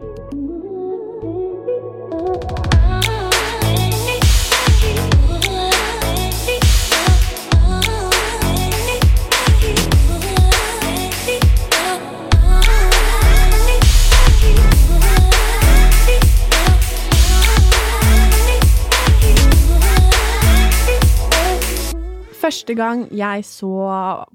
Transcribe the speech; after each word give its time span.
Thank 0.00 0.32
you. 0.32 0.37
Første 22.58 22.74
gang 22.74 23.04
jeg 23.14 23.44
så 23.46 23.68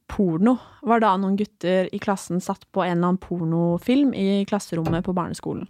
porno, 0.08 0.54
var 0.88 1.02
da 1.04 1.10
noen 1.20 1.34
gutter 1.36 1.90
i 1.92 1.98
klassen 2.00 2.40
satt 2.40 2.62
på 2.72 2.80
en 2.80 2.94
eller 2.94 3.10
annen 3.10 3.20
pornofilm 3.20 4.14
i 4.16 4.46
klasserommet 4.48 5.04
på 5.04 5.12
barneskolen. 5.12 5.66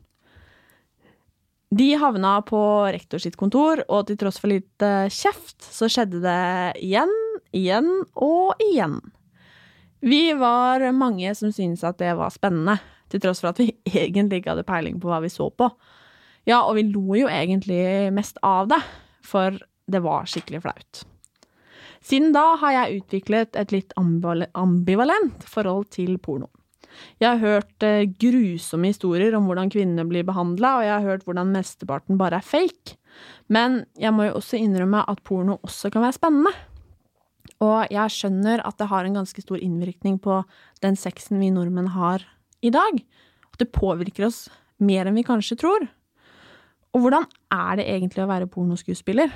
De 1.74 1.88
havna 1.98 2.36
på 2.46 2.60
rektor 2.94 3.24
sitt 3.24 3.40
kontor, 3.42 3.82
og 3.90 4.06
til 4.06 4.20
tross 4.22 4.38
for 4.38 4.54
litt 4.54 4.86
kjeft, 5.10 5.66
så 5.66 5.90
skjedde 5.90 6.22
det 6.22 6.44
igjen, 6.86 7.10
igjen 7.58 7.90
og 8.22 8.62
igjen. 8.62 9.00
Vi 10.06 10.36
var 10.38 10.86
mange 10.94 11.34
som 11.34 11.50
syntes 11.50 11.82
at 11.90 11.98
det 12.04 12.12
var 12.20 12.36
spennende, 12.36 12.76
til 13.10 13.24
tross 13.24 13.42
for 13.42 13.50
at 13.50 13.64
vi 13.64 13.72
egentlig 14.04 14.44
ikke 14.44 14.54
hadde 14.54 14.68
peiling 14.70 15.00
på 15.02 15.10
hva 15.10 15.24
vi 15.26 15.34
så 15.34 15.50
på. 15.50 15.72
Ja, 16.46 16.62
og 16.68 16.78
vi 16.78 16.86
lo 16.92 17.18
jo 17.18 17.34
egentlig 17.34 18.14
mest 18.14 18.38
av 18.46 18.70
det, 18.70 18.84
for 19.26 19.58
det 19.90 20.04
var 20.06 20.30
skikkelig 20.30 20.62
flaut. 20.68 21.02
Siden 22.04 22.34
da 22.36 22.58
har 22.60 22.76
jeg 22.76 23.00
utviklet 23.02 23.56
et 23.60 23.72
litt 23.72 23.94
ambivalent 23.98 25.46
forhold 25.48 25.88
til 25.96 26.18
porno. 26.20 26.50
Jeg 27.22 27.30
har 27.30 27.40
hørt 27.42 27.86
eh, 27.86 28.06
grusomme 28.22 28.92
historier 28.92 29.34
om 29.38 29.48
hvordan 29.48 29.72
kvinnene 29.74 30.06
blir 30.10 30.26
behandla, 30.28 30.76
og 30.78 30.86
jeg 30.86 30.94
har 30.94 31.08
hørt 31.08 31.24
hvordan 31.26 31.54
mesteparten 31.56 32.20
bare 32.20 32.42
er 32.42 32.46
fake. 32.46 32.98
Men 33.50 33.84
jeg 34.00 34.14
må 34.14 34.28
jo 34.28 34.38
også 34.40 34.60
innrømme 34.60 35.02
at 35.10 35.24
porno 35.26 35.58
også 35.64 35.90
kan 35.94 36.06
være 36.06 36.18
spennende. 36.20 36.54
Og 37.64 37.94
jeg 37.94 38.14
skjønner 38.14 38.64
at 38.68 38.78
det 38.80 38.90
har 38.92 39.08
en 39.08 39.18
ganske 39.22 39.42
stor 39.44 39.62
innvirkning 39.62 40.20
på 40.22 40.42
den 40.84 40.98
sexen 41.00 41.40
vi 41.42 41.52
nordmenn 41.54 41.94
har 41.96 42.26
i 42.62 42.72
dag. 42.74 43.00
At 43.54 43.62
det 43.62 43.74
påvirker 43.76 44.28
oss 44.28 44.48
mer 44.84 45.08
enn 45.08 45.18
vi 45.18 45.26
kanskje 45.28 45.60
tror. 45.64 45.88
Og 46.94 47.06
hvordan 47.06 47.26
er 47.54 47.80
det 47.80 47.88
egentlig 47.90 48.26
å 48.26 48.30
være 48.30 48.50
pornoskuespiller? 48.52 49.32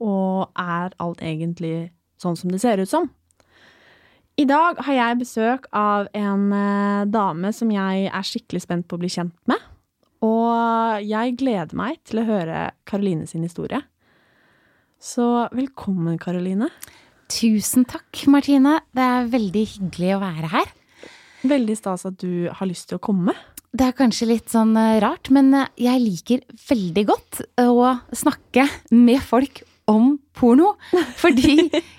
Og 0.00 0.50
er 0.58 0.94
alt 1.02 1.24
egentlig 1.24 1.90
sånn 2.20 2.38
som 2.38 2.52
det 2.52 2.60
ser 2.62 2.80
ut 2.80 2.90
som? 2.90 3.08
I 4.40 4.46
dag 4.48 4.78
har 4.86 4.96
jeg 4.96 5.20
besøk 5.20 5.66
av 5.76 6.08
en 6.16 6.46
eh, 6.56 7.08
dame 7.12 7.50
som 7.52 7.68
jeg 7.74 8.06
er 8.08 8.24
skikkelig 8.24 8.62
spent 8.64 8.88
på 8.88 8.96
å 8.96 9.02
bli 9.02 9.10
kjent 9.12 9.36
med. 9.50 9.60
Og 10.24 11.04
jeg 11.04 11.36
gleder 11.40 11.76
meg 11.76 12.00
til 12.08 12.22
å 12.22 12.26
høre 12.28 12.70
Karoline 12.88 13.28
sin 13.28 13.44
historie. 13.44 13.82
Så 15.00 15.48
velkommen, 15.56 16.18
Karoline. 16.20 16.68
Tusen 17.32 17.86
takk, 17.88 18.24
Martine. 18.32 18.78
Det 18.96 19.04
er 19.04 19.30
veldig 19.32 19.64
hyggelig 19.74 20.12
å 20.16 20.22
være 20.24 20.50
her. 20.52 20.72
Veldig 21.48 21.76
stas 21.78 22.04
at 22.08 22.18
du 22.20 22.50
har 22.52 22.68
lyst 22.68 22.90
til 22.90 22.98
å 22.98 23.04
komme. 23.04 23.36
Det 23.70 23.86
er 23.86 23.96
kanskje 23.96 24.28
litt 24.28 24.50
sånn 24.50 24.74
eh, 24.76 24.98
rart, 25.04 25.30
men 25.32 25.52
eh, 25.54 25.68
jeg 25.84 26.02
liker 26.02 26.44
veldig 26.68 27.04
godt 27.08 27.42
å 27.62 27.92
snakke 28.16 28.66
med 28.96 29.22
folk 29.22 29.62
om 29.90 30.14
porno. 30.36 30.74
Fordi 31.22 31.56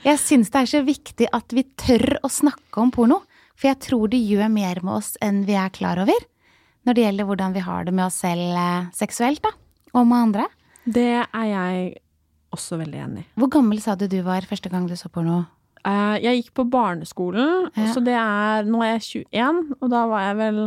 jeg 0.08 0.17
syns 0.22 0.52
det 0.53 0.64
er 0.64 0.72
så 0.73 0.84
viktig 0.88 1.30
at 1.36 1.56
vi 1.56 1.66
tør 1.80 2.17
å 2.23 2.31
snakke 2.31 2.81
om 2.84 2.94
porno. 2.94 3.22
For 3.59 3.70
jeg 3.70 3.81
tror 3.84 4.11
det 4.11 4.22
gjør 4.23 4.50
mer 4.50 4.81
med 4.81 4.97
oss 4.97 5.14
enn 5.22 5.44
vi 5.45 5.58
er 5.59 5.73
klar 5.73 6.02
over. 6.02 6.28
Når 6.88 6.97
det 6.97 7.03
gjelder 7.06 7.28
hvordan 7.30 7.53
vi 7.53 7.66
har 7.66 7.86
det 7.86 7.94
med 7.94 8.08
oss 8.08 8.22
selv 8.23 8.58
eh, 8.58 8.88
seksuelt, 8.97 9.44
da. 9.44 9.52
Og 9.94 10.08
med 10.08 10.17
andre. 10.31 10.47
Det 10.81 11.09
er 11.22 11.47
jeg 11.52 11.89
også 12.56 12.80
veldig 12.81 13.02
enig 13.03 13.25
i. 13.25 13.28
Hvor 13.38 13.52
gammel 13.53 13.81
sa 13.84 13.94
du 13.96 14.07
du 14.09 14.22
var 14.25 14.47
første 14.50 14.72
gang 14.72 14.88
du 14.90 14.96
så 14.97 15.12
porno? 15.13 15.44
Uh, 15.81 16.18
jeg 16.22 16.41
gikk 16.41 16.51
på 16.59 16.66
barneskolen, 16.69 17.72
ja. 17.74 17.88
så 17.90 18.03
det 18.06 18.13
er 18.13 18.68
Nå 18.69 18.84
er 18.85 19.00
jeg 19.00 19.25
21, 19.34 19.62
og 19.81 19.90
da 19.90 20.01
var 20.12 20.28
jeg 20.28 20.38
vel 20.38 20.59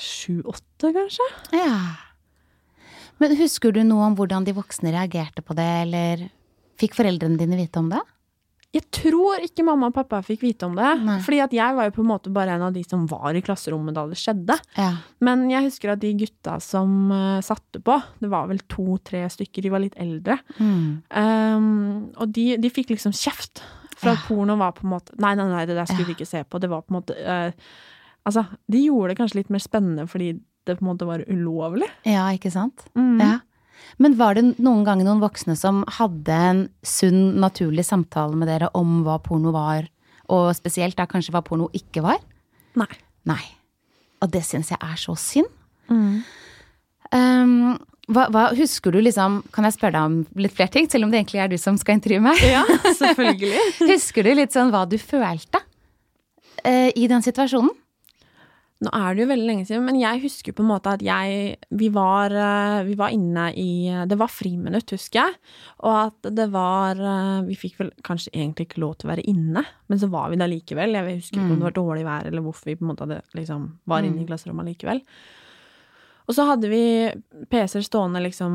7-8, 0.00 0.92
kanskje. 0.96 1.26
Ja. 1.52 1.74
Men 3.22 3.36
husker 3.38 3.74
du 3.74 3.82
noe 3.86 4.08
om 4.08 4.16
hvordan 4.18 4.46
de 4.46 4.56
voksne 4.56 4.92
reagerte 4.94 5.44
på 5.44 5.56
det, 5.58 5.70
eller 5.84 6.26
fikk 6.80 6.96
foreldrene 6.98 7.38
dine 7.40 7.58
vite 7.58 7.80
om 7.80 7.92
det? 7.92 8.02
Jeg 8.74 8.88
tror 8.90 9.44
ikke 9.44 9.62
mamma 9.62 9.86
og 9.92 9.94
pappa 9.94 10.18
fikk 10.26 10.40
vite 10.42 10.66
om 10.66 10.74
det. 10.74 10.88
Nei. 11.06 11.20
Fordi 11.22 11.38
at 11.44 11.52
jeg 11.54 11.76
var 11.76 11.86
jo 11.86 11.94
på 11.94 12.02
en 12.02 12.08
måte 12.08 12.32
bare 12.34 12.56
en 12.56 12.64
av 12.66 12.74
de 12.74 12.82
som 12.82 13.04
var 13.06 13.36
i 13.38 13.42
klasserommet 13.44 13.94
da 13.94 14.02
det 14.10 14.18
skjedde. 14.18 14.56
Ja. 14.74 14.88
Men 15.22 15.44
jeg 15.52 15.68
husker 15.68 15.92
at 15.92 16.02
de 16.02 16.10
gutta 16.24 16.56
som 16.62 17.12
uh, 17.14 17.38
satte 17.44 17.78
på, 17.86 18.00
det 18.18 18.30
var 18.32 18.48
vel 18.50 18.64
to-tre 18.66 19.22
stykker, 19.30 19.62
de 19.62 19.70
var 19.70 19.84
litt 19.84 19.94
eldre. 20.02 20.40
Mm. 20.58 20.88
Um, 21.06 21.68
og 22.18 22.34
de, 22.34 22.48
de, 22.58 22.72
fikk 22.74 22.90
liksom 22.96 23.14
kjeft. 23.14 23.62
For 23.94 24.10
at 24.10 24.24
porno 24.26 24.56
var 24.58 24.72
på 24.74 24.82
en 24.82 24.90
måte 24.90 25.14
Nei, 25.22 25.36
nei, 25.38 25.46
nei, 25.46 25.60
det 25.70 25.76
der 25.78 25.86
skulle 25.86 26.08
vi 26.08 26.16
ikke 26.16 26.26
se 26.26 26.42
på. 26.42 26.58
Det 26.58 26.66
var 26.68 26.82
på 26.82 26.90
en 26.90 26.96
måte 26.98 27.14
uh, 27.14 27.54
Altså, 28.24 28.42
de 28.72 28.80
gjorde 28.80 29.12
det 29.12 29.18
kanskje 29.20 29.38
litt 29.42 29.52
mer 29.52 29.62
spennende 29.62 30.06
fordi 30.08 30.32
det 30.66 30.78
på 30.78 30.84
en 30.84 30.90
måte 30.92 31.08
var 31.08 31.24
ulovlig. 31.28 31.88
Ja, 32.08 32.26
ikke 32.34 32.52
sant? 32.52 32.86
Mm. 32.96 33.18
Ja. 33.20 33.38
Men 34.02 34.16
var 34.18 34.36
det 34.36 34.46
noen 34.62 34.84
ganger 34.86 35.06
noen 35.06 35.22
voksne 35.22 35.56
som 35.58 35.82
hadde 35.98 36.36
en 36.50 36.62
sunn, 36.86 37.36
naturlig 37.42 37.84
samtale 37.86 38.38
med 38.38 38.48
dere 38.50 38.70
om 38.78 39.02
hva 39.06 39.18
porno 39.22 39.52
var, 39.54 39.88
og 40.32 40.54
spesielt 40.56 40.96
da 40.98 41.06
kanskje 41.10 41.34
hva 41.34 41.44
porno 41.44 41.68
ikke 41.76 42.02
var? 42.04 42.22
Nei. 42.80 42.90
Nei. 43.28 43.42
Og 44.24 44.30
det 44.32 44.44
syns 44.46 44.72
jeg 44.72 44.80
er 44.80 44.96
så 45.00 45.14
synd. 45.20 45.50
Mm. 45.92 46.22
Um, 47.14 47.74
hva, 48.08 48.26
hva, 48.32 48.46
husker 48.56 48.90
du 48.90 48.96
liksom 49.04 49.36
Kan 49.52 49.66
jeg 49.68 49.74
spørre 49.76 49.92
deg 49.94 50.06
om 50.08 50.40
litt 50.40 50.54
flere 50.56 50.72
ting, 50.72 50.88
selv 50.90 51.06
om 51.06 51.12
det 51.12 51.20
egentlig 51.20 51.42
er 51.44 51.52
du 51.52 51.58
som 51.60 51.76
skal 51.80 51.98
intervjue 51.98 52.24
meg? 52.24 52.40
Ja, 52.48 52.64
selvfølgelig. 52.98 53.60
husker 53.92 54.26
du 54.26 54.32
litt 54.34 54.56
sånn 54.56 54.72
hva 54.74 54.84
du 54.88 54.96
følte 55.00 55.60
uh, 55.60 56.90
i 56.90 57.06
den 57.10 57.24
situasjonen? 57.24 57.72
Nå 58.84 58.90
er 58.92 59.14
det 59.14 59.22
jo 59.22 59.28
veldig 59.30 59.46
lenge 59.48 59.66
siden, 59.68 59.84
men 59.86 59.98
jeg 60.00 60.20
husker 60.24 60.54
på 60.56 60.64
en 60.64 60.68
måte 60.68 60.92
at 60.92 61.04
jeg 61.04 61.56
Vi 61.72 61.88
var, 61.94 62.32
eh, 62.32 62.82
vi 62.84 62.96
var 62.98 63.14
inne 63.14 63.46
i 63.56 63.88
Det 64.08 64.18
var 64.20 64.32
friminutt, 64.32 64.92
husker 64.92 65.22
jeg. 65.22 65.38
Og 65.84 65.94
at 66.02 66.34
det 66.34 66.50
var 66.52 67.00
eh, 67.00 67.46
Vi 67.48 67.56
fikk 67.56 67.80
vel 67.80 67.92
kanskje 68.04 68.34
egentlig 68.34 68.68
ikke 68.68 68.82
lov 68.84 68.98
til 68.98 69.08
å 69.08 69.14
være 69.14 69.28
inne, 69.30 69.64
men 69.88 70.00
så 70.00 70.10
var 70.12 70.28
vi 70.30 70.40
da 70.40 70.50
likevel. 70.50 70.98
Jeg 70.98 71.22
husker 71.22 71.40
ikke 71.40 71.46
mm. 71.46 71.54
om 71.54 71.62
det 71.62 71.70
var 71.70 71.78
dårlig 71.78 72.04
vær, 72.04 72.28
eller 72.28 72.44
hvorfor 72.44 72.70
vi 72.70 72.76
på 72.76 72.84
en 72.84 72.92
måte 72.92 73.06
hadde, 73.06 73.22
liksom, 73.38 73.66
var 73.88 74.04
inne 74.04 74.20
i 74.20 74.24
mm. 74.24 74.28
klasserommet 74.28 74.72
likevel. 74.72 75.02
Og 76.24 76.36
så 76.36 76.46
hadde 76.48 76.70
vi 76.72 76.84
PC-er 77.52 77.84
stående 77.84 78.22
liksom 78.24 78.54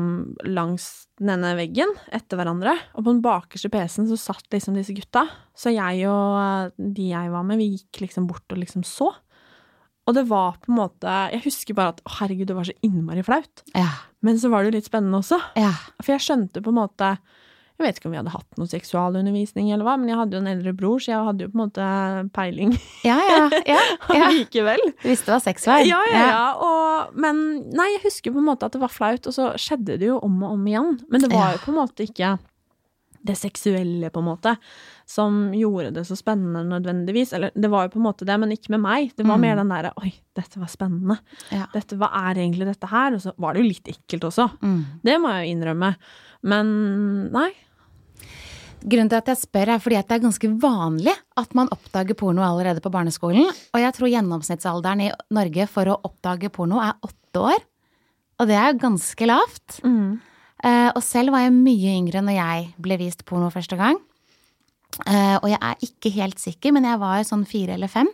langs 0.50 1.06
denne 1.22 1.52
veggen 1.58 1.92
etter 2.10 2.40
hverandre. 2.40 2.74
Og 2.98 3.04
på 3.04 3.12
den 3.12 3.22
bakerste 3.22 3.70
PC-en 3.70 4.08
så 4.10 4.18
satt 4.18 4.48
liksom 4.50 4.74
disse 4.78 4.94
gutta. 4.96 5.22
Så 5.54 5.70
jeg 5.74 6.02
og 6.10 6.74
de 6.74 7.10
jeg 7.12 7.30
var 7.30 7.46
med, 7.46 7.60
vi 7.62 7.76
gikk 7.76 8.02
liksom 8.08 8.26
bort 8.30 8.50
og 8.50 8.58
liksom 8.58 8.82
så. 8.86 9.12
Og 10.10 10.16
det 10.16 10.26
var 10.30 10.56
på 10.58 10.72
en 10.72 10.80
måte 10.80 11.18
Jeg 11.30 11.44
husker 11.46 11.76
bare 11.78 11.94
at 11.94 12.00
å, 12.02 12.14
herregud, 12.18 12.48
det 12.50 12.56
var 12.56 12.66
så 12.66 12.74
innmari 12.86 13.22
flaut. 13.26 13.62
Ja. 13.76 13.86
Men 14.26 14.40
så 14.40 14.50
var 14.52 14.62
det 14.62 14.72
jo 14.72 14.78
litt 14.80 14.88
spennende 14.90 15.20
også. 15.22 15.38
Ja. 15.58 15.70
For 16.02 16.16
jeg 16.16 16.24
skjønte 16.26 16.62
på 16.64 16.72
en 16.72 16.80
måte 16.80 17.12
Jeg 17.78 17.86
vet 17.86 18.00
ikke 18.00 18.10
om 18.10 18.16
vi 18.16 18.18
hadde 18.18 18.34
hatt 18.34 18.58
noe 18.60 18.68
seksualundervisning 18.68 19.70
eller 19.70 19.86
hva, 19.86 19.94
men 19.96 20.10
jeg 20.10 20.18
hadde 20.18 20.36
jo 20.36 20.42
en 20.42 20.50
eldre 20.50 20.74
bror, 20.76 21.00
så 21.00 21.14
jeg 21.14 21.28
hadde 21.30 21.46
jo 21.46 21.52
på 21.52 21.56
en 21.56 21.62
måte 21.62 21.86
peiling. 22.36 22.74
Ja, 23.06 23.16
ja, 23.24 23.46
ja. 23.64 23.78
ja. 24.18 24.26
Likevel. 24.34 24.82
Du 25.00 25.06
visste 25.08 25.32
hva 25.32 25.38
sex 25.40 25.64
var? 25.70 25.86
Ja, 25.88 26.02
ja, 26.12 26.26
ja. 26.28 26.42
Og, 26.60 27.16
men 27.16 27.40
nei, 27.72 27.88
jeg 27.94 28.02
husker 28.04 28.34
på 28.34 28.42
en 28.42 28.50
måte 28.50 28.68
at 28.68 28.76
det 28.76 28.82
var 28.82 28.92
flaut, 28.92 29.24
og 29.24 29.32
så 29.32 29.48
skjedde 29.56 29.96
det 30.02 30.10
jo 30.10 30.18
om 30.20 30.42
og 30.42 30.58
om 30.58 30.68
igjen. 30.68 30.98
Men 31.08 31.24
det 31.24 31.32
var 31.32 31.56
jo 31.56 31.62
på 31.64 31.72
en 31.72 31.80
måte 31.80 32.04
ikke 32.04 32.34
det 33.24 33.36
seksuelle, 33.36 34.12
på 34.12 34.20
en 34.20 34.28
måte, 34.28 34.54
som 35.10 35.38
gjorde 35.56 35.90
det 35.96 36.04
så 36.06 36.14
spennende 36.14 36.62
nødvendigvis. 36.68 37.32
Eller 37.34 37.54
det 37.54 37.70
var 37.72 37.86
jo 37.86 37.94
på 37.96 37.98
en 37.98 38.06
måte 38.06 38.26
det, 38.28 38.36
men 38.38 38.52
ikke 38.54 38.74
med 38.76 38.82
meg. 38.84 39.14
Det 39.16 39.24
var 39.26 39.40
mm. 39.40 39.46
mer 39.46 39.56
den 39.58 39.72
derre 39.72 39.90
oi, 39.98 40.12
dette 40.38 40.60
var 40.60 40.70
spennende. 40.70 41.16
Ja. 41.50 41.66
Dette, 41.74 41.98
hva 41.98 42.12
er 42.28 42.38
egentlig 42.38 42.68
dette 42.68 42.90
her? 42.90 43.16
Og 43.16 43.24
så 43.24 43.34
var 43.40 43.56
det 43.56 43.64
jo 43.64 43.70
litt 43.72 43.90
ekkelt 43.90 44.28
også. 44.30 44.46
Mm. 44.62 44.78
Det 45.02 45.16
må 45.18 45.32
jeg 45.34 45.48
jo 45.48 45.56
innrømme. 45.56 45.90
Men 46.52 46.70
nei. 47.34 47.48
Grunnen 48.80 49.10
til 49.12 49.18
at 49.18 49.28
jeg 49.28 49.40
spør, 49.42 49.74
er 49.74 49.82
fordi 49.82 49.98
at 49.98 50.08
det 50.08 50.16
er 50.16 50.22
ganske 50.22 50.50
vanlig 50.62 51.14
at 51.42 51.56
man 51.58 51.68
oppdager 51.74 52.16
porno 52.16 52.44
allerede 52.46 52.80
på 52.84 52.92
barneskolen. 52.94 53.50
Og 53.74 53.82
jeg 53.82 53.96
tror 53.96 54.12
gjennomsnittsalderen 54.12 55.02
i 55.04 55.10
Norge 55.36 55.66
for 55.72 55.90
å 55.90 55.98
oppdage 56.06 56.52
porno 56.54 56.78
er 56.84 56.94
åtte 57.04 57.42
år. 57.50 57.66
Og 58.40 58.48
det 58.48 58.56
er 58.56 58.70
jo 58.70 58.82
ganske 58.86 59.28
lavt. 59.28 59.80
Mm. 59.84 60.20
Uh, 60.60 60.88
og 60.94 61.02
selv 61.04 61.34
var 61.34 61.44
jeg 61.44 61.56
mye 61.56 61.96
yngre 61.98 62.22
når 62.24 62.38
jeg 62.38 62.70
ble 62.84 63.00
vist 63.02 63.26
porno 63.28 63.50
første 63.52 63.76
gang. 63.80 63.98
Uh, 64.98 65.38
og 65.40 65.48
jeg 65.48 65.60
er 65.62 65.84
ikke 65.86 66.12
helt 66.16 66.40
sikker, 66.42 66.74
men 66.74 66.86
jeg 66.88 67.00
var 67.00 67.22
sånn 67.26 67.46
fire 67.48 67.76
eller 67.76 67.90
fem. 67.90 68.08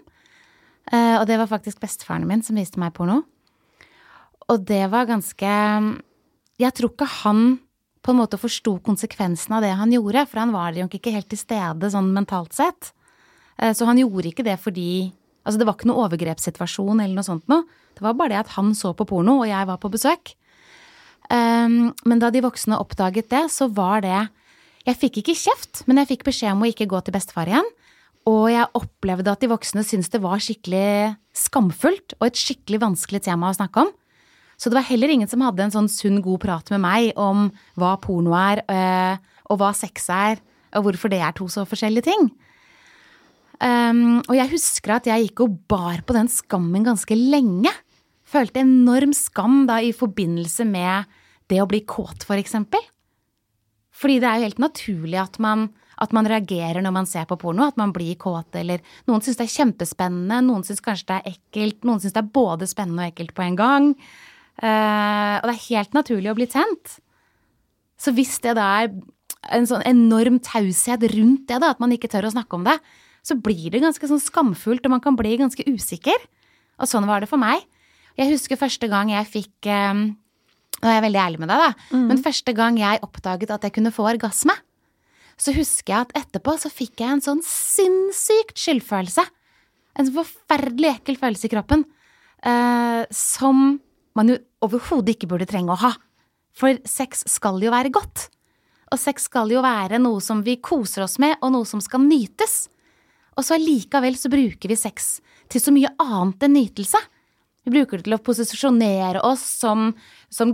Uh, 0.93 1.19
og 1.19 1.27
det 1.29 1.39
var 1.41 1.51
faktisk 1.51 1.81
bestefaren 1.83 2.27
min 2.29 2.45
som 2.47 2.59
viste 2.59 2.81
meg 2.81 2.95
porno. 2.97 3.23
Og 4.47 4.63
det 4.63 4.85
var 4.93 5.09
ganske 5.09 5.53
Jeg 6.57 6.73
tror 6.79 6.93
ikke 6.93 7.09
han 7.25 7.59
på 8.07 8.13
en 8.15 8.21
måte 8.21 8.39
forsto 8.39 8.77
konsekvensen 8.87 9.57
av 9.57 9.65
det 9.65 9.73
han 9.75 9.91
gjorde, 9.91 10.23
for 10.31 10.39
han 10.39 10.55
var 10.55 10.77
jo 10.79 10.87
ikke 10.87 11.11
helt 11.11 11.27
til 11.33 11.41
stede 11.41 11.91
sånn 11.91 12.13
mentalt 12.15 12.55
sett. 12.55 12.93
Så 13.59 13.89
han 13.89 13.99
gjorde 13.99 14.31
ikke 14.31 14.45
det 14.47 14.55
fordi 14.63 15.11
Altså 15.43 15.59
det 15.59 15.67
var 15.67 15.75
ikke 15.75 15.89
noe 15.91 16.05
overgrepssituasjon 16.07 17.01
eller 17.03 17.19
noe 17.19 17.27
sånt 17.27 17.51
noe. 17.51 17.67
Det 17.95 18.03
var 18.03 18.15
bare 18.19 18.33
det 18.35 18.41
at 18.45 18.55
han 18.55 18.73
så 18.79 18.91
på 18.95 19.07
porno, 19.07 19.41
og 19.43 19.51
jeg 19.51 19.67
var 19.69 19.79
på 19.79 19.91
besøk. 19.91 20.33
Men 21.31 22.23
da 22.23 22.33
de 22.35 22.43
voksne 22.43 22.79
oppdaget 22.83 23.31
det, 23.31 23.45
så 23.55 23.69
var 23.71 24.03
det 24.03 24.25
Jeg 24.87 24.99
fikk 25.01 25.21
ikke 25.23 25.35
kjeft, 25.35 25.83
men 25.89 25.99
jeg 26.01 26.13
fikk 26.13 26.25
beskjed 26.29 26.55
om 26.55 26.63
å 26.63 26.71
ikke 26.71 26.87
gå 26.91 27.01
til 27.03 27.15
bestefar 27.17 27.51
igjen. 27.51 27.69
Og 28.27 28.49
jeg 28.51 28.71
opplevde 28.79 29.33
at 29.33 29.43
de 29.43 29.51
voksne 29.51 29.83
syntes 29.87 30.11
det 30.11 30.23
var 30.23 30.43
skikkelig 30.43 31.15
skamfullt 31.37 32.17
og 32.19 32.27
et 32.29 32.39
skikkelig 32.39 32.83
vanskelig 32.83 33.23
tema 33.27 33.51
å 33.51 33.57
snakke 33.59 33.87
om. 33.87 33.93
Så 34.57 34.71
det 34.71 34.79
var 34.79 34.89
heller 34.89 35.13
ingen 35.13 35.29
som 35.31 35.43
hadde 35.45 35.67
en 35.67 35.75
sånn 35.75 35.91
sunn, 35.93 36.23
god 36.25 36.41
prat 36.43 36.73
med 36.73 36.83
meg 36.83 37.11
om 37.21 37.51
hva 37.79 37.97
porno 38.03 38.33
er, 38.39 38.63
øh, 38.65 39.19
og 39.53 39.61
hva 39.61 39.71
sex 39.77 40.09
er, 40.11 40.41
og 40.75 40.87
hvorfor 40.87 41.13
det 41.13 41.21
er 41.23 41.35
to 41.37 41.47
så 41.53 41.67
forskjellige 41.69 42.09
ting. 42.09 42.31
Um, 43.57 44.21
og 44.27 44.35
jeg 44.37 44.53
husker 44.53 44.97
at 44.97 45.07
jeg 45.09 45.29
gikk 45.29 45.45
og 45.47 45.61
bar 45.71 46.03
på 46.05 46.17
den 46.17 46.29
skammen 46.29 46.85
ganske 46.85 47.17
lenge. 47.17 47.73
Følte 48.27 48.65
enorm 48.65 49.15
skam 49.17 49.65
da 49.69 49.79
i 49.81 49.95
forbindelse 49.97 50.67
med 50.69 51.07
det 51.51 51.63
å 51.63 51.69
bli 51.71 51.85
kåt, 51.89 52.27
for 52.27 52.37
eksempel. 52.41 52.83
Fordi 53.97 54.21
det 54.21 54.29
er 54.29 54.39
jo 54.39 54.49
helt 54.51 54.63
naturlig 54.63 55.19
at 55.23 55.39
man, 55.43 55.69
at 56.03 56.13
man 56.17 56.29
reagerer 56.29 56.83
når 56.85 56.95
man 56.99 57.09
ser 57.09 57.25
på 57.29 57.39
porno, 57.41 57.65
at 57.65 57.79
man 57.81 57.95
blir 57.97 58.19
kåt, 58.21 58.51
eller 58.59 58.85
noen 59.09 59.25
syns 59.25 59.41
det 59.41 59.47
er 59.47 59.55
kjempespennende, 59.55 60.43
noen 60.45 60.67
syns 60.67 60.85
kanskje 60.85 61.09
det 61.09 61.17
er 61.19 61.35
ekkelt, 61.37 61.81
noen 61.89 62.03
syns 62.03 62.17
det 62.17 62.23
er 62.23 62.35
både 62.37 62.69
spennende 62.69 63.07
og 63.07 63.15
ekkelt 63.15 63.33
på 63.37 63.47
en 63.47 63.59
gang. 63.59 63.91
Uh, 64.61 65.37
og 65.41 65.49
det 65.49 65.55
er 65.55 65.67
helt 65.71 65.97
naturlig 65.97 66.33
å 66.33 66.37
bli 66.37 66.49
tent. 66.53 66.99
Så 68.01 68.13
hvis 68.17 68.37
det 68.45 68.57
da 68.59 68.69
er 68.83 68.93
en 69.57 69.69
sånn 69.69 69.85
enorm 69.89 70.39
taushet 70.45 71.05
rundt 71.15 71.47
det, 71.49 71.61
da, 71.63 71.73
at 71.73 71.81
man 71.81 71.93
ikke 71.95 72.11
tør 72.13 72.29
å 72.29 72.35
snakke 72.35 72.59
om 72.59 72.67
det, 72.67 72.77
så 73.27 73.37
blir 73.41 73.73
det 73.73 73.83
ganske 73.83 74.09
sånn 74.09 74.23
skamfullt, 74.23 74.85
og 74.87 74.93
man 74.93 75.03
kan 75.03 75.17
bli 75.19 75.35
ganske 75.41 75.65
usikker. 75.67 76.29
Og 76.77 76.91
sånn 76.91 77.09
var 77.09 77.25
det 77.25 77.31
for 77.31 77.41
meg. 77.41 77.65
Jeg 78.17 78.33
husker 78.33 78.61
første 78.61 78.89
gang 78.89 79.11
jeg 79.13 79.29
fikk 79.29 79.69
um, 79.69 80.07
Nå 80.83 80.89
er 80.91 80.99
jeg 80.99 81.05
veldig 81.07 81.21
ærlig 81.23 81.41
med 81.43 81.51
deg, 81.53 81.63
da. 81.63 81.97
Mm. 81.97 82.07
Men 82.11 82.23
første 82.25 82.53
gang 82.57 82.79
jeg 82.81 83.03
oppdaget 83.07 83.53
at 83.55 83.65
jeg 83.65 83.75
kunne 83.79 83.95
få 83.95 84.07
orgasme, 84.11 84.55
så 85.37 85.53
husker 85.57 85.93
jeg 85.93 86.07
at 86.07 86.15
etterpå 86.23 86.55
så 86.61 86.71
fikk 86.73 87.01
jeg 87.03 87.13
en 87.13 87.25
sånn 87.25 87.43
sinnssykt 87.45 88.57
skyldfølelse. 88.61 89.25
En 89.97 90.09
sånn 90.09 90.17
forferdelig 90.17 90.95
ekkel 90.99 91.19
følelse 91.21 91.49
i 91.49 91.53
kroppen. 91.53 91.85
eh, 92.47 93.05
som 93.11 93.81
man 94.15 94.29
jo 94.31 94.37
overhodet 94.65 95.17
ikke 95.17 95.29
burde 95.29 95.49
trenge 95.49 95.73
å 95.73 95.81
ha. 95.81 95.93
For 96.57 96.79
sex 96.89 97.25
skal 97.29 97.61
jo 97.61 97.73
være 97.73 97.91
godt. 97.93 98.29
Og 98.93 99.01
sex 99.01 99.27
skal 99.27 99.51
jo 99.51 99.65
være 99.65 99.99
noe 99.99 100.21
som 100.23 100.45
vi 100.47 100.57
koser 100.63 101.05
oss 101.05 101.19
med, 101.19 101.37
og 101.43 101.53
noe 101.53 101.67
som 101.69 101.83
skal 101.83 102.05
nytes. 102.05 102.69
Og 103.37 103.45
så 103.45 103.57
allikevel 103.57 104.17
så 104.17 104.31
bruker 104.33 104.71
vi 104.71 104.79
sex 104.79 105.19
til 105.53 105.61
så 105.61 105.75
mye 105.75 105.91
annet 106.01 106.47
enn 106.47 106.57
nytelse. 106.57 107.01
Vi 107.67 107.73
bruker 107.75 107.99
det 107.99 108.07
til 108.07 108.15
å 108.15 108.23
posisjonere 108.23 109.25
oss 109.27 109.43
som, 109.59 109.89
som, 110.31 110.53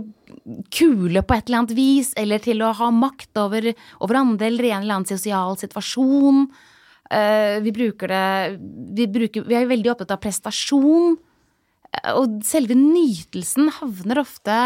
kule 0.73 1.21
på 1.21 1.35
et 1.35 1.45
eller 1.45 1.59
annet 1.59 1.75
vis, 1.77 2.09
eller 2.17 2.41
til 2.41 2.63
å 2.65 2.71
ha 2.73 2.87
makt 2.89 3.37
over, 3.37 3.67
over 4.01 4.17
andre 4.17 4.49
eller 4.49 4.65
i 4.65 4.71
en 4.73 4.81
eller 4.81 4.97
annen 4.97 5.11
sosial 5.11 5.53
situasjon. 5.61 6.47
Uh, 7.13 7.61
vi 7.61 7.75
bruker 7.75 8.09
det 8.09 8.23
vi, 8.97 9.05
bruker, 9.05 9.45
vi 9.45 9.59
er 9.59 9.69
veldig 9.69 9.93
opptatt 9.93 10.15
av 10.15 10.23
prestasjon. 10.25 11.19
Uh, 11.93 12.11
og 12.15 12.41
selve 12.49 12.73
nytelsen 12.79 13.69
havner 13.77 14.23
ofte 14.23 14.57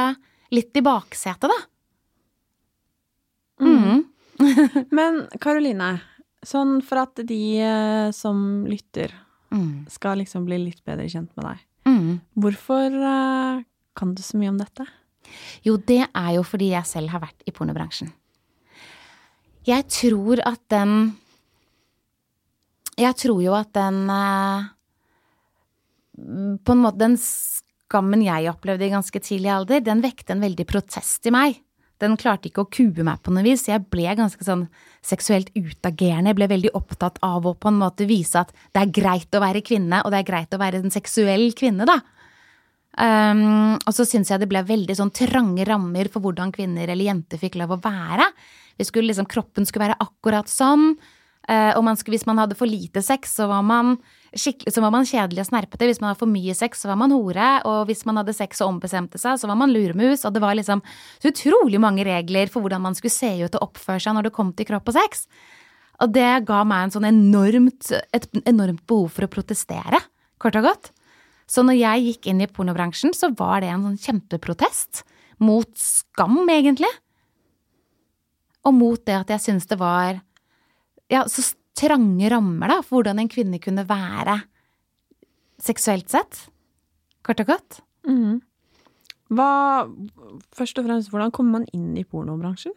litt 0.55 0.71
i 0.79 0.87
baksetet, 0.87 1.51
da. 1.51 1.59
Mm. 3.59 4.05
Men 4.95 5.25
Karoline, 5.43 5.97
sånn 6.47 6.77
for 6.79 7.03
at 7.03 7.27
de 7.27 7.43
uh, 7.59 8.15
som 8.15 8.63
lytter, 8.71 9.11
mm. 9.51 9.89
skal 9.91 10.23
liksom 10.23 10.47
bli 10.47 10.69
litt 10.69 10.85
bedre 10.87 11.11
kjent 11.11 11.33
med 11.35 11.51
deg 11.51 11.67
Mm. 11.97 12.15
Hvorfor 12.37 12.93
uh, 13.01 13.65
kan 13.97 14.13
du 14.13 14.21
så 14.23 14.37
mye 14.39 14.53
om 14.53 14.61
dette? 14.61 14.85
Jo, 15.65 15.75
det 15.77 16.05
er 16.05 16.31
jo 16.37 16.45
fordi 16.47 16.71
jeg 16.71 16.87
selv 16.87 17.11
har 17.11 17.23
vært 17.25 17.43
i 17.47 17.53
pornobransjen. 17.55 18.11
Jeg 19.67 19.83
tror 19.91 20.39
at 20.47 20.61
den 20.71 21.17
Jeg 22.97 23.13
tror 23.19 23.41
jo 23.43 23.51
at 23.53 23.73
den 23.75 24.07
uh, 24.09 24.69
På 26.63 26.71
en 26.71 26.83
måte 26.85 27.01
den 27.01 27.17
skammen 27.19 28.23
jeg 28.23 28.47
opplevde 28.51 28.87
i 28.87 28.93
ganske 28.93 29.19
tidlig 29.19 29.51
alder, 29.51 29.83
den 29.83 30.01
vekte 30.03 30.33
en 30.35 30.43
veldig 30.43 30.65
protest 30.67 31.27
i 31.27 31.31
meg. 31.31 31.59
Den 32.03 32.17
klarte 32.19 32.49
ikke 32.49 32.63
å 32.65 32.69
kue 32.69 33.05
meg 33.05 33.23
på 33.25 33.33
noe 33.33 33.45
vis. 33.45 33.65
Jeg 33.69 33.87
ble 33.91 34.11
ganske 34.17 34.43
sånn 34.45 34.67
seksuelt 35.05 35.49
utagerende. 35.55 36.31
Jeg 36.31 36.39
ble 36.39 36.49
veldig 36.51 36.73
opptatt 36.77 37.17
av 37.25 37.47
å 37.47 37.55
på 37.57 37.71
en 37.71 37.79
måte 37.81 38.05
vise 38.09 38.43
at 38.43 38.53
det 38.75 38.83
er 38.83 38.93
greit 38.99 39.33
å 39.33 39.41
være 39.41 39.63
kvinne, 39.65 40.03
og 40.03 40.13
det 40.13 40.21
er 40.21 40.29
greit 40.29 40.53
å 40.53 40.61
være 40.61 40.83
en 40.83 40.93
seksuell 40.93 41.49
kvinne, 41.57 41.87
da. 41.89 41.99
Um, 42.97 43.75
og 43.77 43.93
så 43.93 44.07
syns 44.09 44.31
jeg 44.31 44.41
det 44.41 44.49
ble 44.49 44.63
veldig 44.65 44.95
sånn 44.97 45.13
trange 45.13 45.67
rammer 45.69 46.07
for 46.09 46.23
hvordan 46.23 46.49
kvinner 46.53 46.89
eller 46.89 47.11
jenter 47.11 47.41
fikk 47.41 47.59
lov 47.61 47.75
å 47.75 47.81
være. 47.83 48.25
Skulle 48.81 49.11
liksom, 49.11 49.29
kroppen 49.29 49.67
skulle 49.69 49.89
være 49.89 50.01
akkurat 50.01 50.49
sånn. 50.49 50.95
Uh, 51.47 51.77
og 51.77 51.83
man 51.85 51.97
skulle, 51.97 52.17
hvis 52.17 52.27
man 52.27 52.41
hadde 52.41 52.57
for 52.59 52.69
lite 52.69 53.03
sex, 53.05 53.37
så 53.37 53.47
var 53.51 53.61
man 53.65 53.95
så 54.37 54.81
var 54.83 54.93
man 54.93 55.07
kjedelig 55.07 55.43
og 55.43 55.49
snerpete. 55.49 55.87
Hvis 55.89 55.99
man 56.01 56.11
hadde 56.11 56.21
for 56.21 56.31
mye 56.31 56.55
sex, 56.57 56.83
så 56.83 56.91
var 56.91 56.99
man 57.01 57.13
hore. 57.15 57.49
Og 57.67 57.87
hvis 57.89 58.05
man 58.07 58.19
hadde 58.21 58.35
sex 58.37 58.61
og 58.61 58.75
ombestemte 58.75 59.19
seg, 59.21 59.39
så 59.41 59.49
var 59.49 59.59
man 59.59 59.73
luremus. 59.73 60.25
Og 60.27 60.35
det 60.35 60.43
var 60.43 60.57
liksom 60.57 60.83
så 61.17 61.31
utrolig 61.31 61.81
mange 61.83 62.05
regler 62.07 62.51
for 62.51 62.65
hvordan 62.65 62.83
man 62.85 62.97
skulle 62.97 63.15
se 63.15 63.31
ut 63.43 63.57
og 63.57 63.69
oppføre 63.69 64.03
seg 64.03 64.17
når 64.17 64.29
det 64.29 64.35
kom 64.37 64.53
til 64.55 64.69
kropp 64.69 64.91
og 64.91 64.97
sex. 64.99 65.25
Og 66.03 66.13
det 66.13 66.29
ga 66.47 66.61
meg 66.67 66.85
en 66.85 66.93
sånn 66.93 67.09
enormt, 67.09 67.89
et 68.13 68.29
enormt 68.45 68.83
behov 68.89 69.09
for 69.15 69.25
å 69.25 69.31
protestere, 69.33 70.01
kort 70.41 70.59
og 70.59 70.69
godt. 70.69 70.91
Så 71.49 71.63
når 71.65 71.79
jeg 71.79 72.05
gikk 72.05 72.29
inn 72.29 72.43
i 72.43 72.49
pornobransjen, 72.51 73.15
så 73.15 73.31
var 73.39 73.63
det 73.63 73.71
en 73.71 73.87
sånn 73.87 74.01
kjempeprotest. 74.03 75.05
Mot 75.41 75.69
skam, 75.79 76.41
egentlig. 76.49 76.91
Og 78.67 78.75
mot 78.75 79.01
det 79.07 79.15
at 79.15 79.31
jeg 79.31 79.45
syntes 79.45 79.69
det 79.69 79.79
var 79.79 80.19
ja, 81.07 81.23
så 81.31 81.43
trange 81.77 82.31
rammer 82.33 82.73
da, 82.73 82.81
for 82.83 82.99
hvordan 82.99 83.21
en 83.21 83.31
kvinne 83.31 83.61
kunne 83.63 83.85
være 83.87 84.39
seksuelt 85.61 86.09
sett. 86.11 86.47
Kort 87.25 87.41
og 87.43 87.51
godt. 87.53 87.79
Mm. 88.07 88.39
Hva, 89.33 89.51
først 90.55 90.79
og 90.79 90.87
fremst, 90.87 91.11
hvordan 91.11 91.33
kommer 91.35 91.59
man 91.59 91.69
inn 91.75 91.95
i 91.99 92.05
pornobransjen? 92.07 92.75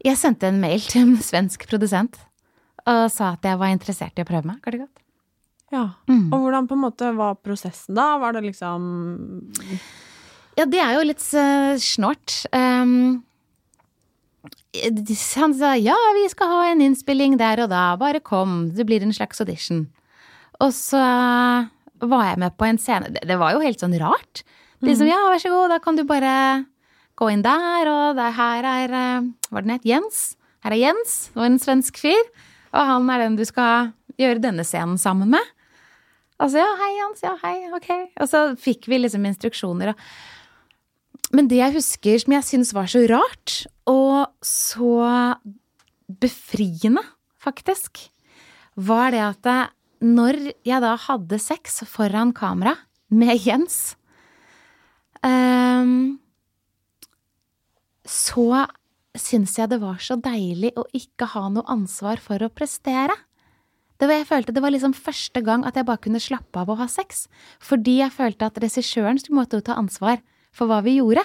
Jeg 0.00 0.16
sendte 0.16 0.48
en 0.48 0.60
mail 0.62 0.80
til 0.86 1.04
en 1.04 1.16
svensk 1.20 1.66
produsent 1.68 2.20
og 2.88 3.06
sa 3.12 3.34
at 3.34 3.44
jeg 3.44 3.58
var 3.60 3.72
interessert 3.74 4.16
i 4.16 4.24
å 4.24 4.28
prøve 4.28 4.48
meg. 4.48 4.60
Kort 4.64 4.78
og 4.78 4.86
godt. 4.86 5.00
Ja. 5.70 5.84
Mm. 6.10 6.30
Og 6.32 6.44
hvordan 6.44 6.66
på 6.70 6.76
en 6.76 6.84
måte 6.84 7.10
var 7.14 7.36
prosessen 7.44 7.98
da? 7.98 8.16
Var 8.18 8.34
det 8.36 8.46
liksom 8.48 8.86
Ja, 10.58 10.66
det 10.66 10.80
er 10.82 10.96
jo 10.96 11.04
litt 11.06 11.22
uh, 11.36 11.74
snålt. 11.78 12.40
Um, 12.50 13.22
han 14.72 15.54
sa 15.58 15.74
ja, 15.76 15.96
vi 16.14 16.28
skal 16.30 16.50
ha 16.50 16.60
en 16.70 16.82
innspilling 16.84 17.36
der 17.40 17.64
og 17.64 17.72
da, 17.72 17.96
bare 17.98 18.22
kom, 18.22 18.70
det 18.76 18.86
blir 18.86 19.02
en 19.02 19.14
slags 19.14 19.42
audition. 19.42 19.88
Og 20.60 20.72
så 20.76 21.00
var 22.00 22.26
jeg 22.28 22.40
med 22.40 22.56
på 22.56 22.68
en 22.68 22.78
scene, 22.78 23.10
det 23.10 23.38
var 23.40 23.56
jo 23.56 23.64
helt 23.64 23.80
sånn 23.82 23.96
rart. 24.00 24.44
Liksom, 24.80 25.08
mm. 25.08 25.10
ja, 25.10 25.20
vær 25.28 25.42
så 25.42 25.52
god, 25.52 25.72
da 25.74 25.80
kan 25.82 25.98
du 25.98 26.04
bare 26.08 26.34
gå 27.20 27.28
inn 27.32 27.44
der, 27.44 27.90
og 27.90 28.16
der, 28.16 28.32
her 28.36 28.68
er 28.68 28.94
eh, 28.96 29.30
Hva 29.50 29.60
den 29.64 29.74
het? 29.74 29.84
Jens. 29.84 30.20
Her 30.64 30.76
er 30.76 30.80
Jens, 30.80 31.16
og 31.36 31.44
en 31.44 31.58
svensk 31.60 31.98
fyr. 32.00 32.30
Og 32.70 32.86
han 32.86 33.08
er 33.12 33.24
den 33.24 33.36
du 33.36 33.44
skal 33.48 33.90
gjøre 34.20 34.40
denne 34.40 34.64
scenen 34.64 35.00
sammen 35.00 35.32
med. 35.34 35.54
Og 36.40 36.52
så 36.52 36.62
ja, 36.62 36.68
hei, 36.80 36.90
Jens, 36.96 37.24
ja, 37.24 37.34
hei, 37.42 37.56
ok. 37.76 37.90
Og 38.22 38.30
så 38.30 38.44
fikk 38.60 38.88
vi 38.88 39.02
liksom 39.02 39.26
instruksjoner. 39.28 39.92
og 39.92 40.39
men 41.34 41.48
det 41.50 41.60
jeg 41.60 41.76
husker 41.78 42.22
som 42.22 42.34
jeg 42.34 42.46
syns 42.46 42.72
var 42.74 42.88
så 42.90 43.04
rart, 43.10 43.60
og 43.90 44.30
så 44.44 45.36
befriende, 46.20 47.04
faktisk, 47.40 48.02
var 48.74 49.14
det 49.14 49.22
at 49.22 49.50
når 50.00 50.40
jeg 50.66 50.82
da 50.82 50.96
hadde 51.06 51.38
sex 51.42 51.82
foran 51.88 52.32
kamera 52.36 52.74
med 53.12 53.38
Jens, 53.44 53.94
um, 55.22 56.18
så 58.06 58.66
syns 59.18 59.56
jeg 59.58 59.70
det 59.70 59.80
var 59.82 59.98
så 60.02 60.16
deilig 60.18 60.72
å 60.78 60.86
ikke 60.96 61.28
ha 61.34 61.48
noe 61.52 61.66
ansvar 61.70 62.22
for 62.22 62.42
å 62.42 62.50
prestere. 62.50 63.14
Det 64.00 64.08
var, 64.08 64.16
jeg 64.16 64.30
følte 64.30 64.54
det 64.56 64.62
var 64.64 64.72
liksom 64.72 64.94
første 64.96 65.42
gang 65.44 65.66
at 65.68 65.76
jeg 65.76 65.86
bare 65.86 66.00
kunne 66.00 66.22
slappe 66.22 66.62
av 66.62 66.70
å 66.72 66.78
ha 66.80 66.86
sex. 66.88 67.26
Fordi 67.60 67.98
jeg 67.98 68.14
følte 68.14 68.48
at 68.48 68.60
regissøren 68.62 69.20
måtte 69.36 69.60
ta 69.66 69.76
ansvar 69.76 70.22
for 70.54 70.70
hva 70.70 70.80
vi 70.84 70.98
gjorde. 70.98 71.24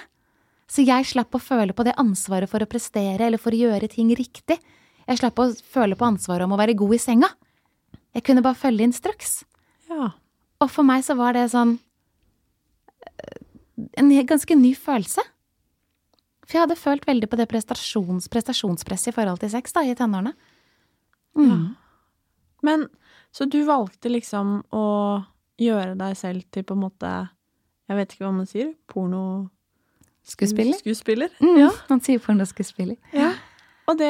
Så 0.69 0.85
jeg 0.85 1.05
slapp 1.05 1.35
å 1.37 1.41
føle 1.41 1.75
på 1.77 1.85
det 1.85 1.93
ansvaret 2.01 2.49
for 2.49 2.63
å 2.63 2.69
prestere 2.69 3.27
eller 3.27 3.41
for 3.41 3.53
å 3.53 3.59
gjøre 3.67 3.89
ting 3.91 4.09
riktig. 4.17 4.57
Jeg 5.05 5.21
slapp 5.21 5.39
å 5.41 5.51
føle 5.53 5.97
på 5.97 6.07
ansvaret 6.07 6.47
om 6.47 6.55
å 6.55 6.59
være 6.59 6.77
god 6.77 6.95
i 6.97 7.01
senga. 7.01 7.29
Jeg 8.15 8.25
kunne 8.25 8.43
bare 8.45 8.57
følge 8.57 8.87
instruks. 8.87 9.43
Ja. 9.91 10.13
Og 10.63 10.71
for 10.71 10.87
meg 10.87 11.03
så 11.05 11.17
var 11.19 11.35
det 11.35 11.49
sånn 11.51 11.75
eh, 13.05 13.41
En 13.99 14.09
ganske 14.25 14.55
ny 14.57 14.71
følelse. 14.73 15.21
For 16.45 16.57
jeg 16.57 16.63
hadde 16.63 16.79
følt 16.79 17.07
veldig 17.07 17.27
på 17.29 17.37
det 17.39 17.47
prestasjons, 17.51 18.29
prestasjonspresset 18.31 19.11
i 19.11 19.15
forhold 19.15 19.41
til 19.41 19.51
sex 19.51 19.73
da, 19.75 19.81
i 19.83 19.95
tenårene. 19.97 20.33
Mm. 21.37 21.49
Ja. 21.49 21.57
Men 22.65 22.87
Så 23.35 23.45
du 23.51 23.65
valgte 23.67 24.07
liksom 24.07 24.61
å 24.71 24.85
gjøre 25.59 25.97
deg 25.99 26.13
selv 26.15 26.45
til 26.55 26.63
på 26.63 26.71
en 26.71 26.85
måte 26.85 27.09
Jeg 27.89 27.97
vet 27.99 28.13
ikke 28.15 28.25
hva 28.25 28.33
man 28.35 28.47
sier. 28.49 28.71
Porno... 28.89 29.21
Skuespiller? 30.25 30.73
Skuespiller. 30.79 31.29
Mm, 31.39 31.57
Ja. 31.61 31.69
Man 31.89 31.99
sier 32.01 32.19
pornoskuespiller. 32.23 32.97
ja. 33.13 33.33
Og 33.85 33.99
det 33.99 34.07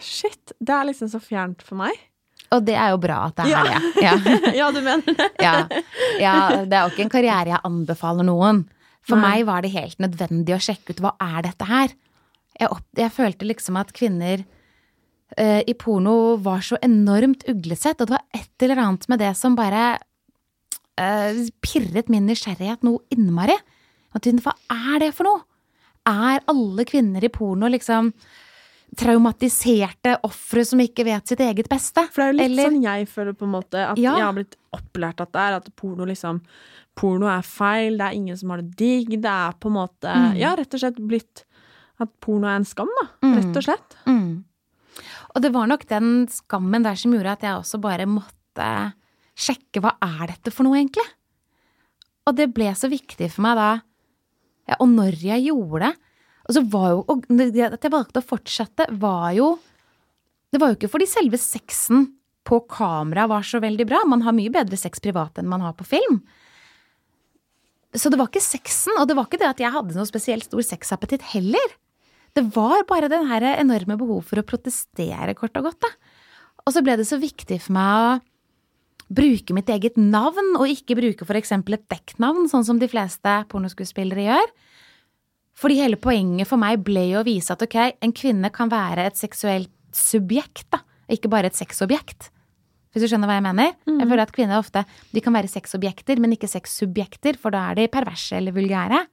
Shit, 0.00 0.54
det 0.56 0.72
er 0.72 0.86
liksom 0.88 1.10
så 1.12 1.18
fjernt 1.20 1.60
for 1.60 1.76
meg. 1.76 1.92
Og 2.54 2.62
det 2.64 2.72
er 2.80 2.94
jo 2.94 3.00
bra 3.02 3.26
at 3.26 3.36
det 3.42 3.50
Ja. 3.50 3.60
er 3.60 3.74
det. 3.74 3.90
Ja. 4.06 4.52
ja, 4.56 4.70
du 4.72 4.80
mener 4.80 5.12
det? 5.18 5.26
Ja. 5.44 5.52
ja, 6.22 6.36
det 6.64 6.72
er 6.72 6.86
jo 6.86 6.94
ikke 6.94 7.04
en 7.04 7.12
karriere 7.12 7.52
jeg 7.52 7.60
anbefaler 7.68 8.24
noen. 8.24 8.62
For 9.06 9.20
Nei. 9.20 9.28
meg 9.42 9.46
var 9.50 9.60
det 9.66 9.74
helt 9.76 9.98
nødvendig 10.00 10.56
å 10.56 10.62
sjekke 10.64 10.94
ut 10.96 11.02
hva 11.04 11.12
er 11.20 11.42
dette 11.44 11.68
her. 11.68 11.92
Jeg, 12.58 12.70
opp, 12.72 12.86
jeg 12.96 13.12
følte 13.12 13.44
liksom 13.50 13.76
at 13.76 13.92
kvinner 13.92 14.46
eh, 15.36 15.60
i 15.68 15.74
porno 15.76 16.36
var 16.40 16.64
så 16.64 16.78
enormt 16.82 17.44
uglesett, 17.52 18.00
og 18.00 18.08
det 18.08 18.16
var 18.16 18.24
et 18.40 18.64
eller 18.64 18.80
annet 18.86 19.04
med 19.12 19.20
det 19.20 19.34
som 19.36 19.54
bare 19.58 19.98
eh, 20.98 21.40
pirret 21.62 22.08
min 22.08 22.26
nysgjerrighet 22.26 22.82
noe 22.86 23.00
innmari. 23.10 23.56
Hva 24.16 24.52
er 24.70 24.98
det 25.00 25.12
for 25.14 25.24
noe? 25.28 25.42
Er 26.06 26.40
alle 26.48 26.84
kvinner 26.88 27.24
i 27.24 27.28
porno 27.28 27.68
liksom 27.68 28.12
traumatiserte 28.96 30.14
ofre 30.24 30.62
som 30.64 30.80
ikke 30.80 31.04
vet 31.04 31.26
sitt 31.28 31.40
eget 31.42 31.68
beste? 31.68 32.06
For 32.12 32.22
det 32.22 32.26
er 32.26 32.32
jo 32.32 32.38
litt 32.38 32.50
Eller- 32.50 32.70
sånn 32.70 32.82
jeg 32.82 33.08
føler 33.08 33.32
på 33.34 33.42
en 33.44 33.52
måte 33.52 33.74
at 33.90 33.98
Ja. 33.98 34.14
jeg 34.14 34.22
har 34.24 34.32
blitt 34.32 34.56
opplært 34.72 35.20
at 35.20 35.32
det 35.32 35.40
er 35.40 35.52
at 35.56 35.76
porno 35.76 36.06
liksom 36.06 36.40
Porno 36.96 37.26
er 37.26 37.42
feil, 37.42 37.98
det 37.98 38.00
er 38.06 38.14
ingen 38.14 38.36
som 38.38 38.48
har 38.48 38.62
det 38.62 38.74
digg, 38.74 39.10
det 39.20 39.26
er 39.26 39.52
på 39.60 39.66
en 39.66 39.74
måte 39.74 40.08
Mm. 40.08 40.38
Ja, 40.38 40.54
rett 40.56 40.72
og 40.72 40.80
slett 40.80 40.96
blitt 40.96 41.44
at 42.00 42.08
porno 42.22 42.46
er 42.46 42.56
en 42.56 42.64
skam, 42.64 42.88
da. 43.02 43.08
Mm. 43.22 43.34
Rett 43.36 43.56
og 43.56 43.62
slett. 43.62 43.96
Mm. 44.06 44.44
Og 45.34 45.42
det 45.42 45.52
var 45.52 45.66
nok 45.66 45.86
den 45.86 46.26
skammen 46.26 46.82
der 46.82 46.94
som 46.94 47.12
gjorde 47.12 47.32
at 47.32 47.40
jeg 47.42 47.52
også 47.52 47.78
bare 47.82 48.06
måtte 48.06 48.94
sjekke 49.36 49.82
hva 49.84 49.94
er 50.02 50.32
dette 50.32 50.52
for 50.54 50.66
noe, 50.66 50.78
egentlig. 50.80 51.04
Og 52.26 52.34
det 52.38 52.48
ble 52.54 52.72
så 52.74 52.90
viktig 52.90 53.28
for 53.34 53.44
meg 53.46 53.58
da, 53.58 53.70
ja, 54.66 54.78
og 54.80 54.90
når 54.90 55.20
jeg 55.22 55.46
gjorde 55.46 55.86
det. 55.86 55.92
Og 56.46 56.54
så 56.56 56.62
var 56.70 56.90
jo, 56.92 57.00
og 57.10 57.24
at 57.30 57.86
jeg 57.86 57.92
valgte 57.92 58.22
å 58.22 58.26
fortsette, 58.26 58.86
var 59.02 59.32
jo 59.34 59.56
Det 60.54 60.60
var 60.62 60.70
jo 60.70 60.76
ikke 60.78 60.88
fordi 60.88 61.08
selve 61.10 61.38
sexen 61.42 62.04
på 62.46 62.60
kamera 62.70 63.26
var 63.28 63.42
så 63.44 63.58
veldig 63.60 63.84
bra. 63.88 64.04
Man 64.06 64.22
har 64.22 64.32
mye 64.32 64.52
bedre 64.54 64.78
sex 64.78 65.02
privat 65.02 65.36
enn 65.40 65.50
man 65.50 65.64
har 65.64 65.74
på 65.76 65.84
film. 65.84 66.20
Så 67.96 68.12
det 68.12 68.18
var 68.20 68.30
ikke 68.30 68.44
sexen, 68.44 68.94
og 69.00 69.08
det 69.10 69.16
var 69.18 69.26
ikke 69.26 69.40
det 69.42 69.50
at 69.50 69.60
jeg 69.60 69.74
hadde 69.74 69.96
noe 69.96 70.08
spesielt 70.08 70.46
stor 70.46 70.62
sexappetitt 70.64 71.26
heller. 71.32 71.74
Det 72.36 72.44
var 72.54 72.86
bare 72.88 73.10
den 73.10 73.26
enorme 73.26 73.98
behov 73.98 74.22
for 74.30 74.38
å 74.38 74.46
protestere, 74.46 75.34
kort 75.34 75.58
og 75.58 75.70
godt. 75.70 75.82
Da. 75.82 75.90
Og 76.64 76.74
så 76.76 76.82
ble 76.86 76.96
det 77.00 77.08
så 77.08 77.18
viktig 77.18 77.58
for 77.66 77.76
meg 77.76 78.06
å 78.06 78.16
bruke 79.12 79.54
mitt 79.54 79.68
eget 79.70 79.98
navn, 80.00 80.54
og 80.58 80.70
ikke 80.70 80.96
bruke 80.98 81.38
eksempel 81.38 81.78
et 81.78 81.88
dekknavn, 81.92 82.48
sånn 82.50 82.64
som 82.66 82.78
de 82.80 82.88
fleste 82.90 83.36
pornoskuespillere 83.52 84.26
gjør. 84.26 84.54
Fordi 85.56 85.78
hele 85.80 85.96
poenget 85.96 86.48
for 86.50 86.60
meg 86.60 86.82
ble 86.84 87.06
jo 87.12 87.20
å 87.22 87.26
vise 87.26 87.52
at 87.54 87.62
ok, 87.64 87.76
en 88.02 88.12
kvinne 88.12 88.50
kan 88.52 88.68
være 88.68 89.06
et 89.08 89.16
seksuelt 89.16 89.72
subjekt, 89.96 90.66
da. 90.74 90.82
Ikke 91.08 91.30
bare 91.30 91.48
et 91.48 91.56
sexobjekt. 91.56 92.32
Hvis 92.92 93.04
du 93.04 93.08
skjønner 93.12 93.28
hva 93.28 93.36
jeg 93.38 93.44
mener? 93.46 93.74
Jeg 94.00 94.08
føler 94.08 94.22
at 94.24 94.32
kvinner 94.34 94.58
ofte 94.58 94.82
de 95.12 95.20
kan 95.22 95.34
være 95.36 95.48
sexobjekter, 95.52 96.18
men 96.20 96.32
ikke 96.34 96.48
sexsubjekter, 96.50 97.38
for 97.38 97.54
da 97.54 97.70
er 97.70 97.78
de 97.78 97.88
perverse 97.92 98.34
eller 98.36 98.52
vulgære. 98.56 99.04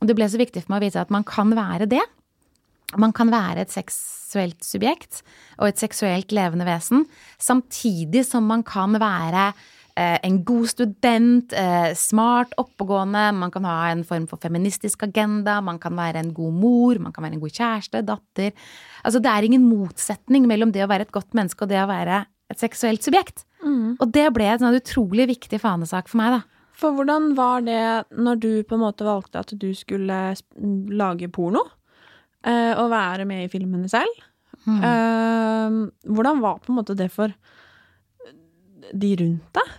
Og 0.00 0.08
det 0.08 0.16
ble 0.16 0.28
så 0.28 0.40
viktig 0.40 0.64
for 0.64 0.72
meg 0.72 0.82
å 0.82 0.86
vise 0.86 1.00
at 1.00 1.12
man 1.12 1.24
kan 1.24 1.52
være 1.54 1.86
det. 1.86 2.02
Man 3.00 3.14
kan 3.16 3.30
være 3.32 3.64
et 3.64 3.72
seksuelt 3.72 4.64
subjekt 4.64 5.22
og 5.60 5.68
et 5.68 5.80
seksuelt 5.80 6.32
levende 6.34 6.66
vesen, 6.68 7.06
samtidig 7.40 8.24
som 8.28 8.44
man 8.48 8.64
kan 8.66 8.96
være 9.00 9.52
eh, 9.96 10.18
en 10.24 10.40
god 10.44 10.66
student, 10.72 11.52
eh, 11.56 11.92
smart, 11.98 12.54
oppegående, 12.60 13.28
man 13.36 13.52
kan 13.54 13.68
ha 13.68 13.76
en 13.90 14.04
form 14.08 14.26
for 14.30 14.40
feministisk 14.42 15.04
agenda, 15.08 15.60
man 15.60 15.80
kan 15.82 15.96
være 15.96 16.24
en 16.24 16.34
god 16.36 16.52
mor, 16.52 17.00
man 17.00 17.12
kan 17.12 17.24
være 17.24 17.38
en 17.38 17.44
god 17.44 17.56
kjæreste, 17.56 18.04
datter. 18.08 18.52
Altså 19.04 19.22
det 19.22 19.32
er 19.32 19.48
ingen 19.48 19.68
motsetning 19.68 20.48
mellom 20.50 20.72
det 20.72 20.84
å 20.84 20.90
være 20.90 21.08
et 21.08 21.14
godt 21.14 21.36
menneske 21.38 21.64
og 21.64 21.72
det 21.72 21.80
å 21.82 21.90
være 21.90 22.24
et 22.52 22.60
seksuelt 22.60 23.04
subjekt. 23.04 23.46
Og 24.02 24.10
det 24.12 24.26
ble 24.34 24.48
en 24.50 24.64
sånn 24.64 24.80
utrolig 24.80 25.28
viktig 25.30 25.60
fanesak 25.62 26.10
for 26.10 26.20
meg, 26.20 26.40
da. 26.40 26.42
For 26.82 26.96
hvordan 26.96 27.34
var 27.38 27.62
det 27.62 27.82
når 28.16 28.40
du 28.42 28.50
på 28.66 28.74
en 28.74 28.82
måte 28.82 29.06
valgte 29.06 29.42
at 29.42 29.52
du 29.54 29.70
skulle 29.76 30.18
lage 30.98 31.28
porno? 31.32 31.62
Eh, 32.46 32.72
og 32.78 32.90
være 32.92 33.26
med 33.28 33.46
i 33.46 33.50
filmene 33.52 33.90
selv? 33.90 34.22
Eh, 34.66 35.76
hvordan 36.06 36.42
var 36.42 36.60
på 36.62 36.70
en 36.72 36.78
måte 36.78 36.96
det 36.98 37.10
for 37.12 37.32
de 38.92 39.14
rundt 39.18 39.58
deg? 39.58 39.78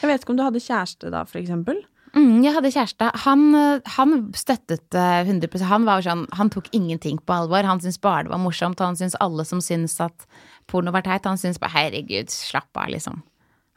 Jeg 0.00 0.10
vet 0.10 0.24
ikke 0.24 0.34
om 0.34 0.40
du 0.40 0.44
hadde 0.44 0.64
kjæreste 0.64 1.12
da, 1.12 1.22
for 1.28 1.40
eksempel? 1.40 1.80
Mm, 2.16 2.40
jeg 2.44 2.54
hadde 2.56 2.72
kjæreste. 2.72 3.08
Han, 3.26 3.46
eh, 3.54 3.94
han 3.96 4.14
støttet 4.36 4.96
eh, 4.96 5.28
100 5.28 5.64
Han 5.68 5.84
var 5.88 6.04
sånn, 6.04 6.24
han 6.32 6.50
tok 6.52 6.70
ingenting 6.72 7.18
på 7.20 7.34
alvor. 7.34 7.66
Han 7.68 7.80
syntes 7.82 8.00
bare 8.00 8.24
det 8.24 8.32
var 8.32 8.40
morsomt, 8.40 8.80
han 8.80 8.96
syntes 8.96 9.18
alle 9.20 9.44
som 9.44 9.60
syntes 9.60 9.98
at 10.00 10.28
porno 10.70 10.94
var 10.94 11.04
teit, 11.04 11.28
han 11.28 11.40
syntes 11.40 11.60
bare 11.60 11.76
herregud, 11.76 12.32
slapp 12.32 12.72
av, 12.76 12.88
liksom. 12.94 13.20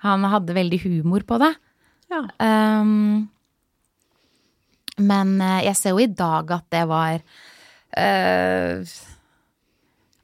Han 0.06 0.24
hadde 0.32 0.56
veldig 0.56 0.80
humor 0.86 1.26
på 1.28 1.40
det. 1.42 1.52
Ja. 2.10 2.24
Um, 2.40 3.28
men 5.00 5.36
eh, 5.44 5.66
jeg 5.68 5.78
ser 5.80 5.96
jo 5.96 6.04
i 6.04 6.12
dag 6.12 6.52
at 6.56 6.68
det 6.72 6.86
var 6.90 7.20
eh, 7.98 8.84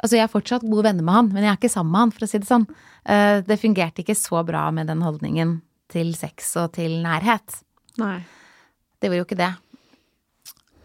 Altså, 0.04 0.18
jeg 0.20 0.26
er 0.26 0.30
fortsatt 0.30 0.62
gode 0.68 0.84
venner 0.84 1.02
med 1.08 1.14
han, 1.16 1.30
men 1.34 1.44
jeg 1.44 1.50
er 1.54 1.58
ikke 1.58 1.72
sammen 1.72 1.92
med 1.96 2.00
han, 2.04 2.12
for 2.14 2.26
å 2.26 2.28
si 2.30 2.38
det 2.38 2.46
sånn. 2.50 2.66
Eh, 3.10 3.40
det 3.48 3.56
fungerte 3.58 4.04
ikke 4.04 4.14
så 4.20 4.42
bra 4.46 4.68
med 4.76 4.88
den 4.92 5.02
holdningen 5.02 5.62
til 5.90 6.12
sex 6.14 6.52
og 6.62 6.74
til 6.76 6.98
nærhet. 7.02 7.62
Nei. 7.98 8.20
Det 9.02 9.10
var 9.10 9.18
jo 9.22 9.26
ikke 9.26 9.40
det. 9.40 9.54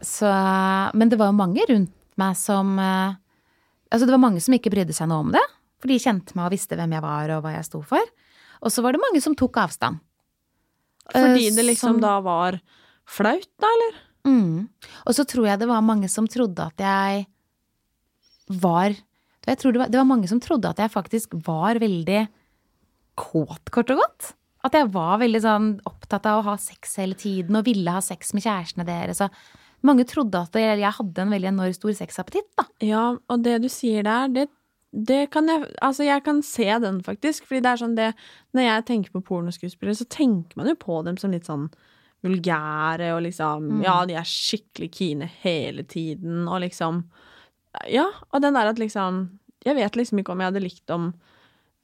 Så 0.00 0.30
Men 0.96 1.10
det 1.10 1.18
var 1.20 1.28
jo 1.28 1.36
mange 1.36 1.64
rundt 1.68 1.92
meg 2.16 2.36
som 2.38 2.78
eh, 2.80 3.14
Altså, 3.92 4.06
det 4.06 4.14
var 4.14 4.22
mange 4.22 4.40
som 4.40 4.54
ikke 4.54 4.70
brydde 4.72 4.94
seg 4.94 5.08
noe 5.10 5.24
om 5.26 5.32
det. 5.34 5.42
For 5.82 5.90
de 5.90 5.98
kjente 5.98 6.36
meg 6.38 6.46
og 6.46 6.52
visste 6.54 6.76
hvem 6.78 6.92
jeg 6.94 7.02
var 7.02 7.32
og 7.34 7.42
hva 7.42 7.56
jeg 7.56 7.66
sto 7.66 7.80
for. 7.82 8.12
Og 8.62 8.70
så 8.70 8.84
var 8.84 8.94
det 8.94 9.00
mange 9.02 9.20
som 9.24 9.34
tok 9.34 9.56
avstand. 9.58 9.98
Fordi 11.10 11.48
Eh, 11.48 11.54
det 11.56 11.64
liksom 11.66 11.96
som- 11.98 12.00
da 12.00 12.20
var 12.20 12.60
flaut, 13.04 13.48
da, 13.58 13.66
eller? 13.66 13.98
Mm. 14.26 14.68
Og 15.06 15.16
så 15.16 15.24
tror 15.28 15.48
jeg 15.48 15.60
det 15.62 15.68
var 15.70 15.84
mange 15.84 16.10
som 16.12 16.26
trodde 16.30 16.66
at 16.66 16.82
jeg 16.84 17.24
var 18.60 18.92
Jeg 19.46 19.56
tror 19.56 19.72
det 19.72 19.80
var, 19.80 19.88
det 19.88 19.98
var 19.98 20.08
mange 20.08 20.28
som 20.28 20.40
trodde 20.42 20.68
at 20.68 20.82
jeg 20.82 20.92
faktisk 20.92 21.32
var 21.46 21.78
veldig 21.80 22.26
kåt, 23.18 23.70
kort 23.72 23.90
og 23.92 24.02
godt. 24.02 24.34
At 24.66 24.76
jeg 24.76 24.90
var 24.92 25.16
veldig 25.22 25.40
sånn 25.40 25.70
opptatt 25.88 26.28
av 26.28 26.40
å 26.40 26.46
ha 26.50 26.56
sex 26.60 26.98
hele 27.00 27.16
tiden 27.18 27.56
og 27.56 27.64
ville 27.68 27.94
ha 27.94 28.02
sex 28.04 28.34
med 28.36 28.44
kjærestene 28.44 28.86
deres. 28.88 29.22
Mange 29.86 30.04
trodde 30.08 30.42
at 30.44 30.56
jeg 30.60 30.96
hadde 30.98 31.24
en 31.24 31.32
veldig 31.32 31.50
enormt 31.54 31.78
stor 31.78 31.94
sexappetitt, 31.96 32.50
da. 32.60 32.66
Ja, 32.84 33.04
og 33.16 33.44
det 33.46 33.62
du 33.64 33.70
sier 33.72 34.04
der, 34.04 34.28
det, 34.34 34.46
det 34.92 35.22
kan 35.32 35.48
jeg 35.48 35.64
Altså, 35.80 36.04
jeg 36.04 36.24
kan 36.26 36.42
se 36.44 36.68
den, 36.84 37.00
faktisk. 37.06 37.48
Fordi 37.48 37.62
det 37.64 37.72
er 37.72 37.80
sånn 37.80 37.96
det 37.96 38.10
Når 38.56 38.66
jeg 38.66 38.86
tenker 38.90 39.14
på 39.14 39.24
pornoskuespillere, 39.30 39.96
så 39.96 40.08
tenker 40.10 40.60
man 40.60 40.68
jo 40.68 40.76
på 40.76 41.00
dem 41.06 41.16
som 41.20 41.32
litt 41.32 41.48
sånn 41.48 41.70
vulgære 42.26 43.14
og 43.16 43.22
liksom 43.24 43.82
Ja, 43.84 44.00
de 44.06 44.16
er 44.18 44.28
skikkelig 44.28 44.90
kine 44.92 45.28
hele 45.42 45.82
tiden, 45.88 46.46
og 46.48 46.60
liksom 46.64 47.04
Ja, 47.88 48.06
og 48.32 48.42
den 48.42 48.54
der 48.54 48.70
at 48.72 48.78
liksom 48.78 49.28
Jeg 49.64 49.76
vet 49.76 49.96
liksom 49.96 50.18
ikke 50.18 50.32
om 50.32 50.40
jeg 50.40 50.52
hadde 50.52 50.64
likt 50.64 50.90
om 50.90 51.12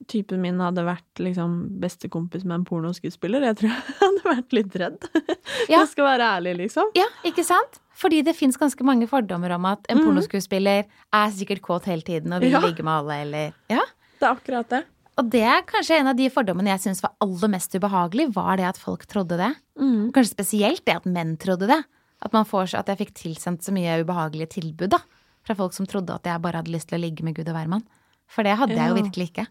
typen 0.07 0.41
min 0.43 0.59
hadde 0.61 0.83
vært 0.85 1.17
liksom 1.19 1.79
bestekompis 1.81 2.43
med 2.45 2.59
en 2.59 2.65
pornoskuespiller. 2.69 3.41
Jeg 3.41 3.57
tror 3.57 3.71
jeg 3.73 3.95
hadde 4.01 4.25
vært 4.27 4.53
litt 4.53 4.75
redd. 4.77 5.07
Ja. 5.67 5.81
Jeg 5.81 5.87
skal 5.91 6.05
være 6.05 6.27
ærlig, 6.37 6.51
liksom. 6.61 6.91
Ja, 6.95 7.07
ikke 7.27 7.43
sant? 7.43 7.79
Fordi 7.97 8.21
det 8.23 8.35
fins 8.37 8.55
ganske 8.61 8.85
mange 8.87 9.07
fordommer 9.09 9.51
om 9.55 9.65
at 9.67 9.87
en 9.89 9.97
mm. 9.97 10.03
pornoskuespiller 10.05 10.85
er 10.85 11.33
sikkert 11.35 11.63
kåt 11.65 11.89
hele 11.89 12.05
tiden 12.05 12.31
og 12.35 12.43
vil 12.45 12.53
Ja. 12.53 12.61
ligge 12.63 12.85
med 12.85 12.93
alle, 12.93 13.17
eller 13.25 13.53
Ja. 13.73 13.81
Det 14.19 14.27
er 14.29 14.35
akkurat 14.37 14.69
det. 14.69 14.83
Og 15.17 15.29
det 15.33 15.41
er 15.49 15.63
kanskje 15.65 15.97
en 15.97 16.07
av 16.11 16.17
de 16.19 16.27
fordommene 16.29 16.69
jeg 16.75 16.83
syns 16.85 17.01
var 17.01 17.15
aller 17.23 17.49
mest 17.49 17.73
ubehagelig, 17.73 18.27
var 18.35 18.57
det 18.59 18.67
at 18.69 18.77
folk 18.77 19.05
trodde 19.09 19.37
det. 19.39 19.51
Mm. 19.81 20.11
Kanskje 20.13 20.35
spesielt 20.35 20.83
det 20.85 20.95
at 20.99 21.05
menn 21.09 21.35
trodde 21.41 21.67
det. 21.71 21.79
At, 22.21 22.33
man 22.33 22.45
får, 22.49 22.69
så- 22.71 22.79
at 22.79 22.87
jeg 22.89 22.97
fikk 23.01 23.13
tilsendt 23.13 23.61
så 23.65 23.73
mye 23.73 23.99
ubehagelige 24.03 24.49
tilbud 24.57 24.89
da, 24.89 24.99
fra 25.45 25.53
folk 25.55 25.73
som 25.73 25.85
trodde 25.85 26.13
at 26.13 26.23
jeg 26.25 26.41
bare 26.41 26.61
hadde 26.61 26.71
lyst 26.73 26.89
til 26.89 26.97
å 26.97 27.01
ligge 27.01 27.23
med 27.25 27.35
Gud 27.37 27.49
og 27.49 27.55
hvermann. 27.57 27.83
For 28.27 28.43
det 28.43 28.57
hadde 28.57 28.75
jeg 28.75 28.89
jo 28.89 28.95
virkelig 28.97 29.27
ikke. 29.31 29.45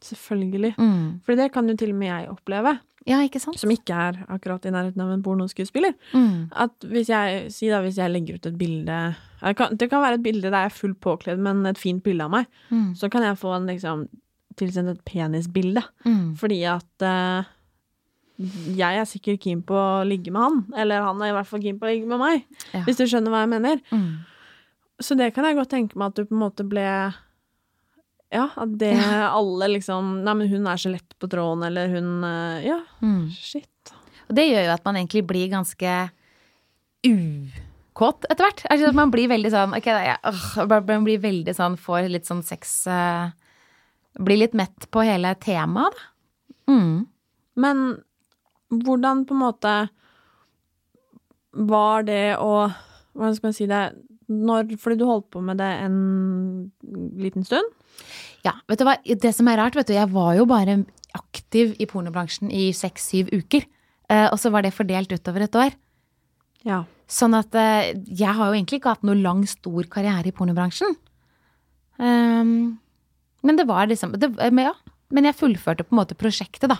Selvfølgelig. 0.00 0.74
Mm. 0.78 1.20
For 1.26 1.36
det 1.36 1.50
kan 1.52 1.68
jo 1.68 1.76
til 1.76 1.90
og 1.92 1.98
med 2.00 2.08
jeg 2.08 2.30
oppleve. 2.32 2.78
Ja, 3.08 3.16
ikke 3.24 3.40
sant? 3.40 3.56
som 3.58 3.70
ikke 3.72 3.96
er 3.96 4.18
akkurat 4.28 4.64
i 4.68 4.72
nærheten 4.72 5.00
av 5.00 5.10
en 5.14 5.22
pornoskuespiller. 5.24 5.94
Mm. 6.12 6.50
At 6.52 6.84
hvis 6.84 7.08
jeg, 7.08 7.46
si 7.52 7.68
da, 7.72 7.80
hvis 7.84 7.96
jeg 7.96 8.12
legger 8.12 8.36
ut 8.36 8.46
et 8.50 8.58
bilde 8.60 8.98
Det 9.40 9.54
kan, 9.56 9.76
Det 9.76 9.88
kan 9.88 10.02
være 10.04 10.18
et 10.20 10.22
bilde 10.24 10.50
der 10.50 10.66
jeg 10.66 10.70
er 10.70 10.76
fullt 10.76 11.00
påkledd, 11.00 11.38
men 11.40 11.64
et 11.66 11.78
fint 11.80 12.02
bilde 12.04 12.24
av 12.24 12.30
meg. 12.30 12.46
Mm. 12.70 12.90
Så 12.96 13.08
kan 13.10 13.22
jeg 13.24 13.38
få 13.40 13.54
en 13.56 13.66
liksom 13.72 14.06
tilsendt 14.58 14.90
et 14.96 15.04
penisbilde. 15.06 15.82
Mm. 16.06 16.34
Fordi 16.40 16.58
at 16.68 17.04
eh, 17.06 17.44
jeg 18.78 18.96
er 19.02 19.04
sikkert 19.08 19.42
keen 19.44 19.60
på 19.62 19.76
å 19.76 20.02
ligge 20.08 20.32
med 20.32 20.40
han. 20.42 20.60
Eller 20.80 21.02
han 21.04 21.20
er 21.22 21.30
i 21.32 21.36
hvert 21.36 21.48
fall 21.50 21.60
keen 21.62 21.78
på 21.78 21.86
å 21.86 21.90
ligge 21.92 22.08
med 22.08 22.18
meg. 22.22 22.44
Ja. 22.72 22.82
Hvis 22.86 22.96
du 23.00 23.04
skjønner 23.06 23.30
hva 23.34 23.42
jeg 23.44 23.52
mener. 23.52 23.82
Mm. 23.92 24.10
Så 25.00 25.16
det 25.16 25.30
kan 25.36 25.44
jeg 25.48 25.56
godt 25.56 25.70
tenke 25.72 25.96
meg 26.00 26.10
at 26.12 26.16
du 26.20 26.26
på 26.28 26.34
en 26.36 26.42
måte 26.42 26.64
ble 26.68 26.84
Ja, 28.30 28.44
at 28.54 28.74
det 28.78 28.92
alle 29.00 29.66
liksom 29.72 30.20
Nei, 30.26 30.34
men 30.38 30.48
hun 30.52 30.66
er 30.70 30.76
så 30.78 30.90
lett 30.92 31.14
på 31.18 31.26
tråden, 31.32 31.64
eller 31.66 31.88
hun 31.94 32.24
eh, 32.24 32.66
Ja, 32.68 32.80
Mm. 33.02 33.30
shit. 33.32 33.66
Og 34.28 34.36
det 34.36 34.44
gjør 34.50 34.66
jo 34.68 34.74
at 34.76 34.84
man 34.86 34.96
egentlig 35.00 35.24
blir 35.26 35.48
ganske 35.50 35.94
ukåt 37.04 38.26
etter 38.30 38.44
hvert. 38.46 38.62
Altså, 38.70 38.92
man 38.96 39.10
blir 39.12 39.28
veldig 39.30 39.50
sånn 39.52 39.74
Ok, 39.76 39.88
ja, 39.90 40.16
øh, 40.28 40.66
man 40.68 41.04
blir 41.06 41.20
veldig 41.22 41.54
sånn 41.56 41.78
Får 41.80 42.08
litt 42.12 42.28
sånn 42.28 42.42
sex 42.46 42.86
eh, 42.90 43.30
Blir 44.18 44.40
litt 44.42 44.56
mett 44.58 44.88
på 44.90 45.04
hele 45.06 45.34
temaet, 45.38 45.94
da. 45.94 46.06
Mm. 46.70 47.06
Men 47.60 47.80
hvordan 48.70 49.24
på 49.26 49.34
en 49.34 49.42
måte 49.42 49.74
var 51.50 52.06
det 52.06 52.36
å 52.38 52.70
Hvordan 53.10 53.34
skal 53.34 53.48
man 53.48 53.54
si 53.56 53.66
det 53.66 53.80
når, 54.30 54.68
Fordi 54.78 54.96
du 55.00 55.02
holdt 55.08 55.32
på 55.34 55.40
med 55.42 55.58
det 55.58 55.70
en 55.82 55.96
liten 57.18 57.42
stund? 57.42 57.66
Ja, 58.46 58.52
vet 58.70 58.78
du 58.78 58.84
hva, 58.86 58.94
det 59.02 59.32
som 59.34 59.48
er 59.50 59.58
rart, 59.58 59.74
vet 59.74 59.90
du, 59.90 59.96
jeg 59.96 60.12
var 60.14 60.36
jo 60.38 60.46
bare 60.48 60.84
aktiv 61.18 61.74
i 61.82 61.88
pornobransjen 61.90 62.52
i 62.54 62.68
seks-syv 62.76 63.32
uker. 63.34 63.66
eh, 64.08 64.28
og 64.30 64.38
så 64.38 64.52
var 64.54 64.62
det 64.62 64.72
fordelt 64.76 65.10
utover 65.10 65.44
et 65.44 65.58
år. 65.58 65.74
Ja. 66.62 66.84
Sånn 67.10 67.34
at 67.34 67.54
eh, 67.58 67.90
jeg 68.06 68.30
har 68.38 68.46
jo 68.46 68.54
egentlig 68.54 68.78
ikke 68.78 68.94
hatt 68.94 69.06
noe 69.06 69.18
lang, 69.18 69.42
stor 69.50 69.90
karriere 69.90 70.30
i 70.30 70.36
pornobransjen. 70.36 70.94
Ehm, 71.98 72.78
men 73.42 73.56
det 73.56 73.66
var 73.68 73.86
liksom 73.90 74.12
det, 74.20 74.30
men, 74.52 74.66
ja, 74.70 74.74
men 75.10 75.24
jeg 75.28 75.36
fullførte 75.38 75.84
på 75.86 75.94
en 75.94 76.00
måte 76.02 76.16
prosjektet, 76.18 76.68
da. 76.70 76.76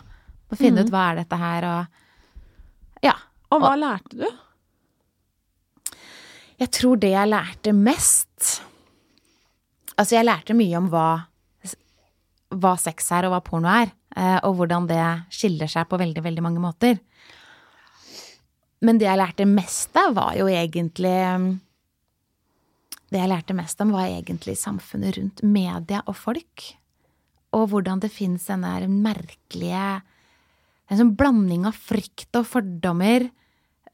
Å 0.51 0.57
finne 0.59 0.83
ut 0.83 0.89
hva 0.91 1.11
er 1.11 1.21
dette 1.23 1.37
her, 1.39 1.67
og 1.71 3.03
Ja. 3.05 3.15
Og 3.51 3.59
hva 3.63 3.73
lærte 3.79 4.15
du? 4.15 4.27
Jeg 6.61 6.69
tror 6.71 6.99
det 7.01 7.09
jeg 7.11 7.27
lærte 7.31 7.73
mest 7.75 8.61
Altså, 9.97 10.15
jeg 10.15 10.25
lærte 10.25 10.55
mye 10.57 10.77
om 10.79 10.87
hva, 10.89 11.07
hva 12.57 12.71
sex 12.79 13.09
er, 13.13 13.25
og 13.27 13.33
hva 13.35 13.41
porno 13.45 13.69
er. 13.69 13.91
eh, 14.15 14.39
Og 14.47 14.55
hvordan 14.57 14.87
det 14.87 15.01
skiller 15.29 15.67
seg 15.69 15.87
på 15.89 15.99
veldig, 15.99 16.23
veldig 16.23 16.41
mange 16.45 16.61
måter. 16.63 16.99
Men 18.81 18.97
det 18.97 19.05
jeg 19.05 19.19
lærte 19.19 19.45
mest 19.45 19.95
av, 19.99 20.15
var 20.15 20.33
jo 20.39 20.47
egentlig 20.49 21.59
Det 23.11 23.19
jeg 23.19 23.31
lærte 23.31 23.55
mest 23.57 23.81
om, 23.83 23.91
var 23.91 24.07
egentlig 24.07 24.55
samfunnet 24.59 25.17
rundt 25.17 25.43
media 25.43 25.99
og 26.07 26.15
folk. 26.15 26.67
Og 27.51 27.67
hvordan 27.73 27.99
det 28.03 28.11
fins 28.13 28.47
den 28.47 28.63
der 28.63 28.87
merkelige 28.87 30.01
En 30.91 30.99
sånn 30.99 31.13
blanding 31.15 31.63
av 31.69 31.75
frykt 31.79 32.35
og 32.35 32.43
fordommer 32.51 33.29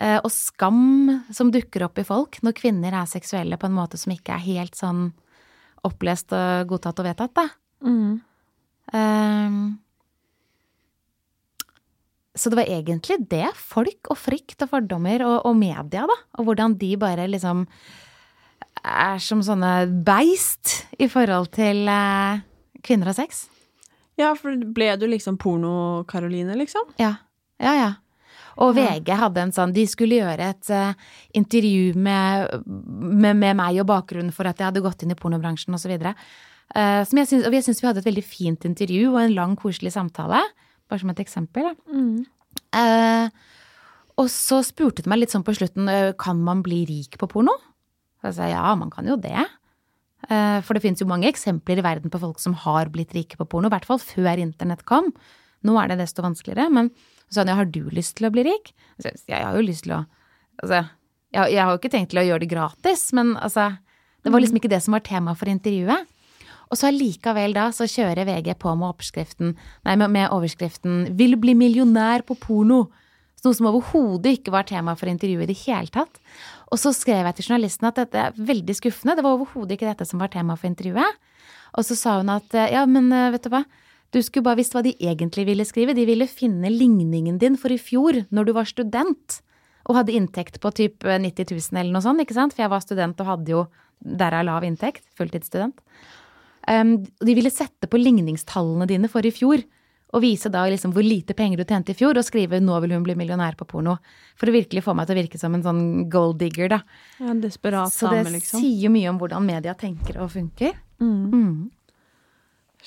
eh, 0.01 0.17
og 0.17 0.31
skam 0.33 1.11
som 1.29 1.51
dukker 1.53 1.83
opp 1.85 1.99
i 2.01 2.05
folk 2.07 2.39
når 2.41 2.55
kvinner 2.57 2.95
er 2.97 3.05
seksuelle 3.05 3.59
på 3.61 3.69
en 3.69 3.75
måte 3.75 3.99
som 4.01 4.15
ikke 4.15 4.33
er 4.33 4.41
helt 4.47 4.73
sånn 4.79 5.11
opplest 5.85 6.33
og 6.33 6.71
godtatt 6.71 6.97
og 7.03 7.05
vedtatt, 7.05 7.35
da. 7.37 7.45
Mm. 7.85 8.15
Um, 8.97 9.59
så 12.37 12.49
det 12.49 12.59
var 12.59 12.71
egentlig 12.71 13.19
det. 13.29 13.45
Folk 13.57 14.11
og 14.13 14.19
frykt 14.19 14.61
og 14.65 14.71
fordommer 14.73 15.23
og, 15.25 15.37
og 15.49 15.57
media, 15.57 16.05
da. 16.09 16.17
Og 16.37 16.49
hvordan 16.49 16.77
de 16.81 16.91
bare 17.01 17.29
liksom 17.29 17.65
er 18.87 19.21
som 19.23 19.43
sånne 19.45 19.87
beist 20.05 20.81
i 20.99 21.09
forhold 21.11 21.51
til 21.55 21.87
eh, 21.91 22.41
kvinner 22.85 23.11
og 23.11 23.17
sex. 23.17 23.45
Ja, 24.17 24.33
for 24.37 24.57
ble 24.73 24.89
du 24.97 25.05
liksom 25.09 25.37
porno-Karoline, 25.41 26.55
liksom? 26.57 26.93
Ja. 27.01 27.17
Ja, 27.61 27.73
ja. 27.77 27.89
Og 28.57 28.73
VG 28.73 29.11
hadde 29.13 29.41
en 29.41 29.51
sånn 29.53 29.73
De 29.73 29.83
skulle 29.89 30.17
gjøre 30.17 30.47
et 30.49 30.69
uh, 30.73 30.95
intervju 31.37 31.93
med, 31.93 32.63
med, 32.65 33.37
med 33.37 33.57
meg 33.59 33.77
og 33.83 33.89
bakgrunnen 33.91 34.33
for 34.33 34.49
at 34.49 34.57
jeg 34.57 34.71
hadde 34.71 34.81
gått 34.81 35.03
inn 35.05 35.13
i 35.13 35.17
pornobransjen 35.17 35.77
osv. 35.77 35.93
Uh, 35.93 37.03
som 37.05 37.21
jeg 37.21 37.29
syns, 37.29 37.45
og 37.45 37.53
jeg 37.53 37.67
syns 37.67 37.83
vi 37.83 37.89
hadde 37.89 38.01
et 38.01 38.09
veldig 38.09 38.25
fint 38.25 38.65
intervju 38.65 39.11
og 39.11 39.19
en 39.21 39.35
lang, 39.37 39.53
koselig 39.61 39.93
samtale. 39.93 40.41
Bare 40.89 41.03
som 41.03 41.13
et 41.13 41.21
eksempel. 41.21 41.69
Mm. 41.93 42.25
Uh, 42.73 43.29
og 44.17 44.29
så 44.33 44.63
spurte 44.65 45.03
de 45.05 45.11
meg 45.11 45.21
litt 45.21 45.33
sånn 45.33 45.45
på 45.45 45.53
slutten 45.53 45.89
eh, 45.91 46.13
kan 46.17 46.39
man 46.41 46.63
bli 46.65 46.81
rik 46.89 47.19
på 47.21 47.29
porno. 47.29 47.53
Så 48.27 48.33
jeg 48.33 48.37
sa 48.37 48.49
ja, 48.51 48.75
man 48.79 48.91
kan 48.93 49.07
jo 49.07 49.17
det. 49.21 49.45
Eh, 50.27 50.59
for 50.65 50.75
det 50.75 50.83
finnes 50.83 51.01
jo 51.01 51.09
mange 51.09 51.29
eksempler 51.29 51.79
i 51.79 51.85
verden 51.85 52.11
på 52.13 52.21
folk 52.21 52.41
som 52.43 52.55
har 52.65 52.91
blitt 52.93 53.15
rike 53.15 53.39
på 53.39 53.47
porno. 53.47 53.69
I 53.69 53.75
hvert 53.75 53.87
fall 53.87 54.01
før 54.01 54.41
internett 54.41 54.83
kom. 54.89 55.13
Nå 55.65 55.77
er 55.81 55.91
det 55.91 56.01
desto 56.01 56.25
vanskeligere. 56.25 56.69
Men 56.73 56.91
så 57.27 57.39
sa 57.39 57.43
han 57.43 57.53
ja, 57.53 57.59
har 57.61 57.71
du 57.71 57.83
lyst 57.93 58.17
til 58.19 58.29
å 58.29 58.33
bli 58.33 58.45
rik? 58.47 58.73
Så 58.97 59.11
jeg, 59.13 59.39
har 59.39 59.55
jo 59.55 59.65
lyst 59.65 59.87
til 59.87 59.99
å 59.99 60.05
Altså, 60.57 60.87
jeg, 61.29 61.51
jeg 61.53 61.61
har 61.61 61.69
jo 61.69 61.77
ikke 61.77 61.91
tenkt 61.93 62.09
til 62.09 62.17
å 62.17 62.25
gjøre 62.25 62.41
det 62.41 62.47
gratis, 62.49 63.01
men 63.13 63.35
altså 63.37 63.75
Det 64.25 64.31
var 64.33 64.41
liksom 64.41 64.57
ikke 64.57 64.71
det 64.71 64.79
som 64.81 64.95
var 64.95 65.03
tema 65.05 65.35
for 65.37 65.51
intervjuet. 65.51 66.07
Og 66.67 66.79
så 66.79 66.89
allikevel 66.89 67.53
da 67.55 67.67
så 67.75 67.85
kjører 67.87 68.27
VG 68.27 68.55
på 68.59 68.73
med 68.75 68.89
oppskriften, 68.89 69.53
nei, 69.87 69.95
med, 70.01 70.25
overskriften 70.33 71.13
'Vil 71.15 71.37
bli 71.39 71.53
millionær 71.55 72.25
på 72.27 72.35
porno'. 72.41 72.87
Noe 73.45 73.53
som 73.53 73.69
overhodet 73.69 74.39
ikke 74.39 74.51
var 74.51 74.65
tema 74.67 74.95
for 74.97 75.07
intervjuet 75.07 75.45
i 75.45 75.53
det 75.53 75.61
hele 75.61 75.93
tatt. 75.93 76.19
Og 76.67 76.79
så 76.81 76.91
skrev 76.95 77.23
jeg 77.23 77.37
til 77.37 77.49
journalisten 77.49 77.87
at 77.89 77.99
dette 77.99 78.21
er 78.21 78.37
veldig 78.37 78.75
skuffende. 78.75 79.15
Det 79.15 79.23
var 79.25 79.37
overhodet 79.37 79.77
ikke 79.77 79.89
dette 79.89 80.07
som 80.07 80.19
var 80.19 80.31
tema 80.33 80.57
for 80.59 80.69
intervjuet. 80.69 81.19
Og 81.77 81.85
så 81.87 81.95
sa 81.95 82.17
hun 82.19 82.31
at 82.33 82.55
ja, 82.73 82.83
men 82.89 83.11
eh, 83.15 83.31
vet 83.35 83.47
du 83.47 83.53
hva. 83.53 83.63
Du 84.15 84.19
skulle 84.23 84.45
bare 84.45 84.59
visst 84.61 84.75
hva 84.75 84.83
de 84.85 84.95
egentlig 85.03 85.45
ville 85.49 85.65
skrive. 85.67 85.95
De 85.95 86.05
ville 86.07 86.27
finne 86.31 86.71
ligningen 86.71 87.39
din 87.41 87.57
for 87.59 87.73
i 87.73 87.79
fjor, 87.79 88.23
når 88.31 88.47
du 88.47 88.53
var 88.55 88.69
student. 88.69 89.39
Og 89.87 89.99
hadde 89.99 90.15
inntekt 90.15 90.61
på 90.63 90.71
typ 90.75 91.03
90 91.07 91.51
000 91.51 91.79
eller 91.79 91.95
noe 91.95 92.03
sånt, 92.03 92.23
ikke 92.23 92.35
sant? 92.35 92.55
For 92.55 92.65
jeg 92.65 92.71
var 92.71 92.83
student 92.83 93.19
og 93.23 93.31
hadde 93.31 93.53
jo 93.53 93.65
derav 93.99 94.45
lav 94.47 94.67
inntekt. 94.67 95.05
Fulltidsstudent. 95.19 95.79
Um, 96.67 96.97
de 97.23 97.35
ville 97.35 97.51
sette 97.51 97.87
på 97.87 97.99
ligningstallene 97.99 98.87
dine 98.89 99.11
for 99.11 99.27
i 99.27 99.31
fjor. 99.31 99.63
Og 100.15 100.23
vise 100.23 100.49
da 100.51 100.63
liksom 100.71 100.93
hvor 100.95 101.03
lite 101.03 101.35
penger 101.35 101.59
du 101.59 101.65
tjente 101.67 101.91
i 101.91 101.97
fjor, 101.97 102.15
og 102.15 102.23
skrive 102.23 102.61
'nå 102.63 102.79
vil 102.81 102.95
hun 102.95 103.03
bli 103.03 103.15
millionær 103.19 103.57
på 103.59 103.67
porno'. 103.67 103.97
For 104.39 104.47
å 104.47 104.55
virkelig 104.55 104.83
få 104.85 104.95
meg 104.95 105.07
til 105.07 105.17
å 105.17 105.21
virke 105.21 105.39
som 105.39 105.55
en 105.55 105.63
sånn 105.63 106.09
gold 106.09 106.39
digger, 106.39 106.69
da. 106.69 106.81
Ja, 107.19 107.33
desperat 107.33 107.91
Så 107.91 108.09
det 108.09 108.23
liksom. 108.31 108.61
sier 108.61 108.87
jo 108.87 108.89
mye 108.89 109.09
om 109.09 109.19
hvordan 109.19 109.45
media 109.45 109.73
tenker 109.73 110.21
og 110.21 110.31
funker. 110.31 110.73
Mm. 111.01 111.69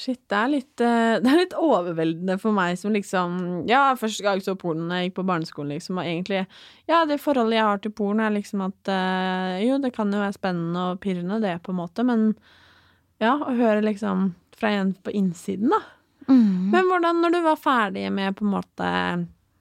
Shit, 0.01 0.21
det 0.31 0.37
er 0.39 0.49
litt 0.49 0.81
eh, 0.81 1.19
Det 1.23 1.29
er 1.29 1.41
litt 1.43 1.57
overveldende 1.59 2.39
for 2.41 2.55
meg 2.57 2.79
som 2.81 2.95
liksom 2.95 3.67
Ja, 3.69 3.91
første 3.99 4.25
gang 4.25 4.41
så 4.45 4.57
porno 4.59 4.87
da 4.89 5.01
jeg 5.01 5.11
gikk 5.11 5.19
på 5.19 5.27
barneskolen, 5.29 5.75
liksom, 5.75 5.99
og 6.01 6.09
egentlig 6.09 6.45
Ja, 6.89 7.05
det 7.05 7.21
forholdet 7.21 7.59
jeg 7.59 7.69
har 7.69 7.83
til 7.83 7.93
porno, 7.93 8.25
er 8.25 8.35
liksom 8.35 8.65
at 8.65 8.93
eh, 8.95 9.67
Jo, 9.67 9.79
det 9.83 9.93
kan 9.97 10.13
jo 10.13 10.23
være 10.23 10.39
spennende 10.39 10.87
og 10.93 11.01
pirrende, 11.05 11.41
det, 11.43 11.59
på 11.67 11.75
en 11.75 11.81
måte, 11.83 12.07
men 12.07 12.31
ja, 13.21 13.35
å 13.37 13.53
høre 13.53 13.83
liksom 13.85 14.31
fra 14.57 14.71
en 14.79 14.95
på 15.05 15.13
innsiden, 15.13 15.69
da. 15.75 15.83
Mm. 16.31 16.71
Men 16.73 16.89
hvordan, 16.91 17.21
når 17.25 17.35
du 17.35 17.41
var 17.45 17.59
ferdig 17.61 18.07
med 18.15 18.37
på 18.39 18.47
en 18.47 18.53
måte 18.55 18.87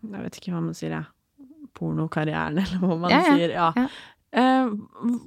Jeg 0.05 0.23
vet 0.23 0.37
ikke 0.39 0.53
hva 0.53 0.61
man 0.63 0.77
sier, 0.77 0.93
jeg. 0.99 1.47
Pornokarrieren, 1.75 2.57
eller 2.63 2.79
hva 2.83 2.97
man 3.05 3.11
Ja, 3.13 3.19
ja, 3.25 3.35
sier. 3.35 3.55
Ja. 3.57 3.67
ja. 3.75 3.87
Eh, 4.29 4.69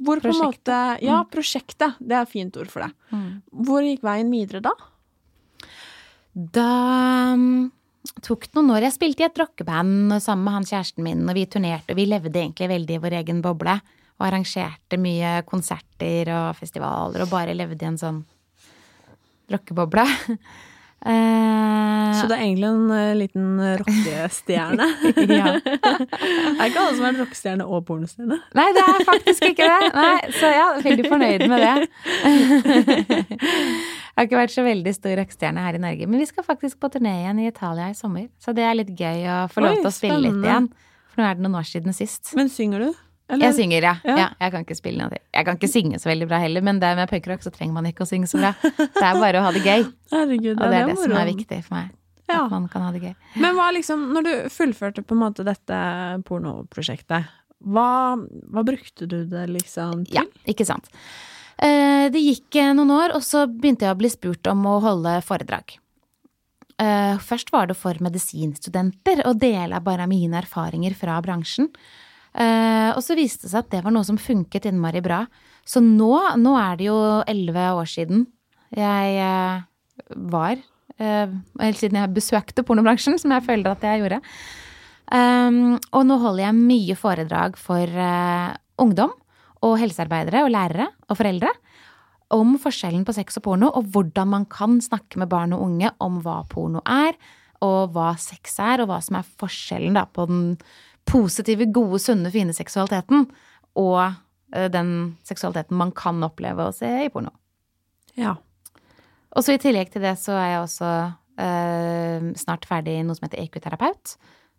hvor 0.07 0.20
på 0.22 0.31
en 0.31 0.38
Prosjektet. 0.38 0.72
måte 0.72 0.81
Ja, 1.02 1.20
prosjektet. 1.26 1.96
Det 1.98 2.14
er 2.16 2.22
et 2.22 2.31
fint 2.33 2.57
ord 2.62 2.70
for 2.70 2.87
det. 2.87 2.92
Mm. 3.11 3.28
Hvor 3.66 3.83
gikk 3.87 4.02
veien 4.07 4.31
videre 4.31 4.62
da? 4.62 4.72
Da 6.33 6.68
mm, 7.37 7.70
tok 8.24 8.46
det 8.46 8.57
noen 8.57 8.70
år. 8.76 8.87
Jeg 8.87 8.94
spilte 8.96 9.24
i 9.24 9.26
et 9.28 9.40
rockeband 9.42 10.14
sammen 10.22 10.46
med 10.46 10.57
han 10.57 10.68
kjæresten 10.68 11.05
min, 11.05 11.24
og 11.28 11.37
vi 11.37 11.44
turnerte, 11.50 11.92
og 11.92 11.98
vi 12.00 12.07
levde 12.09 12.38
egentlig 12.40 12.70
veldig 12.72 12.96
i 12.96 13.02
vår 13.02 13.18
egen 13.20 13.42
boble. 13.44 13.74
Og 14.20 14.26
arrangerte 14.28 14.98
mye 15.02 15.40
konserter 15.48 16.31
og 16.33 16.57
festivaler, 16.61 17.24
og 17.24 17.33
bare 17.33 17.57
levde 17.59 17.83
i 17.85 17.88
en 17.90 17.98
sånn 18.00 18.22
rockeboble. 19.52 20.07
Eh, 21.02 22.10
Så 22.14 22.28
det 22.30 22.36
er 22.36 22.42
egentlig 22.44 22.68
en 22.68 22.90
uh, 22.92 23.14
liten 23.18 23.46
rockestjerne. 23.80 24.86
ja. 25.40 25.54
er 26.60 26.68
ikke 26.68 26.84
alle 26.84 26.94
som 26.94 27.06
er 27.08 27.18
rockestjerne 27.18 27.66
og 27.66 27.82
pornostjerne. 27.88 28.38
Nei, 28.58 28.68
det 28.76 28.84
er 28.84 29.06
faktisk 29.08 29.48
ikke 29.48 29.66
det. 29.66 29.90
Nei, 29.96 30.30
så 30.36 30.52
ja, 30.52 30.68
veldig 30.84 31.10
fornøyd 31.10 31.46
med 31.50 31.66
det. 31.66 31.74
Jeg 34.12 34.20
har 34.20 34.28
ikke 34.28 34.42
vært 34.42 34.54
så 34.54 34.62
veldig 34.66 34.92
stor 34.94 35.18
rockestjerne 35.22 35.66
her 35.66 35.78
i 35.78 35.82
Norge, 35.82 36.06
men 36.06 36.22
vi 36.22 36.28
skal 36.28 36.46
faktisk 36.46 36.78
på 36.84 36.92
turné 36.94 37.16
igjen 37.24 37.40
i 37.42 37.48
Italia 37.50 37.90
i 37.90 37.98
sommer. 37.98 38.28
Så 38.38 38.54
det 38.54 38.66
er 38.68 38.76
litt 38.78 38.92
gøy 38.94 39.24
å 39.26 39.38
få 39.50 39.64
lov 39.64 39.80
til 39.80 39.88
å 39.88 39.94
spille 39.94 40.20
litt 40.28 40.42
igjen. 40.44 40.68
For 41.12 41.22
nå 41.22 41.28
er 41.28 41.38
det 41.38 41.44
noen 41.44 41.58
år 41.58 41.66
siden 41.68 41.96
sist. 41.96 42.30
Men 42.38 42.52
synger 42.52 42.86
du? 42.86 42.92
Eller? 43.33 43.47
Jeg 43.49 43.57
synger, 43.57 43.87
ja. 43.88 43.95
Ja. 44.05 44.16
ja. 44.21 44.29
Jeg 44.45 44.53
kan 44.53 44.64
ikke 44.66 44.77
spille 44.77 45.01
noe 45.01 45.11
til. 45.14 45.23
Jeg 45.33 45.47
kan 45.49 45.57
ikke 45.59 45.71
synge 45.73 45.99
så 46.03 46.11
veldig 46.12 46.29
bra 46.29 46.38
heller, 46.42 46.64
men 46.68 46.79
det 46.83 46.92
med 46.99 47.09
punkrock 47.11 47.42
så 47.47 47.53
trenger 47.55 47.73
man 47.79 47.88
ikke 47.88 48.05
å 48.05 48.11
synge 48.11 48.29
så 48.31 48.38
bra. 48.42 48.53
Det 48.77 49.03
er 49.09 49.18
bare 49.23 49.40
å 49.40 49.47
ha 49.47 49.53
det 49.57 49.62
gøy. 49.64 49.87
Herregud, 50.12 50.55
Og 50.59 50.62
det 50.62 50.79
er 50.83 50.87
det 50.87 50.95
det 50.95 50.99
som 51.03 51.16
er 51.16 51.31
viktig 51.33 51.61
for 51.64 51.79
meg. 51.79 51.90
Ja. 52.29 52.45
At 52.45 52.53
man 52.55 52.68
kan 52.73 52.85
ha 52.87 52.92
det 52.95 53.03
gøy. 53.03 53.14
Men 53.42 53.57
hva 53.59 53.71
liksom, 53.75 54.05
når 54.14 54.27
du 54.29 54.33
fullførte 54.53 55.03
på 55.05 55.16
en 55.16 55.23
måte 55.25 55.45
dette 55.49 55.79
pornoprosjektet, 56.29 57.29
hva, 57.62 57.88
hva 58.53 58.64
brukte 58.66 59.07
du 59.07 59.21
det 59.31 59.47
liksom 59.53 60.05
til? 60.09 60.21
Ja, 60.21 60.25
ikke 60.51 60.66
sant. 60.68 60.88
Eh, 61.62 62.09
Det 62.12 62.21
gikk 62.23 62.57
eh, 62.59 62.73
noen 62.75 62.90
år, 62.95 63.14
og 63.16 63.23
så 63.25 63.45
begynte 63.47 63.87
jeg 63.87 63.95
å 63.95 64.01
bli 64.01 64.11
spurt 64.11 64.49
om 64.51 64.64
å 64.66 64.79
holde 64.83 65.16
foredrag. 65.27 65.77
Eh, 66.83 67.18
Først 67.23 67.53
var 67.55 67.68
det 67.71 67.77
for 67.79 67.95
medisinstudenter 68.03 69.23
å 69.29 69.35
dele 69.38 69.79
bare 69.85 70.09
mine 70.11 70.40
erfaringer 70.42 70.97
fra 70.99 71.21
bransjen. 71.23 71.68
Eh, 72.33 72.90
Og 72.97 73.03
så 73.05 73.16
viste 73.18 73.47
det 73.47 73.53
seg 73.53 73.64
at 73.64 73.73
det 73.75 73.83
var 73.85 73.92
noe 73.95 74.07
som 74.09 74.21
funket 74.21 74.66
innmari 74.68 75.03
bra. 75.05 75.27
Så 75.68 75.83
nå, 75.85 76.12
nå 76.40 76.57
er 76.59 76.79
det 76.79 76.88
jo 76.88 76.99
elleve 77.29 77.68
år 77.77 77.88
siden 77.88 78.27
jeg 78.73 79.16
eh, 79.21 79.64
var 80.33 80.57
eh, 80.97 81.33
Helt 81.61 81.81
siden 81.81 81.99
jeg 82.01 82.14
besøkte 82.16 82.64
pornobransjen, 82.64 83.18
som 83.21 83.35
jeg 83.37 83.45
føler 83.45 83.75
at 83.75 83.85
jeg 83.85 84.01
gjorde. 84.01 84.23
Um, 85.12 85.75
og 85.92 86.07
nå 86.09 86.16
holder 86.23 86.47
jeg 86.47 86.57
mye 86.57 86.95
foredrag 86.97 87.59
for 87.61 87.90
ungdom 88.81 89.11
og 89.66 89.75
helsearbeidere 89.83 90.45
og 90.47 90.53
lærere 90.55 90.87
og 91.11 91.18
foreldre 91.18 91.51
om 92.33 92.55
forskjellen 92.61 93.05
på 93.05 93.14
sex 93.16 93.37
og 93.38 93.45
porno, 93.45 93.68
og 93.68 93.90
hvordan 93.92 94.31
man 94.33 94.47
kan 94.49 94.81
snakke 94.81 95.21
med 95.21 95.29
barn 95.29 95.53
og 95.53 95.66
unge 95.66 95.90
om 96.01 96.21
hva 96.25 96.40
porno 96.49 96.81
er, 96.88 97.18
og 97.62 97.92
hva 97.95 98.12
sex 98.18 98.57
er, 98.62 98.83
og 98.83 98.88
hva 98.90 98.99
som 99.05 99.18
er 99.21 99.29
forskjellen 99.42 99.99
da, 99.99 100.07
på 100.09 100.27
den 100.31 100.47
positive, 101.08 101.66
gode, 101.74 102.00
sunne, 102.02 102.30
fine 102.34 102.54
seksualiteten 102.56 103.26
og 103.78 103.98
uh, 104.02 104.68
den 104.72 105.16
seksualiteten 105.28 105.78
man 105.78 105.94
kan 105.96 106.22
oppleve 106.24 106.68
å 106.68 106.76
se 106.76 106.90
i 107.04 107.10
porno. 107.12 107.34
Ja. 108.18 108.36
Og 109.32 109.44
så 109.44 109.56
i 109.56 109.62
tillegg 109.62 109.92
til 109.92 110.04
det 110.04 110.18
så 110.20 110.36
er 110.36 110.48
jeg 110.54 110.62
også 110.66 110.92
uh, 111.40 112.30
snart 112.38 112.68
ferdig 112.68 112.98
i 113.00 113.04
noe 113.06 113.16
som 113.16 113.28
heter 113.28 113.44
EQ-terapeut 113.44 114.16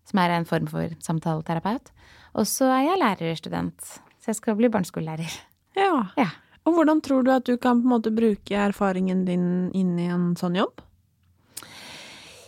som 0.09 0.21
er 0.21 0.35
en 0.35 0.47
form 0.47 0.69
for 0.71 0.93
samtaleterapeut. 1.03 1.91
Og 2.39 2.47
så 2.49 2.69
er 2.73 2.87
jeg 2.87 3.01
lærerstudent, 3.01 3.91
så 4.19 4.31
jeg 4.31 4.39
skal 4.39 4.57
bli 4.59 4.71
barneskolelærer. 4.73 5.37
ja. 5.79 6.07
Ja. 6.19 6.31
Og 6.63 6.77
hvordan 6.77 7.01
tror 7.03 7.25
du 7.27 7.31
at 7.33 7.43
du 7.43 7.57
kan 7.59 7.81
på 7.81 7.89
en 7.89 7.91
måte 7.91 8.11
bruke 8.15 8.55
erfaringen 8.55 9.25
din 9.27 9.47
inn 9.75 9.97
i 9.99 10.05
en 10.07 10.29
sånn 10.39 10.55
jobb? 10.55 10.79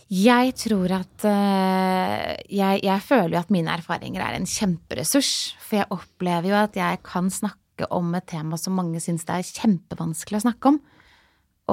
Jeg 0.06 0.52
tror 0.54 0.92
at 1.00 1.24
uh, 1.26 2.34
jeg, 2.46 2.82
jeg, 2.84 3.02
føler 3.02 3.34
jo 3.34 3.40
at 3.40 3.50
mine 3.50 3.72
erfaringer 3.74 4.22
er 4.22 4.36
en 4.36 4.46
kjemperessurs. 4.46 5.32
For 5.58 5.80
jeg 5.80 5.90
opplever 5.94 6.52
jo 6.52 6.58
at 6.60 6.78
jeg 6.78 7.02
kan 7.06 7.30
snakke 7.32 7.88
om 7.92 8.14
et 8.14 8.28
tema 8.30 8.58
som 8.60 8.78
mange 8.78 9.02
syns 9.02 9.26
det 9.26 9.34
er 9.34 9.50
kjempevanskelig 9.60 10.38
å 10.38 10.44
snakke 10.46 10.72
om. 10.72 10.78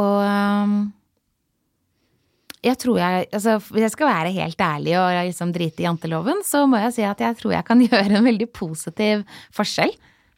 Og 0.01 0.17
um, 0.25 0.77
jeg 2.63 2.79
tror 2.81 2.97
jeg 2.97 3.27
altså, 3.29 3.59
Hvis 3.61 3.83
jeg 3.85 3.93
skal 3.93 4.09
være 4.09 4.33
helt 4.33 4.61
ærlig 4.65 4.95
og 4.97 5.09
liksom 5.27 5.51
drite 5.53 5.83
i 5.83 5.85
janteloven, 5.85 6.41
så 6.47 6.63
må 6.65 6.79
jeg 6.81 6.95
si 6.95 7.05
at 7.05 7.21
jeg 7.21 7.37
tror 7.39 7.57
jeg 7.57 7.67
kan 7.69 7.83
gjøre 7.85 8.17
en 8.17 8.29
veldig 8.29 8.49
positiv 8.55 9.25
forskjell 9.53 9.93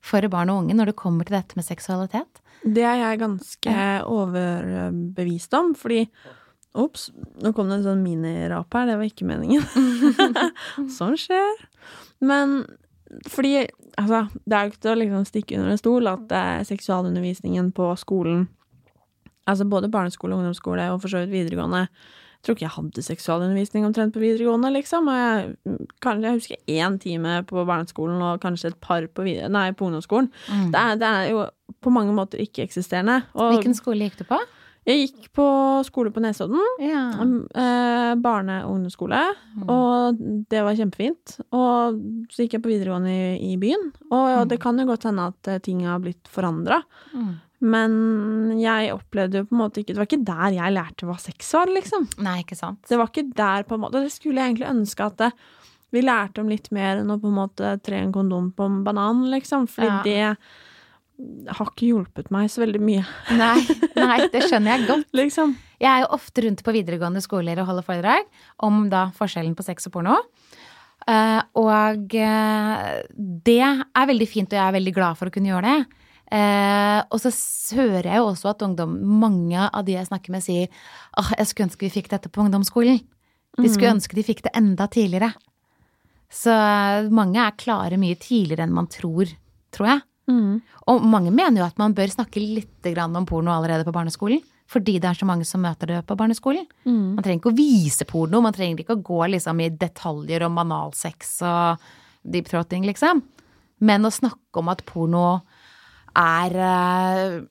for 0.05 0.27
barn 0.29 0.51
og 0.51 0.65
unge 0.65 0.75
når 0.77 0.91
det 0.91 0.99
kommer 0.99 1.25
til 1.25 1.39
dette 1.39 1.55
med 1.57 1.65
seksualitet. 1.65 2.41
Det 2.65 2.83
er 2.83 2.97
jeg 2.97 3.21
ganske 3.21 3.75
overbevist 4.09 5.53
om, 5.55 5.75
fordi 5.77 6.03
Ops, 6.75 7.09
nå 7.43 7.53
kom 7.55 7.69
det 7.71 7.79
en 7.79 7.85
sånn 7.85 8.03
minirap 8.03 8.73
her, 8.75 8.89
det 8.89 8.97
var 8.99 9.07
ikke 9.07 9.27
meningen. 9.29 9.63
sånn 10.97 11.15
skjer. 11.19 11.63
Men 12.25 12.63
fordi 13.29 13.67
altså, 13.97 14.25
det 14.45 14.57
er 14.57 14.65
jo 14.65 14.73
ikke 14.73 14.83
til 14.83 14.91
å 14.91 14.99
liksom 14.99 15.25
stikke 15.29 15.57
under 15.59 15.73
en 15.73 15.81
stol 15.81 16.11
at 16.11 16.35
eh, 16.35 16.67
seksualundervisningen 16.67 17.71
på 17.75 17.93
skolen 18.01 18.47
Altså 19.45 19.61
både 19.69 19.91
barneskole, 19.93 20.33
ungdomsskole 20.33 20.87
og 20.89 21.03
for 21.03 21.11
så 21.11 21.19
vidt 21.21 21.29
videregående. 21.29 21.83
Jeg 21.85 22.47
tror 22.47 22.55
ikke 22.55 22.63
jeg 22.63 22.73
hadde 22.75 23.03
seksualundervisning 23.05 23.83
omtrent 23.85 24.13
på 24.15 24.23
videregående, 24.23 24.71
liksom. 24.73 25.05
Og 25.05 25.19
jeg, 25.19 25.77
kanskje, 26.01 26.25
jeg 26.25 26.39
husker 26.39 26.71
én 26.79 26.97
time 26.97 27.35
på 27.45 27.65
barneskolen 27.69 28.23
og 28.25 28.41
kanskje 28.41 28.71
et 28.71 28.79
par 28.81 29.05
på, 29.05 29.27
nei, 29.53 29.67
på 29.77 29.85
ungdomsskolen. 29.85 30.31
Mm. 30.49 30.71
Det, 30.73 30.81
er, 30.81 30.97
det, 31.01 31.11
er, 31.11 31.29
jo 31.29 31.45
på 31.77 31.93
mange 31.93 32.17
måter 32.17 32.41
ikke-eksisterende. 32.41 33.19
Hvilken 33.37 33.77
skole 33.77 34.09
gikk 34.09 34.23
du 34.23 34.25
på? 34.33 34.41
Jeg 34.85 35.07
gikk 35.07 35.29
på 35.33 35.45
skole 35.87 36.11
på 36.13 36.21
Nesodden. 36.21 36.61
Ja. 36.83 37.07
Eh, 37.17 38.11
barne- 38.21 38.59
og 38.67 38.75
ungdomsskole. 38.75 39.21
Mm. 39.55 39.63
Og 39.73 40.19
det 40.51 40.61
var 40.61 40.77
kjempefint. 40.77 41.39
Og 41.57 41.97
så 42.29 42.45
gikk 42.45 42.59
jeg 42.59 42.65
på 42.65 42.69
videregående 42.69 43.09
i, 43.09 43.53
i 43.53 43.55
byen. 43.57 43.89
Og, 44.11 44.27
mm. 44.29 44.51
det 44.51 44.59
kan 44.61 44.77
jo 44.77 44.85
godt 44.91 45.07
hende 45.09 45.25
at 45.33 45.49
eh, 45.49 45.63
ting 45.65 45.81
har 45.89 46.03
blitt 46.03 46.29
forandra. 46.29 46.83
Mm. 47.15 47.33
Men 47.65 47.93
jeg 48.59 48.93
opplevde 48.93 49.41
jo 49.41 49.47
på 49.49 49.55
en 49.55 49.61
måte 49.63 49.81
ikke 49.81 49.93
Det 49.95 50.01
var 50.01 50.09
ikke 50.09 50.25
der 50.27 50.55
jeg 50.57 50.73
lærte 50.75 51.07
hva 51.07 51.15
sex 51.23 51.49
var, 51.55 51.71
liksom. 51.71 52.05
Nei, 52.21 52.41
ikke 52.43 52.57
sant. 52.59 52.83
Det 52.85 52.99
var 52.99 53.09
ikke 53.09 53.29
der 53.33 53.65
på 53.65 53.77
en 53.77 53.85
måte 53.87 54.03
Det 54.03 54.13
skulle 54.13 54.43
jeg 54.43 54.53
egentlig 54.53 54.69
ønske 54.69 55.07
at 55.07 55.17
det, 55.23 55.31
vi 55.95 56.03
lærte 56.03 56.43
om 56.43 56.51
litt 56.51 56.67
mer 56.75 56.99
enn 56.99 57.13
å 57.13 57.17
på 57.21 57.31
en 57.31 57.37
måte 57.39 57.73
tre 57.85 58.03
en 58.03 58.13
kondom 58.13 58.51
på 58.53 58.67
en 58.67 58.81
banan, 58.85 59.23
liksom. 59.31 59.65
Fordi 59.71 59.89
ja. 59.89 60.35
det 60.35 60.35
har 61.47 61.69
ikke 61.71 61.89
hjulpet 61.89 62.31
meg 62.33 62.49
så 62.51 62.63
veldig 62.65 62.81
mye. 62.83 63.03
Nei, 63.39 63.59
nei 63.95 64.19
det 64.31 64.45
skjønner 64.49 64.75
jeg 64.75 64.87
godt. 64.89 65.11
liksom. 65.21 65.55
Jeg 65.79 65.91
er 65.91 66.05
jo 66.05 66.13
ofte 66.17 66.45
rundt 66.45 66.63
på 66.65 66.73
videregående 66.75 67.23
skoler 67.23 67.59
og 67.61 67.69
holder 67.69 67.87
foredrag 67.87 68.41
om 68.67 68.85
da 68.91 69.07
forskjellen 69.15 69.55
på 69.57 69.65
sex 69.67 69.87
og 69.89 69.95
porno. 69.95 70.17
Uh, 71.05 71.41
og 71.61 72.15
uh, 72.17 72.85
det 73.15 73.61
er 73.61 74.09
veldig 74.09 74.27
fint, 74.27 74.49
og 74.51 74.57
jeg 74.57 74.65
er 74.65 74.77
veldig 74.79 74.95
glad 74.95 75.19
for 75.19 75.29
å 75.29 75.35
kunne 75.35 75.51
gjøre 75.51 75.71
det. 75.71 76.03
Eh, 76.33 76.99
og 77.13 77.19
så 77.21 77.29
hører 77.77 78.07
jeg 78.09 78.17
jo 78.17 78.29
også 78.31 78.49
at 78.49 78.63
ungdom, 78.65 78.95
mange 79.21 79.61
av 79.61 79.83
de 79.85 79.93
jeg 79.93 80.07
snakker 80.09 80.33
med, 80.33 80.41
sier 80.41 80.71
åh, 81.21 81.29
jeg 81.37 81.49
skulle 81.49 81.67
ønske 81.69 81.85
vi 81.85 81.93
fikk 81.93 82.09
dette 82.15 82.31
på 82.33 82.41
ungdomsskolen. 82.41 82.97
De 83.55 83.69
skulle 83.69 83.93
mm. 83.93 83.99
ønske 83.99 84.17
de 84.17 84.25
fikk 84.25 84.41
det 84.47 84.55
enda 84.57 84.87
tidligere. 84.91 85.29
Så 86.33 86.51
mange 87.13 87.39
er 87.43 87.59
klare 87.61 87.99
mye 88.01 88.17
tidligere 88.19 88.65
enn 88.65 88.73
man 88.75 88.89
tror, 88.91 89.29
tror 89.75 89.91
jeg. 89.91 90.03
Mm. 90.29 90.61
Og 90.89 91.05
mange 91.05 91.33
mener 91.33 91.61
jo 91.61 91.67
at 91.67 91.77
man 91.81 91.93
bør 91.97 92.11
snakke 92.11 92.41
litt 92.41 92.89
om 93.01 93.25
porno 93.25 93.53
allerede 93.53 93.85
på 93.85 93.93
barneskolen. 93.95 94.41
Fordi 94.65 94.97
det 94.97 95.09
er 95.09 95.17
så 95.19 95.27
mange 95.29 95.45
som 95.45 95.61
møter 95.61 95.91
det 95.91 95.99
på 96.09 96.17
barneskolen. 96.17 96.65
Mm. 96.87 97.13
Man 97.17 97.23
trenger 97.25 97.41
ikke 97.41 97.53
å 97.53 97.57
vise 97.57 98.07
porno, 98.09 98.41
man 98.41 98.55
trenger 98.55 98.81
ikke 98.81 98.97
å 98.97 99.05
gå 99.05 99.21
liksom 99.35 99.61
i 99.61 99.69
detaljer 99.69 100.45
om 100.47 100.57
analsex 100.63 101.35
og 101.45 101.85
deep 102.25 102.49
throating, 102.49 102.87
liksom. 102.89 103.21
Men 103.85 104.07
å 104.07 104.13
snakke 104.13 104.61
om 104.61 104.71
at 104.73 104.81
porno 104.87 105.27
er 106.15 106.53
eh, 106.63 107.41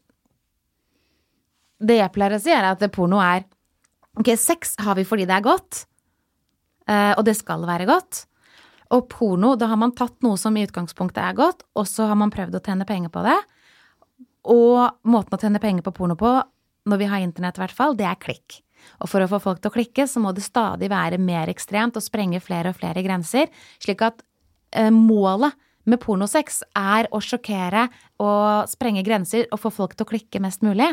Det 1.85 1.99
jeg 1.99 2.13
pleier 2.15 2.35
å 2.35 2.41
si, 2.41 2.53
er 2.55 2.71
at 2.71 2.85
porno 2.95 3.21
er 3.21 3.45
Ok, 4.19 4.31
sex 4.39 4.77
har 4.83 4.97
vi 4.97 5.05
fordi 5.07 5.27
det 5.27 5.35
er 5.37 5.45
godt, 5.45 5.85
eh, 6.87 7.13
og 7.19 7.25
det 7.27 7.35
skal 7.35 7.65
være 7.67 7.87
godt. 7.89 8.21
Og 8.93 9.07
porno, 9.09 9.55
da 9.57 9.71
har 9.71 9.81
man 9.81 9.95
tatt 9.97 10.17
noe 10.25 10.37
som 10.41 10.57
i 10.57 10.65
utgangspunktet 10.67 11.23
er 11.23 11.39
godt, 11.39 11.65
og 11.79 11.89
så 11.89 12.11
har 12.11 12.19
man 12.21 12.33
prøvd 12.35 12.59
å 12.59 12.63
tjene 12.65 12.87
penger 12.89 13.13
på 13.15 13.25
det. 13.25 13.39
Og 14.53 15.09
måten 15.09 15.37
å 15.37 15.41
tjene 15.41 15.63
penger 15.63 15.87
på 15.87 15.95
porno 15.97 16.19
på, 16.21 16.35
når 16.85 17.01
vi 17.01 17.09
har 17.09 17.25
internett 17.25 17.59
i 17.59 17.65
hvert 17.65 17.77
fall, 17.77 17.97
det 17.97 18.07
er 18.09 18.21
klikk. 18.21 18.61
Og 19.01 19.09
for 19.09 19.25
å 19.25 19.29
få 19.31 19.41
folk 19.41 19.63
til 19.63 19.73
å 19.73 19.75
klikke, 19.75 20.07
så 20.11 20.21
må 20.21 20.35
det 20.37 20.45
stadig 20.45 20.91
være 20.93 21.21
mer 21.23 21.49
ekstremt 21.53 21.97
og 21.97 22.05
sprenge 22.05 22.43
flere 22.45 22.75
og 22.75 22.79
flere 22.79 23.05
grenser, 23.07 23.49
slik 23.83 24.05
at 24.05 24.21
eh, 24.77 24.93
målet 24.93 25.57
med 25.89 26.01
pornosex 26.01 26.63
er 26.77 27.09
å 27.13 27.21
sjokkere 27.25 27.89
og 28.23 28.71
sprenge 28.71 29.05
grenser 29.05 29.49
og 29.53 29.61
få 29.61 29.73
folk 29.73 29.97
til 29.97 30.07
å 30.07 30.13
klikke 30.13 30.41
mest 30.45 30.65
mulig. 30.65 30.91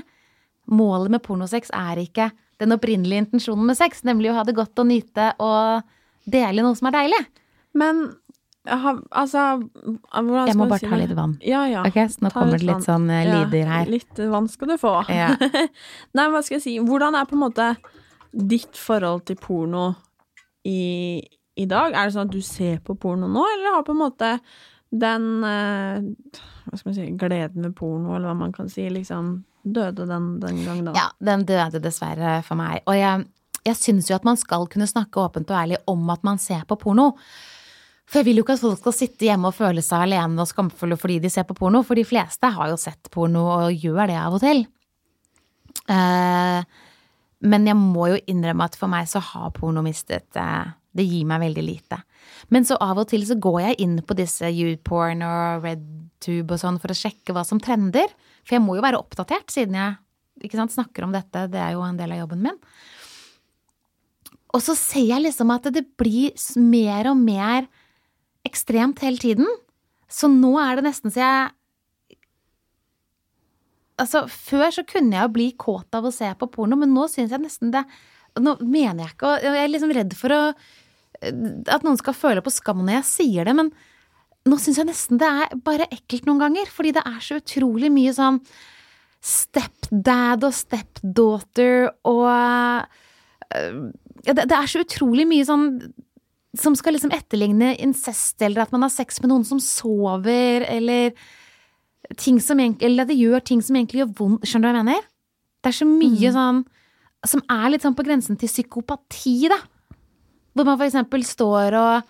Målet 0.71 1.15
med 1.15 1.23
pornosex 1.25 1.71
er 1.75 1.99
ikke 2.01 2.29
den 2.61 2.75
opprinnelige 2.75 3.25
intensjonen 3.25 3.71
med 3.71 3.79
sex, 3.79 4.03
nemlig 4.07 4.31
å 4.31 4.37
ha 4.37 4.45
det 4.47 4.55
godt 4.57 4.79
og 4.79 4.89
nyte 4.91 5.31
og 5.41 5.87
dele 6.29 6.63
noe 6.63 6.77
som 6.77 6.91
er 6.91 6.99
deilig. 6.99 7.21
Men 7.77 8.03
altså 8.65 9.43
Jeg 9.65 10.23
må 10.57 10.67
bare 10.69 10.79
si 10.79 10.89
ta 10.89 10.99
litt 10.99 11.15
vann. 11.17 11.37
Ja, 11.45 11.63
ja. 11.69 11.81
Ok, 11.87 11.97
Så 12.11 12.21
nå 12.21 12.29
ta 12.29 12.39
kommer 12.39 12.59
det 12.59 12.67
litt 12.69 12.85
sånn 12.85 13.09
uh, 13.09 13.21
lyder 13.25 13.69
her. 13.71 13.85
Ja, 13.87 13.89
litt 13.89 14.21
vann 14.31 14.49
skal 14.51 14.73
du 14.73 14.77
få. 14.81 14.93
Ja. 15.09 15.33
Nei, 16.17 16.27
hva 16.29 16.43
skal 16.45 16.59
jeg 16.59 16.65
si. 16.67 16.77
Hvordan 16.85 17.17
er 17.17 17.29
på 17.29 17.37
en 17.37 17.45
måte 17.47 17.71
ditt 18.31 18.77
forhold 18.77 19.25
til 19.27 19.39
porno 19.41 19.91
i, 20.67 21.17
i 21.57 21.65
dag? 21.65 21.95
Er 21.95 22.07
det 22.07 22.15
sånn 22.17 22.29
at 22.29 22.35
du 22.35 22.43
ser 22.45 22.77
på 22.85 22.95
porno 23.01 23.29
nå, 23.31 23.47
eller 23.55 23.79
har 23.79 23.87
på 23.87 23.95
en 23.95 24.03
måte 24.03 24.35
den 24.91 25.27
uh, 25.47 26.03
hva 26.67 26.77
skal 26.77 26.91
man 26.91 26.97
si, 26.97 27.07
gleden 27.19 27.65
ved 27.65 27.75
porno, 27.77 28.15
eller 28.15 28.29
hva 28.29 28.37
man 28.43 28.53
kan 28.55 28.69
si, 28.69 28.85
liksom 28.91 29.39
døde 29.61 30.05
den 30.09 30.35
den 30.41 30.61
gang 30.65 30.83
da? 30.85 30.93
Ja, 30.97 31.07
den 31.23 31.45
døde 31.49 31.81
dessverre 31.81 32.41
for 32.45 32.59
meg. 32.59 32.83
Og 32.85 32.97
jeg, 32.97 33.25
jeg 33.65 33.79
syns 33.79 34.11
jo 34.11 34.17
at 34.17 34.27
man 34.27 34.39
skal 34.39 34.67
kunne 34.71 34.89
snakke 34.89 35.23
åpent 35.23 35.49
og 35.49 35.57
ærlig 35.63 35.81
om 35.89 36.05
at 36.13 36.23
man 36.27 36.41
ser 36.41 36.63
på 36.69 36.77
porno. 36.81 37.11
For 38.11 38.19
jeg 38.19 38.27
vil 38.27 38.41
jo 38.41 38.43
ikke 38.43 38.57
at 38.57 38.63
folk 38.65 38.79
skal 38.81 38.95
sitte 38.97 39.27
hjemme 39.29 39.47
og 39.47 39.55
føle 39.55 39.81
seg 39.85 40.03
alene 40.03 40.43
og 40.43 40.49
skamfulle 40.49 40.97
fordi 40.99 41.21
de 41.23 41.31
ser 41.31 41.45
på 41.47 41.55
porno, 41.55 41.79
for 41.87 41.95
de 41.95 42.03
fleste 42.03 42.49
har 42.51 42.67
jo 42.67 42.79
sett 42.79 43.07
porno 43.13 43.45
og 43.53 43.71
gjør 43.71 44.11
det 44.11 44.17
av 44.19 44.35
og 44.35 44.43
til. 44.43 44.65
Uh, 45.87 46.59
men 47.47 47.69
jeg 47.69 47.79
må 47.79 48.09
jo 48.11 48.19
innrømme 48.29 48.67
at 48.67 48.75
for 48.77 48.91
meg 48.91 49.07
så 49.07 49.21
har 49.23 49.53
porno 49.55 49.81
mistet 49.85 50.27
uh, 50.35 50.75
Det 50.91 51.05
gir 51.07 51.23
meg 51.25 51.39
veldig 51.45 51.63
lite. 51.63 52.01
Men 52.51 52.67
så 52.67 52.75
av 52.83 52.99
og 52.99 53.07
til 53.07 53.23
så 53.23 53.37
går 53.39 53.61
jeg 53.63 53.79
inn 53.85 53.97
på 54.03 54.17
disse 54.19 54.49
YouPorn 54.51 55.23
og 55.23 55.63
RedTube 55.63 56.51
og 56.51 56.59
sånn 56.59 56.79
for 56.83 56.91
å 56.91 56.97
sjekke 56.97 57.31
hva 57.31 57.45
som 57.47 57.63
trender. 57.63 58.11
For 58.43 58.57
jeg 58.57 58.65
må 58.65 58.75
jo 58.75 58.83
være 58.83 58.99
oppdatert, 58.99 59.47
siden 59.55 59.79
jeg 59.79 60.51
sant, 60.51 60.75
snakker 60.75 61.07
om 61.07 61.15
dette. 61.15 61.47
Det 61.47 61.63
er 61.63 61.77
jo 61.77 61.85
en 61.87 61.95
del 61.95 62.11
av 62.11 62.25
jobben 62.25 62.43
min. 62.43 62.59
Og 64.51 64.59
så 64.59 64.75
ser 64.75 65.07
jeg 65.13 65.23
liksom 65.23 65.55
at 65.55 65.71
det 65.71 65.85
blir 65.95 66.35
mer 66.59 67.07
og 67.13 67.23
mer 67.23 67.71
ekstremt 68.47 69.01
hele 69.05 69.21
tiden. 69.21 69.49
Så 70.11 70.29
nå 70.31 70.55
er 70.61 70.79
det 70.79 70.87
nesten 70.89 71.13
så 71.13 71.23
jeg 71.23 71.49
Altså, 74.01 74.23
før 74.25 74.71
så 74.73 74.81
kunne 74.87 75.13
jeg 75.13 75.27
jo 75.27 75.33
bli 75.35 75.45
kåt 75.61 75.93
av 75.93 76.07
å 76.07 76.13
se 76.15 76.25
på 76.39 76.47
porno, 76.49 76.73
men 76.79 76.89
nå 76.89 77.03
syns 77.11 77.35
jeg 77.35 77.43
nesten 77.43 77.73
det 77.75 77.83
Nå 78.41 78.55
mener 78.63 79.03
jeg 79.03 79.13
ikke 79.13 79.27
å 79.29 79.35
Jeg 79.43 79.59
er 79.61 79.69
liksom 79.69 79.91
redd 79.93 80.15
for 80.17 80.33
å 80.33 80.39
at 81.21 81.83
noen 81.85 81.99
skal 81.99 82.15
føle 82.17 82.41
på 82.41 82.49
skam 82.49 82.79
når 82.81 82.95
jeg 82.95 83.05
sier 83.11 83.45
det, 83.45 83.53
men 83.53 83.67
nå 84.49 84.57
syns 84.57 84.79
jeg 84.81 84.87
nesten 84.89 85.19
det 85.21 85.27
er 85.27 85.51
bare 85.61 85.85
ekkelt 85.93 86.25
noen 86.25 86.41
ganger. 86.41 86.69
Fordi 86.73 86.95
det 86.97 87.03
er 87.05 87.19
så 87.21 87.37
utrolig 87.37 87.91
mye 87.93 88.13
sånn 88.15 88.39
stepdad 89.21 90.41
og 90.47 90.55
stepdaughter 90.57 91.91
og 92.09 92.23
øh, 92.25 93.83
ja, 94.25 94.33
det, 94.33 94.47
det 94.49 94.57
er 94.57 94.71
så 94.71 94.81
utrolig 94.81 95.27
mye 95.29 95.45
sånn 95.45 95.67
som 96.57 96.75
skal 96.75 96.97
liksom 96.97 97.13
etterligne 97.15 97.75
incest, 97.79 98.41
eller 98.43 98.65
at 98.65 98.73
man 98.73 98.83
har 98.83 98.91
sex 98.91 99.21
med 99.21 99.31
noen 99.31 99.45
som 99.47 99.61
sover, 99.63 100.65
eller 100.67 101.15
ting 102.19 102.41
som 102.43 102.59
egentlig 102.59 102.89
Eller 102.89 103.05
at 103.05 103.11
det 103.11 103.19
gjør 103.21 103.43
ting 103.45 103.61
som 103.63 103.75
egentlig 103.77 104.01
gjør 104.01 104.15
vondt. 104.17 104.47
Skjønner 104.49 104.67
du 104.67 104.71
hva 104.73 104.79
jeg 104.81 104.87
mener? 104.89 105.05
Det 105.61 105.69
er 105.69 105.77
så 105.77 105.87
mye 105.87 106.31
sånn 106.35 106.63
som 107.31 107.43
er 107.53 107.67
litt 107.69 107.85
sånn 107.85 107.95
på 107.95 108.03
grensen 108.03 108.39
til 108.41 108.49
psykopati, 108.49 109.35
da. 109.51 109.59
Hvor 110.51 110.67
man 110.67 110.79
for 110.79 110.87
eksempel 110.87 111.23
står 111.23 111.77
og 111.77 112.09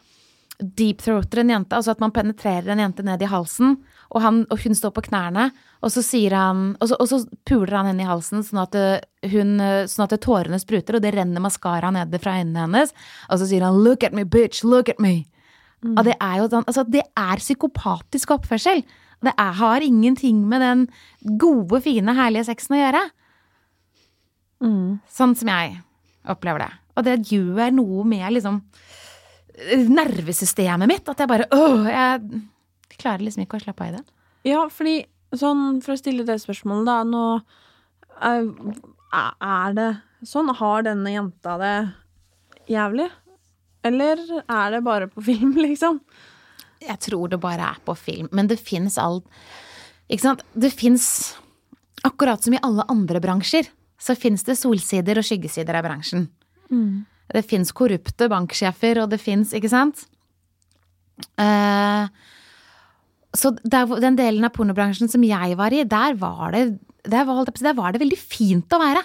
deepthroater 0.61 1.41
en 1.41 1.49
jente, 1.55 1.75
altså 1.75 1.95
at 1.95 2.01
man 2.03 2.13
penetrerer 2.13 2.69
en 2.71 2.81
jente 2.83 3.03
ned 3.05 3.21
i 3.21 3.29
halsen, 3.29 3.79
og, 4.11 4.19
han, 4.21 4.39
og 4.51 4.61
hun 4.61 4.75
står 4.77 4.93
på 4.95 5.03
knærne, 5.07 5.49
og 5.81 5.93
så 5.93 6.03
sier 6.03 6.35
han 6.35 6.75
Og 6.83 6.89
så, 6.91 6.97
og 6.99 7.07
så 7.07 7.21
puler 7.47 7.71
han 7.77 7.87
henne 7.89 8.03
i 8.03 8.09
halsen 8.09 8.43
sånn 8.43 8.59
at, 8.61 8.75
hun, 9.31 9.55
sånn 9.87 10.05
at 10.05 10.17
tårene 10.21 10.59
spruter, 10.61 10.97
og 10.97 11.05
det 11.05 11.13
renner 11.15 11.43
maskara 11.43 11.93
ned 11.95 12.13
fra 12.21 12.35
øynene 12.41 12.65
hennes, 12.67 12.91
og 13.29 13.39
så 13.41 13.47
sier 13.49 13.65
han 13.65 13.79
'look 13.81 14.03
at 14.03 14.13
me, 14.13 14.25
bitch, 14.25 14.63
look 14.63 14.89
at 14.89 14.99
me'. 14.99 15.25
Og 15.97 16.03
det 16.05 16.13
er 16.21 16.35
jo 16.37 16.49
sånn, 16.49 16.67
altså 16.69 16.83
det 16.85 17.01
er 17.17 17.41
psykopatisk 17.41 18.35
oppførsel. 18.35 18.83
Det 19.21 19.33
er, 19.37 19.53
har 19.57 19.81
ingenting 19.81 20.43
med 20.49 20.61
den 20.61 20.83
gode, 21.41 21.81
fine, 21.81 22.13
herlige 22.13 22.45
sexen 22.49 22.77
å 22.77 22.81
gjøre. 22.81 23.01
Sånn 25.09 25.33
som 25.37 25.49
jeg 25.49 25.79
opplever 26.29 26.65
det. 26.65 26.71
Og 26.97 27.05
det 27.07 27.31
gjør 27.31 27.71
noe 27.73 28.05
med 28.05 28.27
liksom 28.35 28.61
nervesystemet 29.91 30.89
mitt. 30.89 31.09
At 31.09 31.21
jeg 31.21 31.29
bare 31.31 31.47
åh, 31.55 31.87
jeg 31.89 32.43
klarer 32.97 33.25
liksom 33.25 33.45
ikke 33.45 33.59
å 33.59 33.65
slappe 33.65 33.87
av 33.87 33.91
i 33.91 33.97
det. 33.97 34.03
Ja, 34.51 34.65
fordi 34.73 34.95
sånn, 35.37 35.81
for 35.83 35.95
å 35.95 35.99
stille 35.99 36.25
det 36.27 36.39
spørsmålet, 36.41 36.87
da, 36.89 36.97
nå 37.07 37.23
er, 38.21 39.75
det 39.77 39.89
sånn? 40.27 40.51
Har 40.57 40.85
denne 40.85 41.13
jenta 41.13 41.57
det 41.61 41.75
jævlig? 42.71 43.09
Eller 43.87 44.21
er 44.45 44.75
det 44.75 44.83
bare 44.85 45.09
på 45.09 45.23
film, 45.25 45.55
liksom? 45.65 46.01
Jeg 46.81 46.97
tror 47.05 47.29
det 47.31 47.41
bare 47.41 47.73
er 47.73 47.81
på 47.85 47.95
film, 47.97 48.29
men 48.33 48.47
det 48.49 48.57
fins 48.57 48.95
alt 48.97 49.27
Ikke 50.09 50.23
sant? 50.23 50.39
Det 50.57 50.71
fins 50.73 51.35
Akkurat 52.01 52.41
som 52.41 52.55
i 52.55 52.61
alle 52.65 52.81
andre 52.89 53.19
bransjer, 53.21 53.67
så 54.01 54.15
fins 54.17 54.41
det 54.47 54.55
solsider 54.57 55.19
og 55.21 55.25
skyggesider 55.27 55.77
av 55.77 55.83
bransjen. 55.85 56.23
Det 57.31 57.45
fins 57.47 57.71
korrupte 57.75 58.27
banksjefer, 58.31 59.01
og 59.03 59.11
det 59.13 59.21
fins, 59.23 59.53
ikke 59.55 59.71
sant? 59.71 60.05
Eh, 61.39 62.05
så 63.37 63.53
der, 63.63 63.91
den 64.03 64.17
delen 64.19 64.47
av 64.47 64.53
pornobransjen 64.55 65.11
som 65.11 65.23
jeg 65.23 65.57
var 65.59 65.73
i, 65.75 65.85
der 65.87 66.17
var 66.19 66.55
det 66.55 66.65
der 67.01 67.25
var, 67.25 67.47
der 67.47 67.73
var 67.77 67.93
det 67.93 68.01
veldig 68.03 68.19
fint 68.19 68.73
å 68.75 68.79
være. 68.81 69.01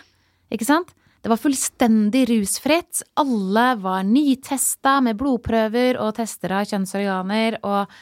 Ikke 0.53 0.67
sant? 0.69 0.93
Det 1.25 1.31
var 1.33 1.41
fullstendig 1.41 2.27
rusfritt. 2.31 3.03
Alle 3.19 3.67
var 3.83 4.05
nytesta 4.07 4.99
med 5.03 5.17
blodprøver 5.19 5.99
og 6.03 6.15
tester 6.19 6.55
av 6.55 6.69
kjønnsorganer. 6.69 7.59
Og 7.67 7.97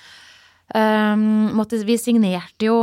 um, 0.75 1.25
måtte, 1.57 1.81
vi 1.87 1.97
signerte 2.01 2.69
jo 2.69 2.79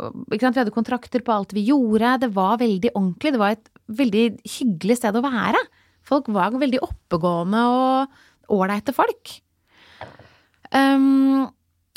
ikke 0.00 0.42
sant? 0.42 0.56
Vi 0.56 0.62
hadde 0.64 0.74
kontrakter 0.74 1.22
på 1.22 1.36
alt 1.36 1.54
vi 1.54 1.68
gjorde. 1.68 2.16
Det 2.24 2.32
var 2.34 2.58
veldig 2.64 2.94
ordentlig. 2.94 3.34
Det 3.36 3.42
var 3.44 3.54
et 3.54 3.70
veldig 4.02 4.26
hyggelig 4.56 4.98
sted 4.98 5.20
å 5.20 5.24
være. 5.28 5.60
Folk 6.04 6.28
var 6.32 6.54
veldig 6.60 6.82
oppegående 6.84 7.64
og 7.72 8.54
ålreite 8.54 8.94
folk. 8.96 9.38
Um, 10.74 11.46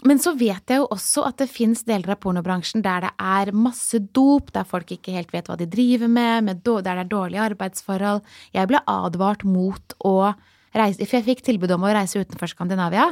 men 0.06 0.20
så 0.22 0.36
vet 0.38 0.70
jeg 0.70 0.80
jo 0.80 0.90
også 0.94 1.24
at 1.26 1.40
det 1.42 1.50
fins 1.50 1.82
deler 1.88 2.14
av 2.14 2.20
pornobransjen 2.22 2.84
der 2.86 3.08
det 3.08 3.14
er 3.18 3.52
masse 3.58 3.98
dop, 4.14 4.52
der 4.54 4.68
folk 4.68 4.92
ikke 4.94 5.16
helt 5.16 5.34
vet 5.34 5.50
hva 5.50 5.58
de 5.58 5.66
driver 5.70 6.12
med, 6.12 6.46
med 6.46 6.62
der 6.62 6.84
det 6.86 6.94
er 6.94 7.10
dårlige 7.10 7.48
arbeidsforhold. 7.50 8.22
Jeg 8.54 8.70
ble 8.70 8.84
advart 8.86 9.44
mot 9.48 9.98
å 10.06 10.34
reise 10.78 11.08
For 11.08 11.18
jeg 11.18 11.26
fikk 11.26 11.42
tilbud 11.48 11.72
om 11.74 11.88
å 11.88 11.94
reise 11.96 12.22
utenfor 12.22 12.52
Skandinavia. 12.52 13.08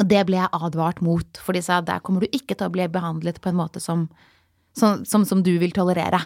Og 0.00 0.06
det 0.08 0.22
ble 0.26 0.40
jeg 0.40 0.50
advart 0.56 1.02
mot, 1.04 1.38
for 1.38 1.54
de 1.54 1.62
sa 1.62 1.78
der 1.84 2.00
kommer 2.02 2.24
du 2.24 2.32
ikke 2.32 2.56
til 2.56 2.66
å 2.66 2.72
bli 2.72 2.88
behandlet 2.90 3.38
på 3.44 3.50
en 3.52 3.58
måte 3.60 3.82
som, 3.84 4.08
som, 4.74 5.04
som, 5.06 5.26
som 5.28 5.44
du 5.44 5.52
vil 5.62 5.74
tolerere. 5.76 6.24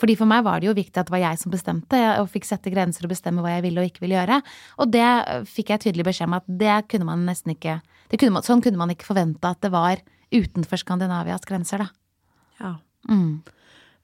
Fordi 0.00 0.16
for 0.18 0.26
meg 0.26 0.42
var 0.46 0.60
det 0.60 0.66
jo 0.68 0.74
viktig 0.74 0.98
at 0.98 1.06
det 1.06 1.14
var 1.14 1.22
jeg 1.22 1.38
som 1.38 1.52
bestemte, 1.54 1.98
og 2.18 2.30
fikk 2.32 2.48
sette 2.48 2.72
grenser 2.72 3.06
og 3.06 3.12
bestemme 3.14 3.44
hva 3.44 3.52
jeg 3.56 3.62
ville 3.68 3.80
og 3.82 3.86
ikke 3.90 4.02
ville 4.02 4.16
gjøre. 4.18 4.40
Og 4.82 4.90
det 4.90 5.08
fikk 5.46 5.70
jeg 5.70 5.84
tydelig 5.84 6.06
beskjed 6.08 6.26
om 6.30 6.38
at 6.40 6.48
det 6.48 6.78
kunne 6.90 7.06
man 7.06 7.26
nesten 7.28 7.54
ikke 7.54 7.80
det 8.10 8.18
kunne 8.20 8.34
man, 8.36 8.44
Sånn 8.46 8.60
kunne 8.62 8.78
man 8.78 8.90
ikke 8.92 9.06
forvente 9.08 9.48
at 9.48 9.62
det 9.64 9.70
var 9.72 10.02
utenfor 10.34 10.76
Skandinavias 10.82 11.46
grenser, 11.48 11.84
da. 11.86 11.88
Ja. 12.60 12.72
Mm. 13.08 13.42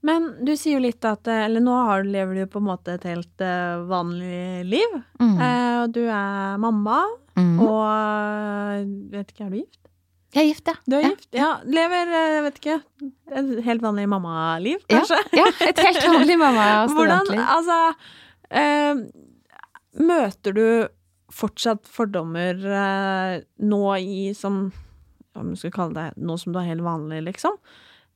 Men 0.06 0.28
du 0.46 0.54
sier 0.56 0.78
jo 0.78 0.84
litt 0.86 1.04
at 1.04 1.28
Eller 1.28 1.60
nå 1.60 1.74
har, 1.84 2.06
lever 2.08 2.34
du 2.34 2.40
jo 2.40 2.48
på 2.54 2.60
en 2.62 2.68
måte 2.70 2.94
et 2.96 3.04
helt 3.04 3.44
eh, 3.44 3.82
vanlig 3.90 4.64
liv. 4.64 4.94
Mm. 5.20 5.34
Eh, 5.36 5.74
og 5.82 5.92
du 5.96 6.04
er 6.06 6.56
mamma, 6.62 7.02
Mm. 7.38 7.60
og 7.62 7.84
eh, 7.86 8.80
vet 9.14 9.30
ikke, 9.30 9.44
er 9.46 9.50
du 9.52 9.56
gift? 9.60 9.89
Jeg 10.34 10.44
er 10.44 10.48
gift, 10.52 10.68
ja. 10.70 10.74
Du 10.86 10.94
er 10.96 11.02
ja. 11.02 11.08
gift? 11.10 11.28
Ja. 11.34 11.48
Lever, 11.66 12.10
eh, 12.14 12.28
jeg 12.36 12.42
vet 12.46 12.58
ikke, 12.60 12.76
et 13.40 13.50
helt 13.66 13.82
vanlig 13.82 14.04
mammaliv, 14.12 14.78
Ja, 14.90 15.00
kanskje? 15.00 15.18
ja, 15.40 15.46
et 15.66 15.82
helt 15.82 16.04
vanlig 16.12 16.36
mamma- 16.38 16.68
og 16.84 16.94
Hvordan, 16.94 17.32
altså 17.42 17.78
eh, 18.50 19.00
Møter 20.06 20.54
du 20.54 20.64
fortsatt 21.34 21.86
fordommer 21.90 22.58
eh, 22.62 23.42
nå 23.62 23.82
i 23.98 24.30
som 24.38 24.68
hva 25.34 25.44
skal 25.46 25.56
skal 25.60 25.72
kalle 25.74 25.94
det 25.94 26.22
nå 26.26 26.34
som 26.42 26.52
du 26.54 26.58
er 26.58 26.66
helt 26.72 26.82
vanlig, 26.86 27.20
liksom? 27.28 27.58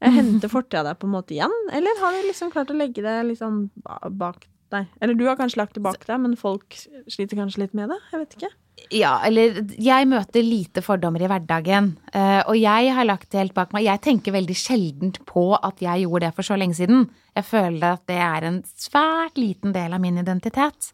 Eh, 0.03 0.11
Henter 0.19 0.51
fortida 0.51 0.83
deg 0.89 0.99
på 1.03 1.07
en 1.11 1.15
måte 1.17 1.35
igjen, 1.37 1.55
eller 1.75 1.99
har 2.03 2.15
du 2.15 2.25
liksom 2.29 2.51
klart 2.55 2.71
å 2.75 2.79
legge 2.79 3.03
det 3.07 3.19
liksom 3.33 3.69
ba- 3.83 4.11
bak 4.11 4.47
deg? 4.73 4.87
Eller 5.01 5.15
du 5.19 5.25
har 5.29 5.37
kanskje 5.37 5.61
lagt 5.61 5.75
det 5.75 5.83
bak 5.85 6.05
deg, 6.07 6.21
men 6.21 6.37
folk 6.41 6.77
sliter 7.11 7.37
kanskje 7.37 7.65
litt 7.65 7.75
med 7.75 7.93
det? 7.93 7.99
Jeg 8.13 8.23
vet 8.23 8.37
ikke. 8.39 8.53
Ja, 8.91 9.13
eller 9.25 9.61
jeg 9.79 10.09
møter 10.11 10.43
lite 10.45 10.83
fordommer 10.83 11.23
i 11.23 11.29
hverdagen. 11.31 11.97
eh, 12.13 12.43
og 12.43 12.57
jeg 12.59 12.91
har 12.93 13.05
lagt 13.07 13.31
det 13.31 13.39
helt 13.39 13.55
bak 13.55 13.73
meg. 13.73 13.85
Jeg 13.85 14.03
tenker 14.03 14.35
veldig 14.35 14.57
sjeldent 14.57 15.21
på 15.27 15.55
at 15.55 15.81
jeg 15.81 16.05
gjorde 16.05 16.27
det 16.27 16.35
for 16.35 16.43
så 16.43 16.59
lenge 16.59 16.75
siden. 16.75 17.09
Jeg 17.37 17.45
føler 17.45 17.95
at 17.95 18.07
det 18.07 18.19
er 18.19 18.49
en 18.49 18.63
svært 18.63 19.39
liten 19.39 19.73
del 19.73 19.93
av 19.93 20.01
min 20.01 20.19
identitet. 20.19 20.93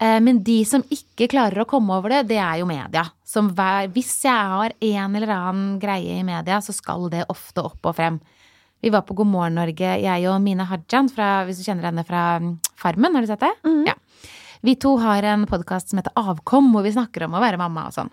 Eh, 0.00 0.18
men 0.20 0.42
de 0.42 0.64
som 0.64 0.82
ikke 0.90 1.30
klarer 1.30 1.62
å 1.62 1.68
komme 1.70 1.96
over 1.96 2.10
det, 2.10 2.28
det 2.34 2.38
er 2.42 2.60
jo 2.60 2.66
media. 2.66 3.06
Som 3.26 3.50
hver, 3.54 3.88
hvis 3.94 4.24
jeg 4.24 4.34
har 4.34 4.74
en 4.78 5.16
eller 5.16 5.32
annen 5.34 5.78
greie 5.78 6.18
i 6.18 6.26
media, 6.26 6.60
så 6.60 6.74
skal 6.74 7.08
det 7.10 7.26
ofte 7.28 7.62
opp 7.62 7.86
og 7.86 7.96
frem. 7.98 8.20
Vi 8.80 8.90
var 8.90 9.02
på 9.02 9.14
God 9.14 9.26
morgen 9.26 9.56
Norge, 9.58 9.94
jeg 9.98 10.26
og 10.30 10.42
Mine 10.42 10.66
Hajan, 10.68 11.08
fra, 11.10 11.42
hvis 11.46 11.58
du 11.58 11.66
kjenner 11.66 11.88
henne 11.88 12.04
fra 12.06 12.38
mm, 12.42 12.52
Farmen. 12.78 13.16
Har 13.16 13.24
du 13.24 13.30
sett 13.30 13.42
det? 13.42 13.54
Ja. 13.88 13.96
Vi 14.62 14.74
to 14.78 14.96
har 15.02 15.26
en 15.26 15.46
podkast 15.50 15.90
som 15.90 15.98
heter 15.98 16.14
Avkom, 16.18 16.70
hvor 16.74 16.86
vi 16.86 16.94
snakker 16.94 17.26
om 17.26 17.34
å 17.34 17.42
være 17.42 17.58
mamma 17.58 17.88
og 17.88 17.96
sånn. 17.96 18.12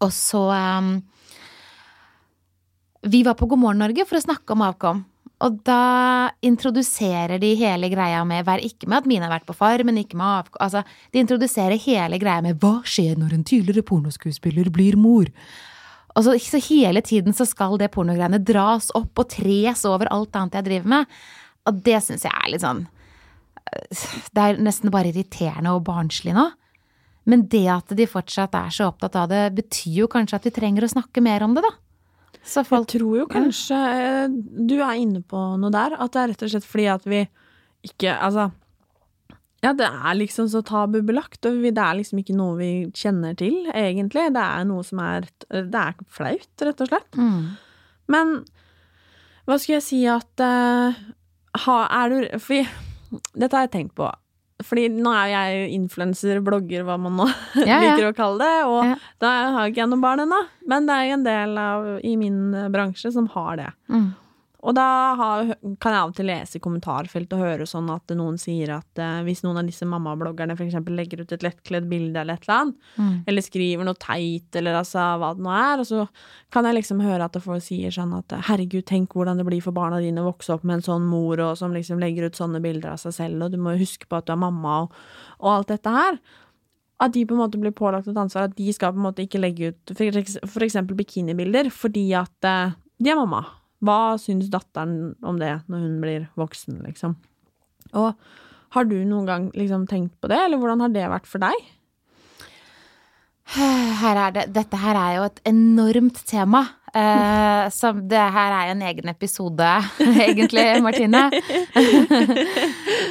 Og 0.00 0.12
så 0.16 0.42
um, 0.48 0.92
Vi 3.04 3.22
var 3.24 3.36
på 3.36 3.48
God 3.48 3.60
morgen 3.60 3.80
Norge 3.84 4.04
for 4.08 4.20
å 4.20 4.24
snakke 4.24 4.56
om 4.56 4.64
avkom. 4.64 5.02
Og 5.40 5.56
da 5.64 6.30
introduserer 6.44 7.40
de 7.40 7.54
hele 7.56 7.88
greia 7.92 8.20
med 8.28 8.44
Vær 8.44 8.60
ikke 8.64 8.88
med 8.88 9.00
at 9.00 9.08
Mine 9.08 9.24
har 9.24 9.32
vært 9.32 9.48
på 9.48 9.56
Farmen, 9.56 9.96
ikke 10.02 10.18
med 10.20 10.28
avkom 10.42 10.60
Altså, 10.66 10.84
de 11.12 11.24
introduserer 11.24 11.80
hele 11.80 12.20
greia 12.20 12.44
med 12.44 12.60
Hva 12.60 12.82
skjer 12.84 13.16
når 13.20 13.38
en 13.38 13.46
tidligere 13.48 13.86
pornoskuespiller 13.88 14.68
blir 14.72 15.00
mor? 15.00 15.32
Og 16.16 16.24
så, 16.26 16.36
så 16.42 16.58
hele 16.66 17.02
tiden 17.06 17.36
så 17.36 17.46
skal 17.46 17.76
det 17.80 17.92
pornogreiene 17.94 18.40
dras 18.42 18.90
opp 18.98 19.22
og 19.22 19.28
tres 19.30 19.84
over 19.88 20.10
alt 20.10 20.34
annet 20.36 20.58
jeg 20.58 20.66
driver 20.66 20.96
med. 20.96 21.20
Og 21.70 21.84
det 21.86 22.00
syns 22.02 22.26
jeg 22.26 22.34
er 22.34 22.50
litt 22.50 22.64
sånn 22.64 22.86
det 24.34 24.42
er 24.42 24.58
nesten 24.62 24.90
bare 24.92 25.10
irriterende 25.12 25.74
og 25.76 25.84
barnslig 25.86 26.34
nå. 26.36 26.48
Men 27.30 27.44
det 27.52 27.66
at 27.70 27.92
de 27.94 28.06
fortsatt 28.08 28.54
er 28.56 28.72
så 28.74 28.88
opptatt 28.90 29.18
av 29.20 29.28
det, 29.30 29.42
betyr 29.58 30.02
jo 30.02 30.10
kanskje 30.10 30.40
at 30.40 30.48
vi 30.48 30.54
trenger 30.56 30.86
å 30.86 30.90
snakke 30.90 31.22
mer 31.22 31.44
om 31.46 31.54
det, 31.56 31.62
da. 31.66 31.74
Så 32.40 32.64
Jeg 32.64 32.86
tror 32.88 33.18
jo 33.18 33.26
kanskje 33.28 33.76
ja. 33.76 34.24
du 34.30 34.78
er 34.80 34.96
inne 34.96 35.20
på 35.20 35.38
noe 35.60 35.70
der. 35.74 35.92
At 36.00 36.14
det 36.14 36.22
er 36.22 36.30
rett 36.32 36.44
og 36.46 36.52
slett 36.54 36.66
fordi 36.66 36.86
at 36.88 37.04
vi 37.04 37.20
ikke 37.84 38.12
Altså 38.12 38.50
Ja, 39.62 39.74
det 39.76 39.84
er 39.90 40.14
liksom 40.16 40.46
så 40.48 40.62
tabubelagt, 40.64 41.44
og 41.44 41.58
det 41.66 41.76
er 41.76 41.98
liksom 41.98 42.22
ikke 42.22 42.36
noe 42.38 42.54
vi 42.56 42.70
kjenner 42.96 43.34
til, 43.36 43.66
egentlig. 43.76 44.30
Det 44.32 44.40
er 44.40 44.64
noe 44.64 44.82
som 44.86 45.02
er 45.04 45.26
Det 45.50 45.74
er 45.82 45.94
flaut, 46.08 46.48
rett 46.64 46.80
og 46.80 46.88
slett. 46.88 47.18
mm. 47.20 47.42
Men 48.10 48.32
hva 49.46 49.58
skulle 49.58 49.76
jeg 49.80 49.84
si 49.86 50.00
at 50.08 50.42
uh, 50.42 50.96
ha, 51.66 51.76
Er 52.02 52.08
du 52.10 52.38
Fordi 52.38 52.64
dette 53.34 53.56
har 53.56 53.64
jeg 53.66 53.72
tenkt 53.74 53.94
på. 53.98 54.08
Fordi 54.62 54.88
nå 54.92 55.10
er 55.16 55.28
jeg 55.32 55.70
influenser, 55.74 56.40
blogger, 56.44 56.84
hva 56.86 56.96
man 57.00 57.16
nå 57.18 57.26
Ja, 57.66 57.78
ja. 57.80 57.94
liker 57.96 58.10
å 58.10 58.16
kalle 58.16 58.38
det. 58.44 58.66
Og 58.68 58.84
Ja. 58.84 58.96
da 59.22 59.30
har 59.56 59.68
ikke 59.70 59.82
jeg 59.82 59.88
noen 59.90 60.02
barn 60.04 60.20
ennå, 60.26 60.40
men 60.68 60.86
det 60.86 60.94
er 60.96 61.04
jo 61.08 61.14
en 61.18 61.24
del 61.26 61.58
av, 61.58 61.86
i 62.04 62.12
min 62.20 62.40
bransje 62.72 63.12
som 63.12 63.26
har 63.34 63.56
det. 63.56 63.70
Mm. 63.88 64.10
Og 64.60 64.74
da 64.76 64.84
har, 65.16 65.50
kan 65.80 65.94
jeg 65.94 66.00
av 66.02 66.10
og 66.10 66.16
til 66.18 66.26
lese 66.28 66.58
i 66.58 66.60
kommentarfelt 66.60 67.30
og 67.32 67.40
høre 67.40 67.66
sånn 67.68 67.86
at 67.94 68.12
noen 68.12 68.36
sier 68.40 68.74
at 68.74 69.00
eh, 69.00 69.22
hvis 69.24 69.40
noen 69.46 69.62
av 69.62 69.68
disse 69.70 69.86
mammabloggerne 69.88 70.52
eksempel 70.52 70.98
legger 70.98 71.22
ut 71.22 71.32
et 71.32 71.46
lettkledd 71.46 71.86
bilde 71.88 72.20
eller 72.20 72.36
et 72.36 72.44
eller 72.44 72.56
annet, 72.58 72.76
Mm. 73.00 73.22
eller 73.30 73.44
skriver 73.44 73.86
noe 73.86 73.96
teit, 74.00 74.56
eller 74.58 74.74
altså 74.80 74.98
hva 75.20 75.30
det 75.36 75.44
nå 75.44 75.50
er, 75.54 75.80
og 75.80 75.86
så 75.88 76.02
kan 76.52 76.66
jeg 76.68 76.76
liksom 76.76 77.00
høre 77.00 77.24
at 77.24 77.38
folk 77.40 77.62
sier 77.64 77.94
sånn 77.94 78.12
at 78.18 78.34
herregud, 78.50 78.84
tenk 78.84 79.14
hvordan 79.16 79.40
det 79.40 79.46
blir 79.48 79.62
for 79.64 79.72
barna 79.72 80.00
dine 80.02 80.20
å 80.20 80.28
vokse 80.28 80.52
opp 80.52 80.64
med 80.64 80.80
en 80.80 80.82
sånn 80.82 81.06
mor, 81.08 81.40
og 81.40 81.56
som 81.56 81.72
liksom 81.72 82.02
legger 82.02 82.28
ut 82.28 82.36
sånne 82.36 82.60
bilder 82.60 82.92
av 82.92 83.00
seg 83.00 83.16
selv, 83.16 83.46
og 83.46 83.52
du 83.54 83.58
må 83.62 83.78
huske 83.80 84.08
på 84.10 84.18
at 84.20 84.26
du 84.28 84.34
er 84.34 84.42
mamma, 84.42 84.82
og, 84.84 84.92
og 85.40 85.52
alt 85.54 85.72
dette 85.72 85.94
her. 85.94 86.20
At 87.00 87.14
de 87.16 87.24
på 87.24 87.32
en 87.32 87.40
måte 87.40 87.60
blir 87.60 87.72
pålagt 87.72 88.10
et 88.12 88.20
ansvar, 88.20 88.50
at 88.50 88.56
de 88.58 88.72
skal 88.76 88.92
på 88.92 89.00
en 89.00 89.06
måte 89.08 89.24
ikke 89.24 89.40
legge 89.40 89.72
ut 89.72 89.94
eksempel 89.96 90.98
bikinibilder, 90.98 91.70
fordi 91.72 92.10
at 92.18 92.44
eh, 92.44 92.76
de 93.00 93.14
er 93.14 93.16
mamma. 93.16 93.46
Hva 93.80 94.16
syns 94.20 94.50
datteren 94.52 95.14
om 95.24 95.40
det 95.40 95.54
når 95.70 95.84
hun 95.86 95.98
blir 96.02 96.28
voksen, 96.40 96.82
liksom? 96.84 97.16
Og 97.96 98.12
har 98.76 98.86
du 98.86 98.98
noen 99.02 99.26
gang 99.26 99.50
liksom 99.56 99.86
tenkt 99.90 100.14
på 100.20 100.30
det, 100.30 100.38
eller 100.46 100.60
hvordan 100.60 100.84
har 100.84 100.92
det 100.94 101.06
vært 101.10 101.30
for 101.30 101.42
deg? 101.42 101.70
Her 103.50 104.18
er 104.28 104.34
det, 104.34 104.44
dette 104.54 104.78
her 104.78 104.94
er 104.94 105.16
jo 105.16 105.24
et 105.26 105.40
enormt 105.50 106.20
tema. 106.28 106.62
Eh, 106.90 107.64
som 107.74 107.98
det 108.10 108.20
her 108.34 108.54
er 108.54 108.70
en 108.72 108.84
egen 108.86 109.10
episode, 109.10 109.70
egentlig, 110.26 110.66
Martine. 110.82 111.24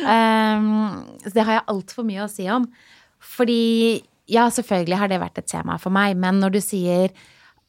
um, 0.04 0.70
så 1.24 1.34
det 1.36 1.46
har 1.46 1.58
jeg 1.58 1.68
altfor 1.76 2.08
mye 2.08 2.24
å 2.24 2.32
si 2.32 2.48
om. 2.52 2.70
Fordi 3.20 4.00
ja, 4.32 4.48
selvfølgelig 4.54 5.02
har 5.02 5.12
det 5.12 5.20
vært 5.20 5.42
et 5.42 5.50
tema 5.50 5.76
for 5.82 5.96
meg, 5.96 6.16
men 6.20 6.40
når 6.44 6.56
du 6.56 6.62
sier 6.64 7.12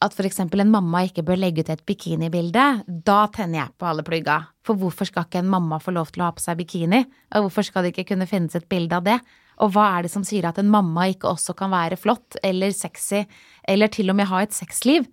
at 0.01 0.17
f.eks. 0.17 0.41
en 0.41 0.73
mamma 0.73 1.03
ikke 1.05 1.25
bør 1.27 1.39
legge 1.41 1.61
ut 1.61 1.71
et 1.73 1.83
bikinibilde, 1.85 2.65
da 2.89 3.19
tenner 3.35 3.65
jeg 3.65 3.75
på 3.77 3.89
alle 3.91 4.05
plugga. 4.07 4.39
For 4.65 4.81
hvorfor 4.81 5.09
skal 5.09 5.27
ikke 5.27 5.43
en 5.43 5.53
mamma 5.53 5.81
få 5.83 5.93
lov 5.93 6.13
til 6.15 6.25
å 6.25 6.31
ha 6.31 6.37
på 6.37 6.45
seg 6.45 6.57
bikini? 6.63 7.03
Og 7.37 7.47
hvorfor 7.47 7.67
skal 7.69 7.85
det 7.85 7.93
ikke 7.93 8.15
kunne 8.15 8.29
finnes 8.31 8.57
et 8.57 8.69
bilde 8.71 8.97
av 8.97 9.05
det? 9.05 9.19
Og 9.61 9.75
hva 9.75 9.91
er 9.99 10.07
det 10.07 10.13
som 10.15 10.25
sier 10.25 10.49
at 10.49 10.59
en 10.61 10.71
mamma 10.73 11.11
ikke 11.13 11.29
også 11.29 11.53
kan 11.59 11.73
være 11.73 12.01
flott 12.01 12.39
eller 12.47 12.73
sexy, 12.73 13.27
eller 13.69 13.93
til 13.93 14.13
og 14.13 14.17
med 14.17 14.31
ha 14.31 14.41
et 14.45 14.57
sexliv? 14.57 15.05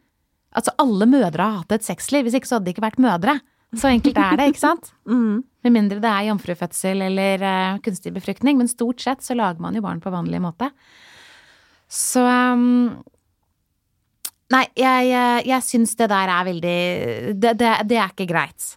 Altså, 0.55 0.71
alle 0.79 1.09
mødre 1.09 1.43
har 1.43 1.59
hatt 1.61 1.75
et 1.75 1.85
sexliv, 1.85 2.23
hvis 2.25 2.37
ikke 2.39 2.49
så 2.49 2.57
hadde 2.57 2.69
de 2.69 2.75
ikke 2.75 2.87
vært 2.87 3.03
mødre. 3.03 3.35
Så 3.75 3.91
enkelt 3.91 4.15
er 4.23 4.39
det, 4.39 4.51
ikke 4.53 4.63
sant? 4.63 4.93
Mm. 5.07 5.43
Med 5.63 5.73
mindre 5.73 5.99
det 5.99 6.07
er 6.07 6.29
jomfrufødsel 6.29 7.01
eller 7.03 7.41
uh, 7.43 7.79
kunstig 7.83 8.13
befruktning, 8.15 8.55
men 8.59 8.69
stort 8.71 9.01
sett 9.03 9.23
så 9.25 9.35
lager 9.35 9.59
man 9.59 9.75
jo 9.75 9.81
barn 9.83 9.99
på 9.99 10.11
vanlig 10.13 10.39
måte. 10.39 10.69
Så 11.91 12.23
um, 12.23 12.95
Nei, 14.53 14.63
jeg, 14.79 15.07
jeg, 15.09 15.43
jeg 15.49 15.65
syns 15.65 15.95
det 15.99 16.07
der 16.07 16.31
er 16.31 16.45
veldig 16.47 16.77
det, 17.35 17.53
det, 17.59 17.71
det 17.89 17.97
er 17.99 18.13
ikke 18.13 18.29
greit. 18.29 18.75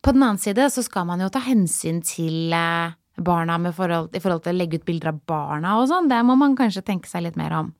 På 0.00 0.14
den 0.14 0.22
annen 0.22 0.40
side 0.40 0.68
så 0.72 0.84
skal 0.86 1.08
man 1.08 1.20
jo 1.20 1.28
ta 1.32 1.42
hensyn 1.44 1.98
til 2.06 2.54
eh, 2.56 2.94
barna 3.20 3.58
forhold, 3.74 4.14
i 4.14 4.22
forhold 4.22 4.44
til 4.44 4.54
å 4.54 4.58
legge 4.58 4.80
ut 4.80 4.86
bilder 4.86 5.12
av 5.12 5.20
barna 5.28 5.74
og 5.80 5.90
sånn. 5.90 6.08
Det 6.08 6.20
må 6.24 6.38
man 6.38 6.56
kanskje 6.58 6.84
tenke 6.86 7.10
seg 7.10 7.26
litt 7.26 7.36
mer 7.40 7.56
om. 7.58 7.74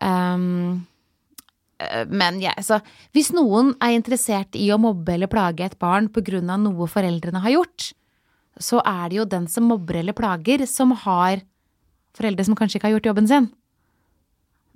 Um, 0.00 0.86
men 2.08 2.40
ja, 2.40 2.54
så 2.64 2.78
hvis 3.16 3.32
noen 3.36 3.74
er 3.84 3.96
interessert 3.96 4.56
i 4.56 4.70
å 4.72 4.80
mobbe 4.80 5.14
eller 5.16 5.30
plage 5.32 5.66
et 5.66 5.78
barn 5.80 6.08
på 6.12 6.22
grunn 6.24 6.52
av 6.52 6.60
noe 6.62 6.88
foreldrene 6.88 7.42
har 7.44 7.56
gjort, 7.58 7.90
så 8.60 8.80
er 8.84 9.08
det 9.08 9.20
jo 9.20 9.28
den 9.28 9.46
som 9.48 9.68
mobber 9.68 10.00
eller 10.00 10.16
plager, 10.16 10.66
som 10.68 10.92
har 11.04 11.40
foreldre 12.16 12.44
som 12.44 12.56
kanskje 12.58 12.78
ikke 12.78 12.88
har 12.88 12.98
gjort 12.98 13.10
jobben 13.12 13.28
sin. 13.30 13.48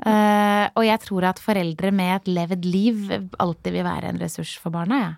Eh, 0.02 0.66
og 0.74 0.83
jeg 0.83 1.00
tror 1.04 1.28
at 1.30 1.42
foreldre 1.42 1.92
med 1.94 2.16
et 2.16 2.30
levd 2.35 2.66
liv 2.66 3.11
alltid 3.38 3.76
vil 3.76 3.87
være 3.87 4.11
en 4.11 4.18
ressurs 4.22 4.57
for 4.59 4.74
barna, 4.74 5.00
jeg. 5.04 5.14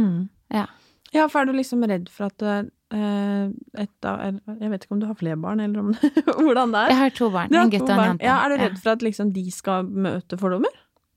Mm. 0.00 0.20
Ja. 0.54 0.66
Ja, 1.10 1.26
for 1.26 1.42
er 1.42 1.50
du 1.50 1.56
liksom 1.58 1.82
redd 1.90 2.06
for 2.14 2.28
at 2.30 2.42
uh, 2.46 3.50
et 3.82 4.06
av 4.06 4.20
Jeg 4.60 4.70
vet 4.70 4.84
ikke 4.84 4.94
om 4.94 5.00
du 5.02 5.08
har 5.08 5.16
flere 5.18 5.38
barn, 5.42 5.62
eller 5.64 5.82
om 5.82 5.88
hvordan 6.46 6.74
det 6.74 6.84
er? 6.84 6.92
Jeg 6.94 7.00
har 7.00 7.16
to 7.18 7.30
barn, 7.34 7.54
har 7.54 7.66
en 7.66 7.72
gutt 7.74 7.86
og 7.88 7.94
en 7.96 8.04
jente. 8.04 8.28
Ja, 8.28 8.36
er 8.44 8.54
du 8.54 8.62
redd 8.62 8.78
for 8.78 8.94
at 8.94 9.02
liksom 9.04 9.32
de 9.34 9.46
skal 9.54 9.88
møte 9.90 10.38
fordommer? 10.40 10.76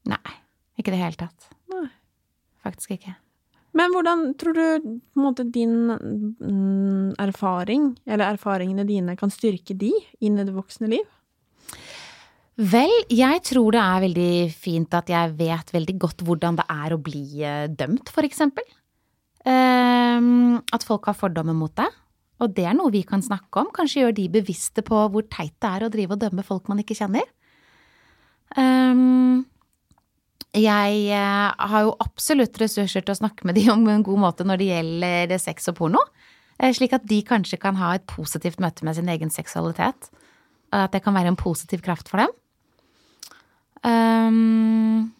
Nei, 0.09 0.37
ikke 0.81 0.89
i 0.91 0.95
det 0.95 1.03
hele 1.03 1.21
tatt. 1.21 1.51
Nei. 1.71 1.85
Faktisk 2.65 2.97
ikke. 2.97 3.13
Men 3.77 3.93
hvordan 3.93 4.27
tror 4.37 4.57
du 4.57 4.99
måte 5.17 5.45
din 5.49 5.89
mm, 5.89 7.15
erfaring, 7.21 7.93
eller 8.05 8.35
erfaringene 8.35 8.85
dine, 8.85 9.15
kan 9.17 9.33
styrke 9.33 9.77
de 9.77 9.91
inn 10.21 10.37
i 10.37 10.45
det 10.45 10.53
voksne 10.53 10.89
liv? 10.91 11.05
Vel, 12.53 12.91
jeg 13.09 13.41
tror 13.49 13.73
det 13.73 13.81
er 13.81 14.01
veldig 14.03 14.33
fint 14.53 14.93
at 14.93 15.07
jeg 15.09 15.33
vet 15.39 15.71
veldig 15.73 15.95
godt 16.03 16.21
hvordan 16.25 16.59
det 16.59 16.65
er 16.69 16.93
å 16.93 17.01
bli 17.01 17.23
eh, 17.41 17.65
dømt, 17.73 18.11
for 18.13 18.27
eksempel. 18.27 18.65
Ehm, 19.49 20.59
at 20.71 20.85
folk 20.85 21.09
har 21.09 21.17
fordommer 21.17 21.57
mot 21.57 21.73
deg. 21.75 21.89
Og 22.43 22.51
det 22.53 22.67
er 22.67 22.75
noe 22.77 22.93
vi 22.93 23.01
kan 23.07 23.23
snakke 23.25 23.61
om. 23.61 23.71
Kanskje 23.73 24.03
gjør 24.03 24.13
de 24.17 24.27
bevisste 24.35 24.83
på 24.85 24.99
hvor 25.09 25.25
teit 25.31 25.55
det 25.63 25.71
er 25.71 25.85
å 25.85 25.89
drive 25.93 26.13
og 26.13 26.21
dømme 26.21 26.45
folk 26.45 26.69
man 26.69 26.81
ikke 26.83 26.97
kjenner. 26.97 27.25
Um, 28.53 29.45
jeg 30.53 30.99
eh, 31.09 31.49
har 31.57 31.85
jo 31.87 31.95
absolutt 32.03 32.59
ressurser 32.61 33.01
til 33.01 33.15
å 33.15 33.17
snakke 33.17 33.47
med 33.49 33.57
de 33.57 33.65
om 33.73 33.81
en 33.89 34.05
god 34.05 34.21
måte 34.27 34.45
når 34.45 34.61
det 34.61 34.69
gjelder 34.69 35.35
sex 35.41 35.71
og 35.71 35.79
porno. 35.79 36.03
eh, 36.59 36.69
Slik 36.75 36.93
at 36.93 37.07
de 37.09 37.23
kanskje 37.25 37.57
kan 37.57 37.79
ha 37.81 37.95
et 37.97 38.05
positivt 38.05 38.61
møte 38.61 38.85
med 38.85 38.99
sin 38.99 39.09
egen 39.09 39.33
seksualitet. 39.33 40.11
At 40.73 40.93
det 40.93 41.03
kan 41.05 41.13
være 41.17 41.33
en 41.33 41.39
positiv 41.39 41.81
kraft 41.85 42.09
for 42.09 42.21
dem. 42.21 42.29
Ehm, 43.87 45.11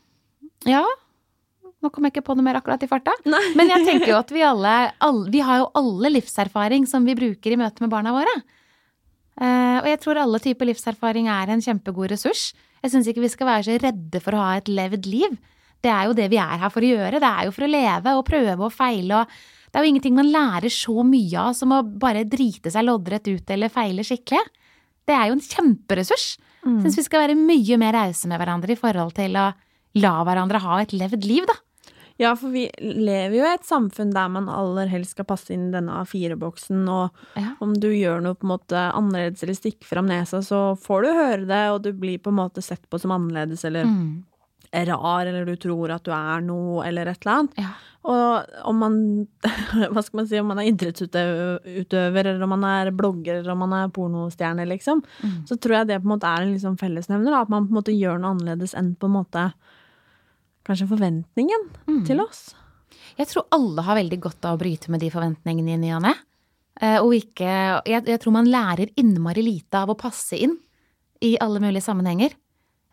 ja. 0.70 0.84
Nå 1.84 1.92
kom 1.92 2.08
jeg 2.08 2.16
ikke 2.16 2.26
på 2.30 2.36
noe 2.38 2.46
mer 2.46 2.60
akkurat 2.62 2.84
i 2.86 2.90
farta. 2.90 3.14
Men 3.58 3.72
jeg 3.72 3.84
tenker 3.88 4.14
jo 4.14 4.20
at 4.22 4.32
vi 4.32 4.44
alle, 4.48 4.74
alle 5.04 5.32
Vi 5.34 5.42
har 5.44 5.64
jo 5.64 5.72
alle 5.76 6.14
livserfaring 6.14 6.88
som 6.88 7.04
vi 7.04 7.18
bruker 7.20 7.56
i 7.56 7.60
møte 7.60 7.84
med 7.84 7.92
barna 7.92 8.16
våre. 8.16 8.36
Uh, 9.34 9.82
og 9.82 9.88
jeg 9.90 10.00
tror 10.04 10.20
alle 10.22 10.40
typer 10.40 10.70
livserfaring 10.70 11.28
er 11.34 11.52
en 11.52 11.64
kjempegod 11.64 12.14
ressurs. 12.14 12.52
Jeg 12.84 12.94
syns 12.94 13.10
ikke 13.10 13.24
vi 13.24 13.32
skal 13.34 13.50
være 13.50 13.66
så 13.68 13.80
redde 13.82 14.22
for 14.24 14.38
å 14.38 14.46
ha 14.46 14.54
et 14.60 14.70
levd 14.72 15.10
liv. 15.10 15.36
Det 15.84 15.92
er 15.92 16.08
jo 16.08 16.16
det 16.16 16.30
vi 16.32 16.40
er 16.40 16.62
her 16.62 16.72
for 16.72 16.86
å 16.86 16.92
gjøre. 16.94 17.20
Det 17.20 17.30
er 17.30 17.48
jo 17.48 17.54
for 17.56 17.66
å 17.66 17.72
leve 17.74 18.16
og 18.16 18.26
prøve 18.28 18.68
og 18.70 18.72
feile. 18.72 19.24
Og 19.24 19.72
det 19.74 19.80
er 19.80 19.84
jo 19.84 19.92
ingenting 19.92 20.16
man 20.16 20.32
lærer 20.32 20.72
så 20.72 21.04
mye 21.04 21.48
av 21.50 21.58
som 21.58 21.74
å 21.76 21.82
bare 21.84 22.24
drite 22.30 22.72
seg 22.72 22.86
loddrett 22.88 23.28
ut 23.28 23.54
eller 23.56 23.74
feile 23.74 24.06
skikkelig. 24.08 24.44
Det 25.04 25.16
er 25.18 25.28
jo 25.28 25.36
en 25.36 25.44
kjemperessurs. 25.44 26.28
Jeg 26.64 26.82
syns 26.86 26.98
vi 26.98 27.04
skal 27.04 27.28
være 27.28 27.36
mye 27.36 27.78
mer 27.78 27.94
rause 27.94 28.28
med 28.28 28.40
hverandre 28.40 28.72
i 28.72 28.80
forhold 28.80 29.14
til 29.18 29.36
å 29.36 29.54
la 29.96 30.24
hverandre 30.24 30.60
ha 30.64 30.80
et 30.82 30.94
levd 30.96 31.26
liv, 31.28 31.46
da. 31.46 31.54
Ja, 32.20 32.36
for 32.36 32.50
vi 32.54 32.68
lever 32.80 33.34
jo 33.40 33.44
i 33.44 33.54
et 33.56 33.66
samfunn 33.66 34.12
der 34.14 34.28
man 34.30 34.46
aller 34.48 34.88
helst 34.88 35.12
skal 35.16 35.26
passe 35.26 35.50
inn 35.52 35.70
i 35.70 35.72
denne 35.74 35.92
A4-boksen, 36.04 36.88
og 36.90 37.12
Ja. 37.36 37.56
om 37.60 37.74
du 37.74 37.90
gjør 37.90 38.22
noe 38.22 38.36
på 38.36 38.46
en 38.46 38.54
måte 38.58 38.94
annerledes 38.94 39.42
eller 39.44 39.54
stikker 39.58 39.84
fram 39.86 40.06
nesa, 40.08 40.40
så 40.46 40.78
får 40.78 41.02
du 41.04 41.10
høre 41.14 41.48
det, 41.48 41.64
og 41.74 41.82
du 41.84 41.92
blir 41.92 42.20
på 42.20 42.30
en 42.30 42.38
måte 42.38 42.62
sett 42.62 42.88
på 42.90 43.00
som 43.02 43.12
annerledes 43.12 43.66
eller 43.66 43.86
Mm. 43.86 44.24
Rar, 44.74 45.26
eller 45.30 45.46
du 45.46 45.56
tror 45.62 45.92
at 45.96 46.04
du 46.08 46.12
er 46.16 46.42
noe, 46.42 46.84
eller 46.88 47.08
et 47.12 47.20
eller 47.26 47.34
annet. 47.38 47.58
Ja. 47.62 47.72
Og 48.04 48.56
om 48.68 48.80
man, 48.84 48.96
hva 49.94 50.02
skal 50.04 50.18
man 50.20 50.28
si, 50.28 50.40
om 50.42 50.48
man 50.52 50.60
er 50.60 50.72
idrettsutøver, 50.72 52.26
eller 52.26 52.44
om 52.44 52.50
man 52.56 52.66
er 52.68 52.92
blogger, 52.92 53.38
eller 53.40 53.54
om 53.54 53.62
man 53.64 53.76
er 53.78 53.94
pornostjerne, 53.96 54.66
liksom, 54.68 55.04
Mm. 55.24 55.38
så 55.48 55.56
tror 55.60 55.78
jeg 55.78 55.88
det 55.88 56.02
på 56.02 56.10
en 56.10 56.16
måte 56.18 56.28
er 56.32 56.42
en 56.44 56.52
liksom 56.56 56.76
fellesnevner, 56.82 57.32
da, 57.32 57.42
at 57.46 57.50
man 57.54 57.68
på 57.68 57.72
en 57.72 57.80
måte 57.80 57.96
gjør 57.96 58.20
noe 58.20 58.34
annerledes 58.36 58.74
enn 58.76 58.96
på 59.00 59.08
en 59.08 59.16
måte 59.20 59.46
kanskje 60.68 60.88
forventningen 60.90 61.70
Mm. 61.88 62.06
til 62.08 62.20
oss. 62.22 62.56
Jeg 63.18 63.28
tror 63.28 63.46
alle 63.52 63.82
har 63.84 63.96
veldig 63.96 64.20
godt 64.20 64.46
av 64.46 64.58
å 64.58 64.62
bryte 64.62 64.90
med 64.90 65.00
de 65.02 65.10
forventningene 65.10 65.74
i 65.74 65.78
ny 65.78 65.92
og 65.94 66.02
ne. 66.02 66.14
Eh, 66.82 67.00
Og 67.00 67.14
ikke 67.14 67.84
jeg, 67.86 68.06
jeg 68.06 68.20
tror 68.20 68.32
man 68.34 68.46
lærer 68.50 68.90
innmari 68.98 69.44
lite 69.44 69.76
av 69.78 69.90
å 69.90 69.98
passe 69.98 70.34
inn 70.36 70.58
i 71.22 71.38
alle 71.40 71.60
mulige 71.60 71.84
sammenhenger. 71.84 72.34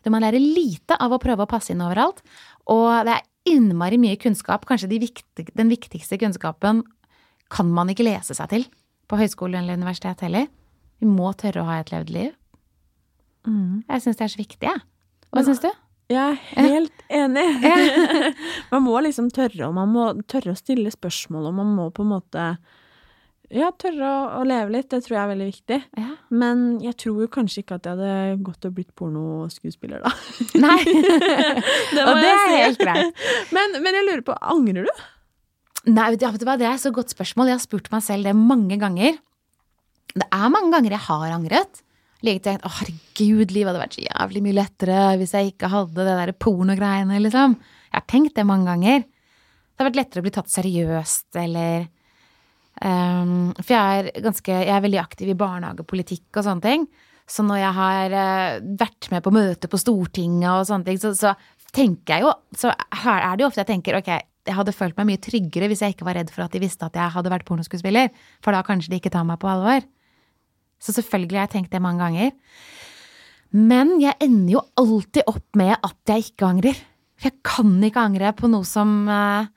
Det 0.01 0.11
Man 0.13 0.23
lærer 0.25 0.41
lite 0.41 0.97
av 0.97 1.13
å 1.13 1.21
prøve 1.21 1.45
å 1.45 1.49
passe 1.49 1.73
inn 1.73 1.83
overalt. 1.83 2.23
Og 2.71 2.89
det 3.07 3.17
er 3.17 3.53
innmari 3.53 3.99
mye 4.01 4.17
kunnskap. 4.21 4.65
Kanskje 4.69 4.89
de 4.91 5.01
viktig, 5.03 5.47
den 5.57 5.71
viktigste 5.71 6.19
kunnskapen 6.21 6.83
kan 7.51 7.71
man 7.71 7.91
ikke 7.91 8.07
lese 8.07 8.35
seg 8.37 8.49
til 8.51 8.67
på 9.11 9.19
høyskole 9.19 9.59
eller 9.59 9.79
universitet 9.79 10.23
heller. 10.23 10.47
Vi 11.01 11.09
må 11.09 11.33
tørre 11.35 11.63
å 11.63 11.69
ha 11.69 11.79
et 11.81 11.91
levd 11.91 12.13
liv. 12.15 12.35
Jeg 13.89 14.03
syns 14.03 14.19
det 14.19 14.25
er 14.25 14.33
så 14.33 14.39
viktig, 14.39 14.67
jeg. 14.69 14.83
Hva 15.31 15.43
syns 15.47 15.63
du? 15.63 15.71
Jeg 16.11 16.37
er 16.59 16.67
helt 16.67 17.03
enig. 17.07 17.45
man 18.73 18.83
må 18.85 18.99
liksom 19.05 19.29
tørre, 19.33 19.69
og 19.69 19.75
man 19.77 19.91
må 19.91 20.07
tørre 20.29 20.53
å 20.53 20.59
stille 20.59 20.91
spørsmål, 20.93 21.49
og 21.49 21.57
man 21.61 21.71
må 21.77 21.87
på 21.95 22.05
en 22.05 22.11
måte 22.11 22.47
ja, 23.51 23.69
tørre 23.79 24.07
å, 24.07 24.19
å 24.39 24.41
leve 24.47 24.71
litt. 24.73 24.87
Det 24.91 25.01
tror 25.05 25.15
jeg 25.17 25.21
er 25.21 25.31
veldig 25.31 25.47
viktig. 25.49 25.79
Ja. 25.99 26.09
Men 26.41 26.63
jeg 26.83 26.95
tror 27.03 27.23
jo 27.25 27.29
kanskje 27.31 27.63
ikke 27.63 27.77
at 27.79 27.87
jeg 27.89 27.97
hadde 27.97 28.43
gått 28.47 28.67
og 28.67 28.75
blitt 28.77 28.91
pornoskuespiller, 28.97 30.03
da. 30.05 30.11
Nei. 30.65 30.77
Det 31.95 32.05
og 32.05 32.15
det 32.15 32.29
er 32.31 32.53
helt 32.55 32.79
greit. 32.79 33.25
Men, 33.51 33.75
men 33.83 33.97
jeg 33.99 34.07
lurer 34.07 34.23
på, 34.25 34.35
angrer 34.53 34.87
du? 34.87 35.03
Nei, 35.91 36.07
vet 36.13 36.21
du 36.21 36.45
hva, 36.47 36.57
det 36.59 36.67
er 36.69 36.75
et 36.77 36.83
så 36.83 36.93
godt 36.93 37.11
spørsmål. 37.11 37.51
Jeg 37.51 37.57
har 37.57 37.63
spurt 37.63 37.91
meg 37.91 38.03
selv 38.05 38.29
det 38.29 38.35
mange 38.37 38.77
ganger. 38.81 39.17
Det 40.11 40.27
er 40.27 40.51
mange 40.53 40.71
ganger 40.73 40.95
jeg 40.95 41.05
har 41.07 41.31
angret. 41.35 41.81
Like 42.21 42.43
tenkt, 42.45 42.65
å 42.67 42.73
herregud, 42.77 43.49
livet 43.49 43.71
hadde 43.71 43.81
vært 43.81 43.95
så 43.97 44.03
jævlig 44.05 44.43
mye 44.45 44.57
lettere 44.59 44.99
hvis 45.17 45.33
jeg 45.33 45.55
ikke 45.55 45.71
hadde 45.73 46.05
det 46.05 46.17
der 46.19 46.33
pornogreiene, 46.37 47.17
liksom. 47.23 47.57
Jeg 47.89 47.97
har 47.97 48.07
tenkt 48.11 48.37
det 48.37 48.45
mange 48.47 48.69
ganger. 48.69 49.07
Det 49.07 49.81
har 49.81 49.89
vært 49.89 49.99
lettere 50.03 50.21
å 50.21 50.27
bli 50.27 50.35
tatt 50.35 50.53
seriøst, 50.53 51.31
eller 51.41 51.89
um, 52.83 53.53
For 53.61 53.75
jeg 53.75 54.01
er 54.01 54.25
ganske 54.25 54.51
Jeg 54.51 54.73
er 54.75 54.83
veldig 54.83 54.99
aktiv 55.01 55.31
i 55.31 55.37
barnehagepolitikk 55.37 56.41
og 56.41 56.47
sånne 56.47 56.65
ting. 56.65 56.85
Så 57.29 57.45
når 57.47 57.61
jeg 57.61 57.77
har 57.77 58.17
uh, 58.17 58.59
vært 58.81 59.07
med 59.13 59.23
på 59.25 59.33
møte 59.35 59.71
på 59.71 59.79
Stortinget 59.79 60.49
og 60.51 60.67
sånne 60.69 60.89
ting, 60.89 60.99
så, 61.01 61.13
så 61.15 61.35
tenker 61.71 62.17
jeg 62.17 62.25
jo 62.25 62.33
Så 62.57 62.73
her 63.03 63.23
er 63.23 63.37
det 63.37 63.45
jo 63.45 63.51
ofte 63.51 63.63
jeg 63.63 63.71
tenker 63.71 63.99
ok, 64.01 64.11
jeg 64.47 64.57
hadde 64.57 64.75
følt 64.75 64.97
meg 64.97 65.11
mye 65.11 65.21
tryggere 65.21 65.69
hvis 65.71 65.83
jeg 65.85 65.95
ikke 65.95 66.07
var 66.07 66.17
redd 66.17 66.31
for 66.33 66.45
at 66.45 66.53
de 66.53 66.61
visste 66.63 66.87
at 66.87 66.97
jeg 66.97 67.13
hadde 67.13 67.31
vært 67.31 67.47
pornoskuespiller, 67.47 68.09
for 68.41 68.55
da 68.55 68.63
kanskje 68.65 68.93
de 68.93 69.01
ikke 69.01 69.13
tar 69.13 69.25
meg 69.27 69.39
på 69.41 69.49
alvor. 69.51 69.85
Så 70.81 70.95
selvfølgelig 70.97 71.37
har 71.37 71.45
jeg 71.45 71.55
tenkt 71.59 71.75
det 71.75 71.83
mange 71.83 72.01
ganger. 72.01 72.31
Men 73.53 73.97
jeg 74.01 74.17
ender 74.23 74.55
jo 74.55 74.63
alltid 74.81 75.27
opp 75.29 75.59
med 75.59 75.75
at 75.75 76.09
jeg 76.09 76.31
ikke 76.31 76.47
angrer. 76.47 76.77
For 77.19 77.29
jeg 77.29 77.37
kan 77.45 77.75
ikke 77.85 78.05
angre 78.07 78.31
på 78.33 78.49
noe 78.49 78.67
som 78.67 79.01
uh, 79.09 79.49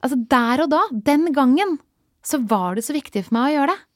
Altså, 0.00 0.16
der 0.32 0.62
og 0.64 0.70
da, 0.72 0.78
den 1.04 1.26
gangen, 1.36 1.74
så 2.26 2.40
var 2.50 2.76
det 2.76 2.84
så 2.86 2.96
viktig 2.96 3.24
for 3.26 3.36
meg 3.36 3.50
å 3.50 3.54
gjøre 3.54 3.74
det. 3.74 3.86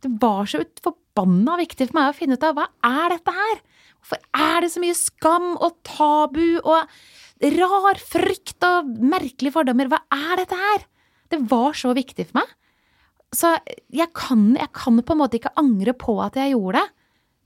Det 0.00 0.10
var 0.22 0.48
så 0.48 0.62
forbanna 0.84 1.56
viktig 1.60 1.90
for 1.90 1.98
meg 1.98 2.10
å 2.10 2.16
finne 2.16 2.38
ut 2.38 2.46
av 2.46 2.56
hva 2.56 2.68
er 2.86 3.16
dette 3.16 3.34
her? 3.36 3.58
Hvorfor 4.00 4.22
er 4.46 4.62
det 4.64 4.70
så 4.72 4.82
mye 4.82 4.96
skam 4.96 5.50
og 5.58 5.74
tabu 5.84 6.60
og 6.62 7.50
rar 7.60 8.00
frykt 8.00 8.64
og 8.68 8.94
merkelige 9.02 9.54
fordommer? 9.56 9.90
Hva 9.92 10.00
er 10.14 10.40
dette 10.40 10.56
her? 10.56 10.86
Det 11.30 11.42
var 11.50 11.76
så 11.76 11.92
viktig 11.96 12.30
for 12.30 12.40
meg. 12.40 12.54
Så 13.36 13.52
jeg 13.94 14.10
kan, 14.16 14.48
jeg 14.58 14.70
kan 14.74 14.96
på 15.06 15.14
en 15.14 15.20
måte 15.20 15.38
ikke 15.38 15.54
angre 15.60 15.94
på 15.94 16.16
at 16.24 16.38
jeg 16.40 16.56
gjorde 16.56 16.80
det. 16.80 16.88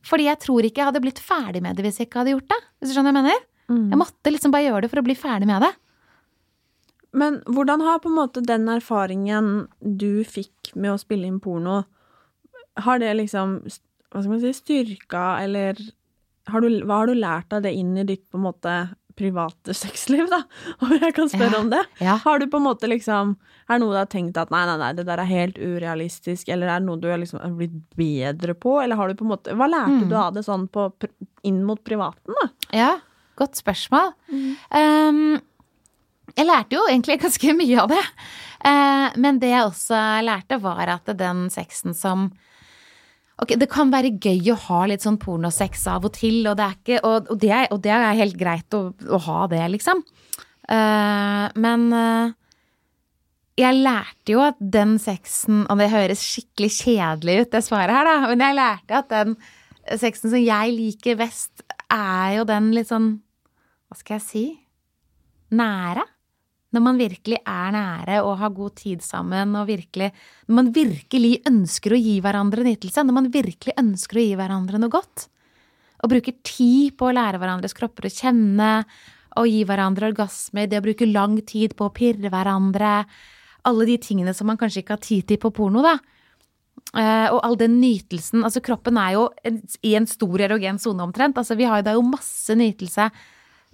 Fordi 0.05 0.29
jeg 0.29 0.41
tror 0.41 0.67
ikke 0.67 0.83
jeg 0.83 0.89
hadde 0.91 1.03
blitt 1.05 1.21
ferdig 1.23 1.63
med 1.65 1.77
det 1.77 1.85
hvis 1.87 2.01
jeg 2.01 2.09
ikke 2.09 2.23
hadde 2.23 2.37
gjort 2.37 2.53
det. 2.53 2.61
Hvis 2.79 2.93
du 2.93 2.97
skjønner 2.97 3.13
hva 3.13 3.21
jeg 3.21 3.27
mener? 3.27 3.45
Mm. 3.65 3.85
Jeg 3.93 4.01
måtte 4.01 4.33
liksom 4.33 4.53
bare 4.53 4.67
gjøre 4.67 4.85
det 4.85 4.93
for 4.93 5.01
å 5.01 5.07
bli 5.07 5.17
ferdig 5.17 5.49
med 5.49 5.65
det. 5.65 5.71
Men 7.15 7.41
hvordan 7.47 7.81
har 7.87 8.01
på 8.03 8.11
en 8.11 8.17
måte 8.19 8.43
den 8.43 8.67
erfaringen 8.73 9.69
du 9.81 10.25
fikk 10.27 10.73
med 10.75 10.91
å 10.95 10.99
spille 11.01 11.29
inn 11.31 11.41
porno, 11.41 11.85
har 12.83 12.99
det 12.99 13.13
liksom 13.21 13.61
hva 13.65 14.23
skal 14.23 14.31
man 14.33 14.41
si, 14.43 14.51
styrka, 14.55 15.23
eller 15.43 15.79
har 16.51 16.61
du, 16.63 16.69
hva 16.87 17.01
har 17.03 17.09
du 17.11 17.15
lært 17.19 17.55
av 17.57 17.63
det 17.65 17.73
inn 17.75 17.97
i 17.99 18.05
ditt 18.07 18.25
på 18.31 18.39
en 18.39 18.45
måte 18.49 18.75
private 19.19 19.75
sexliv, 19.85 20.27
da? 20.31 20.41
Om 20.83 20.93
jeg 20.99 21.15
kan 21.15 21.31
spørre 21.31 21.55
Ja, 21.55 21.61
om 21.63 21.71
det? 21.71 21.81
ja. 22.03 22.17
Har 22.25 22.39
du 22.43 22.49
på 22.51 22.59
en 22.59 22.67
måte 22.67 22.89
liksom 22.91 23.37
Er 23.69 23.77
det 23.77 23.81
noe 23.85 23.95
du 23.95 23.99
har 24.01 24.11
tenkt 24.11 24.37
at 24.43 24.51
nei, 24.51 24.65
nei, 24.67 24.75
nei, 24.81 24.89
det 24.99 25.05
der 25.07 25.23
er 25.23 25.31
helt 25.31 25.59
urealistisk, 25.63 26.51
eller 26.51 26.67
er 26.75 26.83
det 26.83 26.89
noe 26.89 26.99
du 27.03 27.07
har 27.13 27.19
liksom 27.23 27.39
er 27.47 27.55
blitt 27.59 27.79
bedre 27.99 28.55
på, 28.59 28.75
eller 28.83 28.99
har 28.99 29.09
du 29.11 29.15
på 29.21 29.27
en 29.27 29.33
måte 29.37 29.55
Hva 29.55 29.71
lærte 29.71 30.01
Mm. 30.03 30.09
du 30.11 30.17
av 30.19 30.35
det 30.35 30.43
sånn 30.47 30.67
på, 30.75 30.89
inn 31.47 31.63
mot 31.67 31.79
privaten, 31.87 32.35
da? 32.43 32.49
Ja, 32.75 32.93
godt 33.39 33.55
spørsmål. 33.63 34.13
Um, 34.75 35.39
jeg 36.35 36.49
lærte 36.49 36.77
jo 36.77 36.87
egentlig 36.89 37.21
ganske 37.25 37.55
mye 37.59 37.79
av 37.83 37.93
det. 37.93 38.03
Eh, 38.65 39.21
men 39.21 39.39
det 39.43 39.53
jeg 39.53 39.69
også 39.69 40.01
lærte, 40.25 40.61
var 40.63 40.97
at 40.99 41.15
den 41.19 41.49
sexen 41.53 41.97
som 41.97 42.33
Ok, 43.35 43.57
det 43.59 43.67
kan 43.67 43.89
være 43.91 44.13
gøy 44.23 44.53
å 44.53 44.61
ha 44.69 44.85
litt 44.87 45.03
sånn 45.03 45.17
pornosex 45.19 45.81
av 45.91 46.05
og 46.07 46.13
til, 46.15 46.45
og 46.47 46.55
det 46.55 46.69
er, 46.69 46.77
ikke, 46.77 46.99
og, 47.03 47.33
og 47.35 47.41
det, 47.43 47.49
er, 47.51 47.65
og 47.75 47.81
det 47.83 47.91
er 47.91 48.21
helt 48.21 48.37
greit 48.39 48.77
å, 48.79 48.85
å 48.95 49.19
ha 49.25 49.39
det, 49.51 49.59
liksom. 49.73 50.05
Eh, 50.71 51.47
men 51.59 51.89
eh, 51.99 52.37
jeg 53.59 53.81
lærte 53.83 54.37
jo 54.37 54.45
at 54.47 54.57
den 54.59 54.97
sexen 55.03 55.61
Og 55.69 55.79
det 55.79 55.91
høres 55.93 56.23
skikkelig 56.25 56.71
kjedelig 56.79 57.37
ut, 57.41 57.51
det 57.53 57.65
svaret 57.67 57.99
her, 57.99 58.07
da, 58.07 58.31
men 58.31 58.47
jeg 58.47 58.59
lærte 58.61 58.99
at 59.03 59.11
den 59.11 59.37
sexen 60.01 60.33
som 60.33 60.41
jeg 60.41 60.79
liker 60.79 61.19
best, 61.19 61.67
er 61.93 62.39
jo 62.39 62.47
den 62.49 62.71
litt 62.77 62.91
sånn 62.95 63.17
Hva 63.91 63.99
skal 63.99 64.21
jeg 64.21 64.27
si? 64.31 64.47
Nære. 65.59 66.07
Når 66.75 66.83
man 66.83 66.99
virkelig 66.99 67.39
er 67.47 67.75
nære 67.75 68.21
og 68.27 68.39
har 68.41 68.55
god 68.55 68.75
tid 68.81 69.05
sammen, 69.05 69.55
og 69.55 69.69
virkelig 69.71 70.11
Når 70.49 70.59
man 70.59 70.73
virkelig 70.75 71.35
ønsker 71.49 71.95
å 71.95 72.01
gi 72.01 72.19
hverandre 72.25 72.67
nytelse, 72.67 73.05
når 73.05 73.19
man 73.21 73.31
virkelig 73.33 73.77
ønsker 73.81 74.19
å 74.19 74.25
gi 74.25 74.35
hverandre 74.39 74.81
noe 74.83 74.93
godt, 74.93 75.29
og 76.05 76.11
bruker 76.13 76.37
tid 76.45 76.97
på 76.99 77.09
å 77.09 77.15
lære 77.17 77.41
hverandres 77.41 77.77
kropper 77.77 78.11
å 78.11 78.13
kjenne, 78.13 78.73
og 79.41 79.49
gi 79.49 79.63
hverandre 79.67 80.11
orgasmer, 80.13 80.69
det 80.69 80.79
å 80.79 80.85
bruke 80.85 81.09
lang 81.09 81.39
tid 81.47 81.75
på 81.79 81.89
å 81.89 81.95
pirre 81.95 82.31
hverandre, 82.31 83.05
alle 83.65 83.87
de 83.89 83.97
tingene 84.03 84.35
som 84.37 84.47
man 84.51 84.61
kanskje 84.61 84.83
ikke 84.83 84.99
har 84.99 85.05
tid 85.05 85.31
til 85.31 85.41
på 85.41 85.51
porno, 85.57 85.83
da. 85.85 85.97
Eh, 86.95 87.29
og 87.33 87.41
all 87.47 87.57
den 87.59 87.79
nytelsen 87.81 88.45
Altså, 88.45 88.61
kroppen 88.63 88.99
er 89.01 89.15
jo 89.17 89.25
i 89.83 89.95
en 89.99 90.07
stor 90.07 90.43
erogen 90.47 90.79
sone 90.79 91.03
omtrent. 91.03 91.39
Altså, 91.41 91.57
vi 91.59 91.67
har 91.67 91.81
jo 91.81 91.87
da 91.87 91.95
jo 91.97 92.05
masse 92.07 92.55
nytelse 92.55 93.09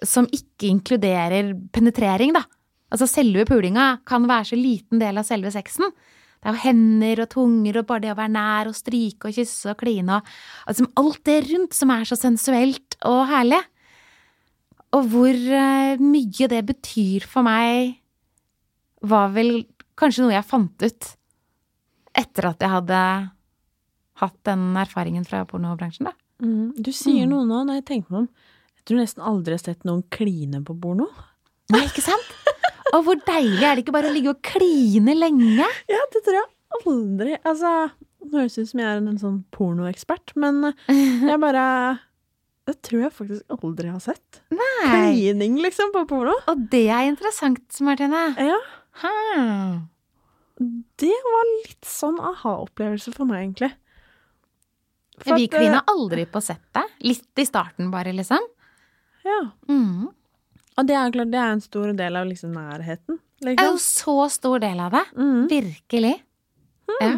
som 0.07 0.28
ikke 0.32 0.70
inkluderer 0.70 1.53
penetrering, 1.74 2.32
da. 2.36 2.44
Altså, 2.91 3.07
selve 3.07 3.45
pulinga 3.47 4.01
kan 4.09 4.24
være 4.26 4.49
så 4.51 4.57
liten 4.59 4.99
del 5.03 5.18
av 5.20 5.26
selve 5.28 5.51
sexen. 5.55 5.93
Det 6.41 6.49
er 6.49 6.55
jo 6.57 6.62
hender 6.64 7.20
og 7.24 7.28
tunger 7.34 7.76
og 7.82 7.86
bare 7.91 8.03
det 8.07 8.12
å 8.14 8.18
være 8.18 8.32
nær 8.34 8.70
og 8.70 8.74
stryke 8.78 9.28
og 9.28 9.34
kysse 9.36 9.70
og 9.74 9.76
kline 9.82 10.16
og 10.16 10.30
altså, 10.66 10.86
alt 10.99 11.20
det 11.28 11.36
rundt 11.51 11.76
som 11.76 11.93
er 11.95 12.09
så 12.09 12.16
sensuelt 12.18 12.97
og 13.07 13.26
herlig. 13.30 13.61
Og 14.97 15.05
hvor 15.12 15.30
eh, 15.36 16.01
mye 16.03 16.49
det 16.51 16.62
betyr 16.66 17.26
for 17.30 17.47
meg, 17.47 17.99
var 19.07 19.30
vel 19.36 19.62
kanskje 20.01 20.24
noe 20.26 20.34
jeg 20.34 20.49
fant 20.49 20.82
ut 20.82 21.11
etter 22.20 22.49
at 22.51 22.64
jeg 22.64 22.72
hadde 22.72 23.03
hatt 24.20 24.36
den 24.45 24.64
erfaringen 24.76 25.24
fra 25.24 25.45
pornobransjen, 25.49 26.09
da. 26.11 26.16
Du 26.41 26.91
sier 26.93 27.26
Mm. 27.28 27.30
noe 27.36 27.45
nå 27.47 27.61
når 27.68 27.78
jeg 27.78 27.84
tenker 27.88 28.11
meg 28.12 28.18
om. 28.24 28.28
Jeg 28.80 28.84
tror 28.88 28.99
nesten 29.01 29.22
aldri 29.28 29.53
jeg 29.55 29.61
har 29.61 29.64
sett 29.74 29.84
noen 29.88 30.03
kline 30.12 30.61
på 30.64 30.74
porno. 30.80 31.07
Nei, 31.70 31.84
ikke 31.86 32.03
sant? 32.05 32.32
Og 32.97 33.05
hvor 33.07 33.18
deilig 33.26 33.64
er 33.66 33.76
det 33.76 33.84
ikke 33.84 33.95
bare 33.95 34.11
å 34.11 34.14
ligge 34.14 34.32
og 34.34 34.41
kline 34.47 35.14
lenge? 35.16 35.66
Ja, 35.91 36.01
det 36.12 36.22
tror 36.26 36.38
jeg 36.41 36.49
aldri 36.80 37.34
Altså, 37.38 37.72
det 38.22 38.36
høres 38.36 38.59
ut 38.59 38.70
som 38.70 38.82
jeg 38.82 38.88
er 38.88 39.01
en, 39.01 39.11
en 39.12 39.20
sånn 39.20 39.41
pornoekspert, 39.55 40.34
men 40.41 40.72
jeg 40.88 41.38
bare 41.43 41.64
Det 42.68 42.76
tror 42.86 43.05
jeg 43.07 43.14
faktisk 43.16 43.57
aldri 43.57 43.91
har 43.91 44.03
sett. 44.05 44.43
Nei. 44.55 44.66
Klining, 44.84 45.57
liksom, 45.62 45.91
på 45.95 46.05
porno. 46.11 46.36
Og 46.51 46.66
det 46.70 46.86
er 46.93 47.09
interessant, 47.09 47.80
Martine. 47.82 48.28
Ja. 48.38 48.59
Hmm. 49.01 49.80
Det 51.01 51.16
var 51.24 51.49
litt 51.64 51.88
sånn 51.88 52.20
aha-opplevelse 52.20 53.14
for 53.16 53.26
meg, 53.26 53.47
egentlig. 53.47 53.72
For 55.20 55.36
Vi 55.36 55.49
at, 55.49 55.55
eh, 55.57 55.64
klina 55.64 55.80
aldri 55.91 56.26
på 56.30 56.41
settet. 56.45 56.95
Litt 57.05 57.41
i 57.41 57.47
starten 57.49 57.91
bare, 57.93 58.12
liksom. 58.16 58.45
Ja. 59.24 59.41
Mm. 59.68 60.11
Og 60.78 60.86
det 60.86 60.94
er 60.96 61.10
klart, 61.12 61.30
det 61.32 61.40
er 61.40 61.52
en 61.56 61.60
stor 61.64 61.90
del 61.98 62.16
av 62.16 62.28
liksom 62.28 62.52
nærheten. 62.54 63.18
Det 63.40 63.54
er 63.56 63.64
jo 63.66 63.72
Liksom. 63.74 64.04
så 64.04 64.28
stor 64.30 64.58
del 64.62 64.80
av 64.80 64.90
det. 64.92 65.04
Mm. 65.16 65.48
Virkelig. 65.50 66.14
Ja. 67.00 67.10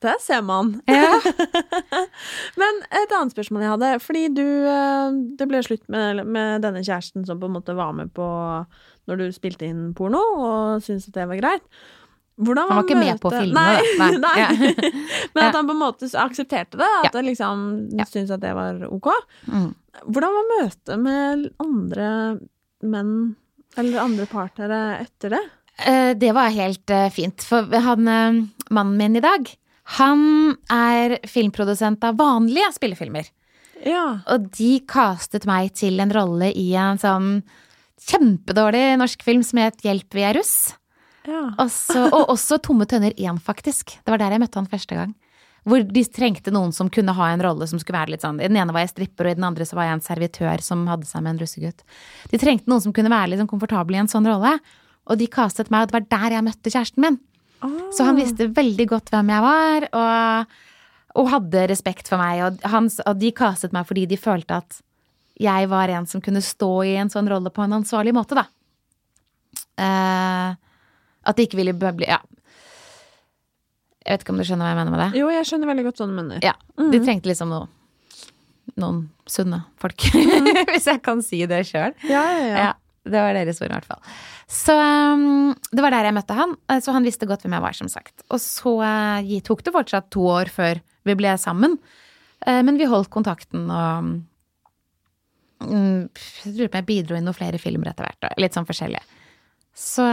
Det 0.00 0.14
ser 0.24 0.40
man. 0.42 0.80
ja. 0.88 1.20
Men 2.60 2.78
et 2.88 3.12
annet 3.12 3.34
spørsmål 3.34 3.62
jeg 3.66 3.72
hadde. 3.74 3.90
Fordi 4.00 4.22
du 4.32 4.44
eh, 4.70 5.10
Det 5.36 5.48
ble 5.50 5.60
slutt 5.66 5.84
med, 5.92 6.22
med 6.26 6.62
denne 6.64 6.80
kjæresten 6.86 7.26
som 7.28 7.40
på 7.40 7.50
en 7.50 7.56
måte 7.58 7.76
var 7.76 7.92
med 7.96 8.12
på 8.16 8.26
når 9.10 9.18
du 9.18 9.24
spilte 9.34 9.66
inn 9.66 9.88
porno, 9.96 10.20
og 10.38 10.82
syntes 10.84 11.08
at 11.10 11.16
det 11.16 11.24
var 11.26 11.40
greit. 11.40 11.64
Hvordan 12.40 12.68
Han 12.70 12.78
var 12.78 12.86
ikke 12.86 12.96
med 12.98 13.20
på 13.20 13.28
å 13.28 13.34
filme, 13.36 13.62
Nei. 14.00 14.10
Nei. 14.16 14.34
Ja. 14.40 14.48
Men 15.34 15.44
at 15.44 15.54
han 15.58 15.66
på 15.68 15.74
en 15.76 15.82
måte 15.82 16.08
aksepterte 16.22 16.78
det. 16.80 16.88
At 17.00 17.10
Ja. 17.10 17.10
det 17.18 17.24
liksom 17.28 17.64
Ja. 17.98 18.04
syntes 18.08 18.30
at 18.32 18.40
det 18.40 18.54
var 18.56 18.80
ok. 18.88 19.08
Mm. 19.46 19.74
Hvordan 20.08 20.36
var 20.38 20.48
møtet 20.54 20.98
med 21.02 21.48
andre 21.60 22.08
menn 22.82 23.36
eller 23.76 24.00
andre 24.00 24.26
partnere 24.26 24.78
etter 25.02 25.34
det? 25.36 25.42
Eh, 25.84 26.14
Det 26.14 26.32
var 26.34 26.48
helt 26.50 26.90
eh, 26.90 27.08
fint, 27.10 27.42
for 27.44 27.64
han, 27.64 28.08
eh, 28.08 28.40
mannen 28.70 28.96
min 28.96 29.16
i 29.16 29.20
dag, 29.20 29.46
han 29.98 30.56
er 30.70 31.18
filmprodusent 31.26 32.02
av 32.04 32.16
vanlige 32.16 32.72
spillefilmer. 32.76 33.28
Ja. 33.84 34.20
Og 34.28 34.50
de 34.56 34.80
castet 34.86 35.46
meg 35.48 35.72
til 35.74 35.98
en 36.00 36.10
rolle 36.12 36.52
i 36.54 36.74
en 36.76 36.98
sånn 37.00 37.42
kjempedårlig 38.06 38.96
norsk 39.00 39.22
film 39.24 39.42
som 39.46 39.58
het 39.62 39.80
Hjelp, 39.84 40.08
vi 40.16 40.22
er 40.24 40.34
russ. 40.40 40.74
Ja. 41.28 41.42
Også, 41.60 42.06
og 42.16 42.30
også 42.32 42.60
Tomme 42.64 42.86
tønner 42.88 43.12
1, 43.16 43.40
faktisk. 43.44 43.96
Det 44.00 44.12
var 44.12 44.22
der 44.22 44.36
jeg 44.36 44.42
møtte 44.42 44.60
han 44.60 44.70
første 44.70 44.96
gang. 44.96 45.14
Hvor 45.68 45.82
de 45.84 46.02
trengte 46.08 46.52
noen 46.54 46.72
som 46.72 46.88
kunne 46.92 47.12
ha 47.12 47.26
en 47.28 47.42
rolle 47.44 47.66
som 47.68 47.80
skulle 47.80 47.98
være 47.98 48.14
litt 48.14 48.22
sånn 48.24 48.38
I 48.40 48.48
den 48.48 48.56
ene 48.56 48.72
var 48.72 48.86
jeg 48.86 48.94
stripper, 48.94 49.28
og 49.28 49.34
i 49.34 49.36
den 49.36 49.44
andre 49.44 49.66
så 49.68 49.76
var 49.76 49.90
jeg 49.90 49.98
en 49.98 50.06
servitør 50.06 50.64
som 50.64 50.86
hadde 50.88 51.08
seg 51.08 51.24
med 51.24 51.34
en 51.34 51.42
russegutt. 51.42 51.84
De 52.32 52.40
trengte 52.40 52.70
noen 52.72 52.84
som 52.84 52.94
kunne 52.96 53.12
være 53.12 53.32
litt 53.32 53.42
sånn 53.42 53.50
komfortabel 53.50 53.98
i 53.98 54.00
en 54.00 54.10
sånn 54.10 54.28
rolle. 54.28 54.54
Og 55.10 55.20
de 55.20 55.28
castet 55.32 55.72
meg, 55.72 55.84
og 55.84 55.90
det 55.90 55.98
var 55.98 56.08
der 56.16 56.36
jeg 56.36 56.46
møtte 56.46 56.72
kjæresten 56.72 57.04
min. 57.04 57.18
Ah. 57.60 57.76
Så 57.92 58.06
han 58.08 58.16
visste 58.16 58.48
veldig 58.56 58.86
godt 58.88 59.12
hvem 59.12 59.32
jeg 59.34 59.44
var, 59.44 59.88
og, 60.00 60.54
og 61.20 61.32
hadde 61.34 61.66
respekt 61.74 62.08
for 62.08 62.22
meg. 62.22 62.40
Og, 62.46 62.64
han, 62.72 62.88
og 63.04 63.20
de 63.20 63.34
castet 63.36 63.76
meg 63.76 63.88
fordi 63.88 64.06
de 64.08 64.20
følte 64.20 64.62
at 64.62 64.80
jeg 65.40 65.68
var 65.72 65.92
en 65.92 66.08
som 66.08 66.24
kunne 66.24 66.42
stå 66.44 66.72
i 66.88 66.96
en 67.00 67.12
sånn 67.12 67.28
rolle 67.28 67.52
på 67.52 67.64
en 67.64 67.78
ansvarlig 67.80 68.12
måte, 68.16 68.36
da. 68.36 68.48
Eh, 69.80 70.56
at 71.26 71.36
de 71.36 71.46
ikke 71.48 71.60
ville 71.60 71.74
bli 71.76 72.08
Ja. 72.08 72.20
Jeg 74.00 74.16
vet 74.16 74.22
ikke 74.24 74.32
om 74.32 74.40
du 74.40 74.46
skjønner 74.48 74.64
hva 74.64 74.70
jeg 74.72 74.78
mener 74.80 74.94
med 74.94 75.00
det? 75.02 75.20
Jo, 75.20 75.26
jeg 75.28 75.46
skjønner 75.46 75.68
veldig 75.68 75.82
godt 75.86 75.98
hva 76.00 76.06
du 76.08 76.14
mener. 76.16 76.44
Ja. 76.44 76.54
De 76.80 77.00
trengte 77.04 77.28
liksom 77.28 77.50
noe, 77.52 77.66
noen 78.80 79.02
sunne 79.28 79.60
folk. 79.82 80.06
Hvis 80.72 80.88
jeg 80.88 81.02
kan 81.04 81.20
si 81.22 81.42
det 81.50 81.66
sjøl. 81.68 81.92
Ja, 82.08 82.22
ja, 82.32 82.46
ja. 82.46 82.62
Ja. 82.64 82.70
Det 83.10 83.16
var 83.16 83.36
deres 83.36 83.60
ord, 83.62 83.70
i 83.70 83.76
hvert 83.76 83.88
fall. 83.88 84.00
Så 84.50 84.74
um, 84.76 85.52
det 85.72 85.84
var 85.84 85.94
der 85.94 86.08
jeg 86.08 86.16
møtte 86.16 86.36
han, 86.36 86.56
eh, 86.68 86.80
så 86.84 86.92
han 86.92 87.06
visste 87.06 87.28
godt 87.28 87.44
hvem 87.44 87.54
jeg 87.56 87.64
var, 87.64 87.76
som 87.76 87.88
sagt. 87.92 88.24
Og 88.28 88.40
så 88.42 88.74
uh, 88.82 89.30
tok 89.46 89.62
det 89.64 89.72
fortsatt 89.76 90.10
to 90.12 90.26
år 90.28 90.50
før 90.52 90.82
vi 91.08 91.16
ble 91.16 91.32
sammen, 91.40 91.78
uh, 92.44 92.60
men 92.66 92.80
vi 92.80 92.88
holdt 92.90 93.12
kontakten 93.12 93.70
og 93.70 94.10
um, 95.64 96.10
Jeg 96.40 96.54
lurer 96.56 96.72
på 96.72 96.76
om 96.76 96.82
jeg 96.82 96.88
bidro 96.88 97.16
i 97.16 97.24
noen 97.24 97.36
flere 97.36 97.60
filmer 97.60 97.92
etter 97.92 98.08
hvert, 98.08 98.36
litt 98.40 98.56
sånn 98.56 98.68
forskjellig. 98.68 99.00
Så, 99.76 100.04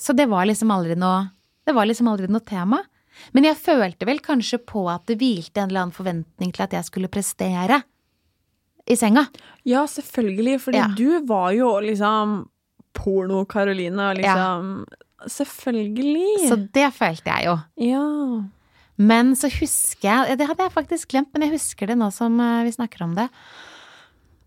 så 0.00 0.14
det 0.16 0.26
var 0.30 0.46
liksom 0.48 0.70
aldri 0.72 0.96
noe 0.98 1.28
Det 1.68 1.74
var 1.76 1.86
liksom 1.86 2.08
aldri 2.10 2.26
noe 2.32 2.40
tema. 2.42 2.80
Men 3.36 3.44
jeg 3.44 3.58
følte 3.60 4.06
vel 4.08 4.18
kanskje 4.24 4.58
på 4.64 4.86
at 4.90 5.04
det 5.10 5.18
hvilte 5.20 5.60
en 5.60 5.68
eller 5.70 5.84
annen 5.84 5.94
forventning 5.94 6.54
til 6.56 6.64
at 6.64 6.72
jeg 6.72 6.86
skulle 6.88 7.10
prestere 7.12 7.82
i 8.88 8.96
senga. 8.96 9.26
Ja, 9.68 9.84
selvfølgelig, 9.86 10.56
fordi 10.64 10.80
Ja. 10.80 10.88
du 10.96 11.20
var 11.28 11.52
jo 11.52 11.68
liksom 11.84 12.48
porno-Karoline, 12.96 14.10
og 14.10 14.16
liksom 14.18 14.72
Selvfølgelig. 15.28 16.48
Så 16.48 16.56
det 16.72 16.88
følte 16.96 17.28
jeg 17.28 17.44
jo. 17.50 17.58
ja. 17.76 18.06
Men 19.00 19.32
så 19.36 19.48
husker 19.48 20.08
jeg 20.08 20.38
Det 20.38 20.46
hadde 20.46 20.62
jeg 20.66 20.72
faktisk 20.72 21.08
glemt, 21.08 21.28
men 21.32 21.42
jeg 21.46 21.54
husker 21.58 21.86
det 21.88 21.96
nå 21.96 22.10
som 22.12 22.38
eh, 22.40 22.64
vi 22.64 22.72
snakker 22.72 23.04
om 23.06 23.14
det. 23.16 23.28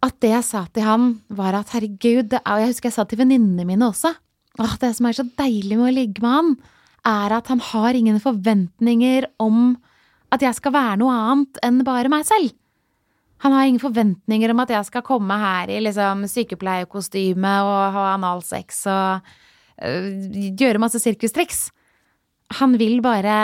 At 0.04 0.18
det 0.24 0.34
jeg 0.34 0.46
sa 0.46 0.66
til 0.74 0.84
han, 0.84 1.10
var 1.32 1.56
at 1.56 1.72
herregud 1.76 2.34
er, 2.36 2.44
og 2.44 2.62
Jeg 2.62 2.74
husker 2.74 2.90
jeg 2.90 2.98
sa 2.98 3.06
til 3.08 3.22
venninnene 3.22 3.66
mine 3.68 3.88
også. 3.88 4.12
Åh, 4.60 4.76
det 4.82 4.92
som 4.98 5.08
er 5.08 5.16
så 5.18 5.26
deilig 5.40 5.78
med 5.80 5.90
å 5.90 5.96
ligge 5.96 6.24
med 6.24 6.34
han, 6.34 6.52
er 7.08 7.38
at 7.40 7.50
han 7.52 7.62
har 7.72 7.96
ingen 7.98 8.20
forventninger 8.24 9.28
om 9.44 9.78
at 10.34 10.44
jeg 10.44 10.58
skal 10.58 10.74
være 10.76 11.00
noe 11.02 11.14
annet 11.14 11.60
enn 11.66 11.82
bare 11.88 12.12
meg 12.12 12.26
selv. 12.28 12.54
Han 13.44 13.52
har 13.52 13.68
ingen 13.68 13.82
forventninger 13.84 14.54
om 14.54 14.62
at 14.64 14.72
jeg 14.72 14.88
skal 14.88 15.04
komme 15.04 15.36
her 15.40 15.72
i 15.72 15.82
liksom 15.84 16.24
sykepleierkostyme 16.32 17.56
og 17.68 17.80
ha 17.96 18.06
analsex 18.14 18.86
og 18.88 19.34
øh, 19.84 20.08
gjøre 20.60 20.80
masse 20.80 21.02
sirkustriks. 21.04 21.66
Han 22.60 22.78
vil 22.80 23.02
bare 23.04 23.36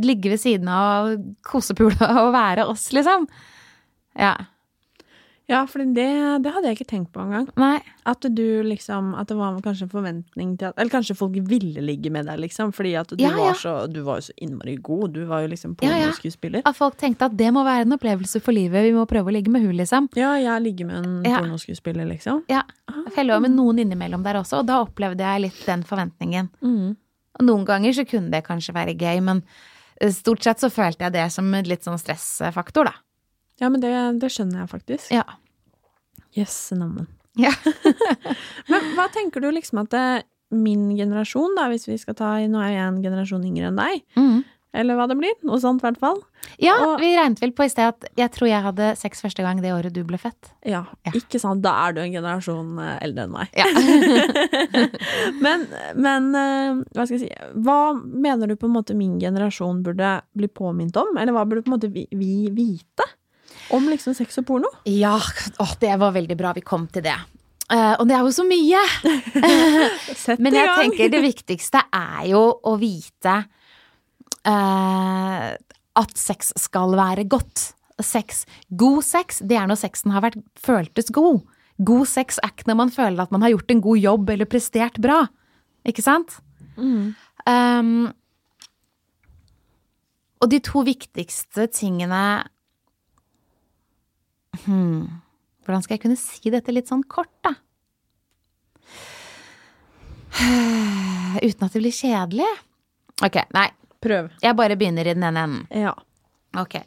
ligge 0.00 0.32
ved 0.32 0.40
siden 0.40 0.70
av 0.72 1.10
og 1.10 1.26
kosepule 1.44 2.08
og 2.22 2.32
være 2.34 2.66
oss, 2.72 2.88
liksom. 2.96 3.28
Ja. 4.16 4.32
Ja, 5.50 5.64
for 5.66 5.82
det, 5.82 6.06
det 6.44 6.50
hadde 6.54 6.70
jeg 6.70 6.76
ikke 6.78 6.86
tenkt 6.92 7.10
på 7.12 7.20
engang. 7.24 7.48
Nei. 7.58 7.80
At 8.08 8.22
du 8.22 8.62
liksom 8.66 9.12
At 9.18 9.28
det 9.30 9.36
var 9.38 9.56
kanskje 9.62 9.84
en 9.88 9.90
forventning 9.92 10.52
til 10.58 10.68
at 10.70 10.78
Eller 10.78 10.90
kanskje 10.90 11.16
folk 11.18 11.34
ville 11.50 11.82
ligge 11.82 12.10
med 12.14 12.26
deg, 12.30 12.38
liksom. 12.44 12.70
Fordi 12.74 12.94
at 12.98 13.10
du, 13.10 13.16
Ja, 13.22 13.32
ja. 13.34 13.48
var, 13.50 13.58
så, 13.58 13.74
du 13.90 14.00
var 14.06 14.20
jo 14.20 14.28
så 14.28 14.36
innmari 14.42 14.76
god. 14.76 15.12
Du 15.16 15.24
var 15.26 15.42
jo 15.44 15.50
liksom 15.52 15.74
Ja, 15.82 15.90
ja. 15.90 16.06
pornoskuespiller. 16.06 16.62
At 16.64 16.78
folk 16.78 16.96
tenkte 17.00 17.26
at 17.26 17.36
det 17.36 17.50
må 17.54 17.64
være 17.66 17.86
en 17.88 17.96
opplevelse 17.98 18.40
for 18.40 18.54
livet. 18.56 18.86
Vi 18.86 18.94
må 18.96 19.04
prøve 19.10 19.30
å 19.32 19.34
ligge 19.34 19.50
med 19.52 19.66
hun, 19.66 19.74
liksom. 19.76 20.08
Ja, 20.18 20.32
jeg 20.40 20.62
ligger 20.62 20.86
med 20.92 21.02
en 21.02 21.22
pornoskuespiller, 21.26 22.06
liksom. 22.06 22.44
Ja. 22.52 22.62
Jeg 23.16 23.26
lå 23.26 23.38
med 23.42 23.52
noen 23.56 23.82
innimellom 23.82 24.22
der 24.24 24.38
også, 24.40 24.62
og 24.62 24.66
da 24.70 24.80
opplevde 24.86 25.26
jeg 25.26 25.46
litt 25.48 25.62
den 25.66 25.82
forventningen. 25.86 26.48
Mm. 26.62 26.96
Og 27.40 27.46
noen 27.48 27.64
ganger 27.68 27.92
så 27.96 28.06
kunne 28.08 28.30
det 28.32 28.44
kanskje 28.46 28.74
være 28.76 28.94
gøy, 28.98 29.20
men 29.24 29.42
eh, 30.00 30.10
stort 30.14 30.44
sett 30.44 30.60
så 30.62 30.70
følte 30.72 31.06
jeg 31.08 31.12
det 31.18 31.26
som 31.34 31.48
en 31.54 31.68
litt 31.68 31.84
sånn 31.84 32.00
stressfaktor, 32.00 32.88
da. 32.88 32.94
Ja, 33.62 33.70
men 33.70 33.80
det, 33.84 33.92
det 34.20 34.32
skjønner 34.34 34.64
jeg 34.64 34.72
faktisk. 34.74 35.12
Ja. 35.14 35.22
Jøsse 36.34 36.74
navn. 36.80 37.06
Ja. 37.38 37.52
Men 38.72 38.90
hva 38.96 39.06
tenker 39.14 39.40
du 39.44 39.48
liksom 39.54 39.78
at 39.86 39.92
det, 39.94 40.06
min 40.52 40.90
generasjon, 40.98 41.54
da, 41.56 41.68
hvis 41.72 41.86
vi 41.88 41.94
skal 42.00 42.16
ta 42.18 42.34
Nå 42.44 42.58
er 42.60 42.74
jeg 42.74 42.88
en 42.90 42.98
generasjon 43.04 43.46
yngre 43.48 43.70
enn 43.70 43.78
deg, 43.80 44.02
Mm. 44.20 44.42
eller 44.76 44.96
hva 44.98 45.06
det 45.08 45.16
blir. 45.20 45.32
Noe 45.48 45.60
sånt, 45.60 45.80
i 45.80 45.86
hvert 45.86 46.00
fall. 46.00 46.18
Ja, 46.60 46.74
Og- 46.84 46.98
vi 47.00 47.14
regnet 47.16 47.40
vel 47.40 47.52
på 47.56 47.64
i 47.64 47.70
sted 47.72 47.88
at 47.88 48.04
jeg 48.18 48.32
tror 48.34 48.48
jeg 48.50 48.62
hadde 48.66 48.90
sex 49.00 49.20
første 49.24 49.44
gang 49.44 49.60
det 49.64 49.72
året 49.72 49.92
du 49.96 50.02
ble 50.04 50.18
født. 50.20 50.50
Ja, 50.68 50.82
Ja. 51.06 51.12
ikke 51.16 51.40
sant. 51.40 51.62
Da 51.64 51.72
er 51.88 51.92
du 51.96 52.00
en 52.04 52.12
generasjon 52.12 52.78
eh, 52.80 52.98
eldre 53.04 53.24
enn 53.24 53.32
meg. 53.32 53.48
Ja. 53.56 53.68
Men, 55.42 55.66
men 55.96 56.28
eh, 56.38 56.82
hva 56.94 57.04
skal 57.06 57.18
jeg 57.18 57.24
si 57.26 57.60
Hva 57.64 57.78
mener 58.02 58.48
du 58.50 58.56
på 58.56 58.68
en 58.68 58.74
måte 58.76 58.94
min 58.96 59.18
generasjon 59.20 59.82
burde 59.84 60.20
bli 60.36 60.48
påminnet 60.48 60.96
om? 61.00 61.16
Eller 61.18 61.32
hva 61.36 61.44
burde 61.48 61.64
på 61.64 61.72
en 61.72 61.76
måte 61.78 61.90
vi, 61.92 62.06
vi 62.12 62.48
vite 62.54 63.06
om 63.76 63.88
liksom 63.90 64.16
sex 64.16 64.40
og 64.40 64.46
porno? 64.48 64.70
Ja, 64.88 65.16
åh, 65.62 65.74
det 65.80 65.94
var 66.00 66.14
veldig 66.14 66.36
bra 66.38 66.52
vi 66.56 66.64
kom 66.64 66.86
til 66.92 67.04
det. 67.06 67.16
Uh, 67.72 67.94
og 67.96 68.06
det 68.08 68.16
er 68.16 68.26
jo 68.26 68.32
så 68.34 68.44
mye! 68.44 68.80
Men 70.44 70.56
jeg 70.58 70.72
tenker 70.76 71.12
det 71.12 71.22
viktigste 71.24 71.80
er 71.96 72.26
jo 72.32 72.42
å 72.68 72.74
vite 72.80 73.36
uh, 74.44 75.52
at 76.02 76.18
sex 76.18 76.52
skal 76.60 76.96
være 76.98 77.24
godt. 77.30 77.70
Sex, 78.02 78.44
God 78.68 79.02
sex, 79.06 79.40
det 79.46 79.56
er 79.60 79.68
når 79.70 79.80
sexen 79.84 80.12
har 80.12 80.24
vært 80.24 80.40
føltes 80.58 81.12
god. 81.14 81.42
God 81.82 82.08
sex 82.10 82.40
er 82.42 82.52
ikke 82.52 82.68
når 82.70 82.80
man 82.82 82.92
føler 82.92 83.24
at 83.24 83.32
man 83.34 83.44
har 83.44 83.54
gjort 83.54 83.72
en 83.72 83.84
god 83.84 84.02
jobb 84.02 84.32
eller 84.34 84.50
prestert 84.50 84.98
bra. 85.02 85.22
Ikke 85.88 86.04
sant? 86.04 86.40
Mm. 86.76 87.14
Um, 87.48 88.10
og 90.42 90.50
de 90.50 90.58
to 90.64 90.82
viktigste 90.86 91.68
tingene 91.72 92.42
hmm, 94.64 95.04
Hvordan 95.62 95.84
skal 95.84 95.96
jeg 95.96 96.02
kunne 96.04 96.18
si 96.18 96.50
dette 96.52 96.74
litt 96.74 96.90
sånn 96.90 97.04
kort, 97.06 97.32
da? 97.44 97.54
Uten 101.46 101.66
at 101.66 101.72
det 101.72 101.82
blir 101.82 101.94
kjedelig? 101.94 102.48
Ok, 103.22 103.38
nei. 103.54 103.68
Prøv. 104.02 104.32
Jeg 104.42 104.58
bare 104.58 104.76
begynner 104.78 105.06
i 105.06 105.14
den 105.14 105.26
ene 105.28 105.44
enden. 105.46 105.66
Ja. 105.84 105.92
Ok. 106.58 106.80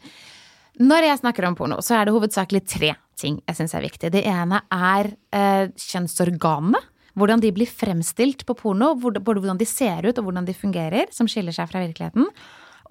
Når 0.84 1.08
jeg 1.08 1.22
snakker 1.22 1.48
om 1.48 1.56
porno, 1.56 1.80
så 1.80 1.96
er 1.96 2.08
det 2.08 2.16
hovedsakelig 2.16 2.66
tre 2.68 2.92
ting 3.16 3.40
jeg 3.48 3.58
syns 3.58 3.76
er 3.78 3.86
viktig. 3.86 4.12
Det 4.12 4.26
ene 4.28 4.60
er 4.76 5.14
eh, 5.32 5.72
kjønnsorganene. 5.72 6.82
Hvordan 7.16 7.40
de 7.40 7.54
blir 7.56 7.70
fremstilt 7.72 8.44
på 8.44 8.58
porno. 8.60 8.92
Både 9.00 9.24
hvordan 9.24 9.60
de 9.62 9.68
ser 9.70 10.04
ut 10.04 10.18
og 10.20 10.28
hvordan 10.28 10.48
de 10.50 10.58
fungerer, 10.58 11.08
som 11.16 11.30
skiller 11.32 11.56
seg 11.56 11.70
fra 11.72 11.86
virkeligheten. 11.86 12.28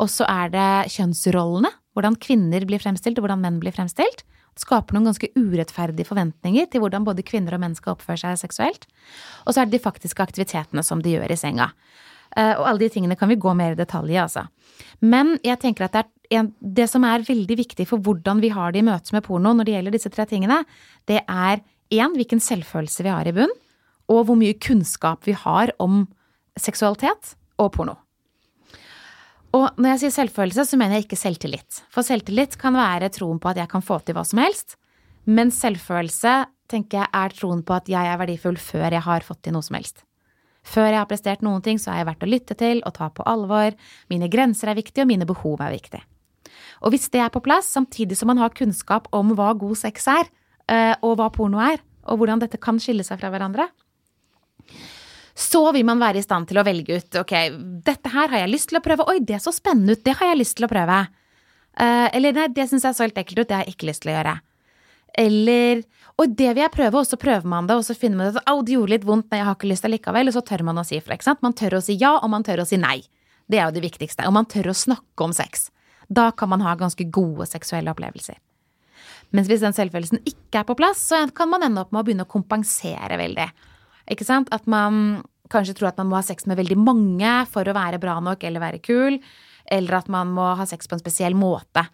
Og 0.00 0.08
så 0.10 0.24
er 0.24 0.48
det 0.54 0.94
kjønnsrollene. 0.94 1.70
Hvordan 1.94 2.16
kvinner 2.16 2.64
blir 2.66 2.80
fremstilt, 2.82 3.20
og 3.20 3.26
hvordan 3.26 3.44
menn 3.44 3.60
blir 3.60 3.74
fremstilt. 3.76 4.24
Skaper 4.60 4.94
noen 4.94 5.08
ganske 5.10 5.30
urettferdige 5.34 6.06
forventninger 6.06 6.68
til 6.70 6.82
hvordan 6.84 7.06
både 7.06 7.24
kvinner 7.26 7.56
og 7.56 7.62
menn 7.64 7.74
skal 7.74 7.96
oppføre 7.96 8.20
seg 8.22 8.38
seksuelt. 8.44 8.86
Og 9.44 9.54
så 9.54 9.62
er 9.62 9.68
det 9.68 9.78
de 9.78 9.84
faktiske 9.84 10.22
aktivitetene 10.22 10.84
som 10.86 11.02
de 11.02 11.16
gjør 11.16 11.34
i 11.34 11.38
senga. 11.38 11.72
Eh, 12.36 12.54
Og 12.54 12.66
alle 12.68 12.84
de 12.84 12.90
tingene 12.94 13.16
kan 13.18 13.30
vi 13.30 13.38
gå 13.40 13.54
mer 13.54 13.74
i 13.74 13.80
detalj 13.80 14.14
i, 14.14 14.20
altså. 14.22 14.46
Men 15.02 15.36
jeg 15.46 15.60
tenker 15.62 15.86
at 15.86 15.96
det, 15.98 16.04
en, 16.34 16.52
det 16.60 16.86
som 16.90 17.04
er 17.06 17.26
veldig 17.26 17.58
viktig 17.58 17.86
for 17.90 18.02
hvordan 18.02 18.40
vi 18.42 18.52
har 18.54 18.72
det 18.72 18.82
i 18.82 18.86
møte 18.86 19.14
med 19.14 19.24
porno 19.26 19.52
når 19.54 19.68
det 19.68 19.74
gjelder 19.76 19.96
disse 19.98 20.12
tre 20.14 20.26
tingene, 20.30 20.62
det 21.10 21.20
er 21.26 21.60
én, 21.94 22.14
hvilken 22.14 22.40
selvfølelse 22.42 23.04
vi 23.06 23.12
har 23.12 23.28
i 23.28 23.34
bunn, 23.34 23.52
og 24.10 24.26
hvor 24.26 24.38
mye 24.38 24.56
kunnskap 24.60 25.26
vi 25.28 25.36
har 25.36 25.72
om 25.82 26.06
seksualitet 26.60 27.34
og 27.58 27.72
porno. 27.74 27.98
Og 29.54 29.76
når 29.78 29.94
jeg 29.94 30.00
sier 30.02 30.14
selvfølelse, 30.16 30.64
så 30.66 30.78
mener 30.78 30.98
jeg 30.98 31.06
ikke 31.06 31.20
selvtillit. 31.20 31.84
For 31.94 32.06
selvtillit 32.06 32.56
kan 32.58 32.74
være 32.74 33.12
troen 33.14 33.38
på 33.42 33.52
at 33.52 33.60
jeg 33.60 33.70
kan 33.70 33.84
få 33.84 34.00
til 34.02 34.16
hva 34.16 34.24
som 34.26 34.40
helst. 34.42 34.74
Men 35.30 35.52
selvfølelse 35.54 36.32
tenker 36.70 37.02
jeg 37.04 37.12
er 37.14 37.36
troen 37.36 37.62
på 37.64 37.76
at 37.76 37.88
jeg 37.92 38.08
er 38.08 38.18
verdifull 38.18 38.58
før 38.60 38.88
jeg 38.96 39.04
har 39.04 39.26
fått 39.26 39.44
til 39.46 39.54
noe 39.54 39.64
som 39.64 39.78
helst. 39.78 40.02
Før 40.64 40.88
jeg 40.88 40.98
har 40.98 41.08
prestert 41.08 41.44
noen 41.44 41.62
ting, 41.62 41.78
så 41.78 41.92
er 41.92 42.00
jeg 42.00 42.08
verdt 42.08 42.24
å 42.24 42.30
lytte 42.30 42.56
til 42.58 42.80
og 42.88 42.96
ta 42.96 43.10
på 43.12 43.26
alvor. 43.28 43.76
Mine 44.10 44.30
grenser 44.32 44.72
er 44.72 44.78
viktige, 44.78 45.04
og 45.04 45.12
mine 45.12 45.28
behov 45.28 45.60
er 45.60 45.74
viktige. 45.76 46.02
Og 46.84 46.94
hvis 46.94 47.10
det 47.12 47.20
er 47.20 47.32
på 47.32 47.42
plass, 47.44 47.68
samtidig 47.76 48.16
som 48.18 48.32
man 48.32 48.40
har 48.40 48.54
kunnskap 48.56 49.10
om 49.14 49.34
hva 49.36 49.52
god 49.60 49.76
sex 49.78 50.08
er, 50.10 50.28
eh, 50.72 50.94
og 51.04 51.18
hva 51.20 51.28
porno 51.32 51.60
er, 51.62 51.84
og 52.08 52.20
hvordan 52.20 52.40
dette 52.42 52.60
kan 52.60 52.80
skille 52.80 53.04
seg 53.04 53.20
fra 53.20 53.30
hverandre, 53.32 53.68
så 55.34 55.64
vil 55.74 55.86
man 55.86 55.98
være 56.02 56.20
i 56.20 56.24
stand 56.24 56.46
til 56.50 56.60
å 56.60 56.64
velge 56.66 57.00
ut 57.00 57.20
ok, 57.24 57.34
dette 57.86 58.12
her 58.12 58.30
har 58.30 58.44
jeg 58.44 58.52
lyst 58.52 58.70
til 58.70 58.78
å 58.78 58.84
prøve. 58.84 59.06
Oi, 59.10 59.18
det 59.26 59.40
så 59.42 59.52
spennende 59.54 59.96
ut, 59.96 60.04
det 60.06 60.14
har 60.20 60.30
jeg 60.30 60.40
lyst 60.40 60.58
til 60.60 60.68
å 60.68 60.70
prøve. 60.70 61.00
Uh, 61.74 62.06
eller 62.14 62.36
nei, 62.36 62.48
det 62.54 62.68
syns 62.70 62.86
jeg 62.86 62.94
så 62.94 63.06
helt 63.06 63.18
ekkelt 63.18 63.42
ut, 63.42 63.48
det 63.50 63.56
har 63.56 63.66
jeg 63.66 63.74
ikke 63.74 63.88
lyst 63.90 64.04
til 64.04 64.12
å 64.12 64.16
gjøre. 64.18 64.36
Eller 65.24 65.82
og 66.14 66.30
det 66.38 66.52
vil 66.52 66.62
jeg 66.62 66.70
prøve, 66.70 67.00
og 67.00 67.08
så 67.08 67.18
prøver 67.18 67.48
man 67.50 67.66
det, 67.66 67.74
og 67.74 67.86
så 67.86 67.96
finner 67.98 68.20
man 68.20 68.30
ut 68.30 68.38
at 68.38 68.50
au, 68.50 68.60
det 68.62 68.76
gjorde 68.76 68.92
litt 68.92 69.06
vondt, 69.06 69.26
nei, 69.32 69.40
jeg 69.40 69.48
har 69.48 69.56
ikke 69.58 69.70
lyst 69.72 69.88
likevel, 69.90 70.30
og 70.30 70.36
så 70.36 70.42
tør 70.46 70.62
man 70.68 70.78
å 70.78 70.86
si 70.86 71.00
ifra. 71.00 71.18
Man 71.42 71.56
tør 71.58 71.78
å 71.80 71.82
si 71.82 71.96
ja, 71.98 72.12
og 72.20 72.30
man 72.30 72.46
tør 72.46 72.62
å 72.62 72.68
si 72.68 72.78
nei. 72.78 73.00
Det 73.50 73.58
er 73.58 73.66
jo 73.66 73.74
det 73.74 73.82
viktigste. 73.84 74.28
Og 74.28 74.36
man 74.36 74.46
tør 74.46 74.70
å 74.70 74.76
snakke 74.78 75.26
om 75.26 75.34
sex. 75.34 75.68
Da 76.06 76.30
kan 76.30 76.52
man 76.52 76.62
ha 76.62 76.76
ganske 76.78 77.08
gode 77.10 77.48
seksuelle 77.50 77.90
opplevelser. 77.90 78.38
Mens 79.34 79.50
hvis 79.50 79.64
den 79.64 79.74
selvfølelsen 79.74 80.22
ikke 80.22 80.62
er 80.62 80.68
på 80.68 80.76
plass, 80.78 81.02
så 81.10 81.24
kan 81.34 81.50
man 81.50 81.66
ende 81.66 81.82
opp 81.82 81.90
med 81.90 82.04
å 82.04 82.06
begynne 82.06 82.28
å 82.28 82.30
kompensere 82.30 83.18
veldig. 83.18 83.48
Ikke 84.10 84.26
sant? 84.26 84.50
At 84.54 84.66
man 84.70 85.22
kanskje 85.52 85.76
tror 85.78 85.90
at 85.92 86.00
man 86.00 86.10
må 86.10 86.18
ha 86.18 86.24
sex 86.24 86.48
med 86.48 86.58
veldig 86.60 86.76
mange 86.80 87.34
for 87.52 87.68
å 87.68 87.76
være 87.76 88.00
bra 88.02 88.18
nok 88.24 88.44
eller 88.44 88.62
være 88.62 88.82
kul. 88.84 89.18
Eller 89.72 90.00
at 90.00 90.10
man 90.12 90.32
må 90.36 90.50
ha 90.58 90.66
sex 90.68 90.88
på 90.88 90.96
en 90.96 91.02
spesiell 91.02 91.36
måte. 91.38 91.86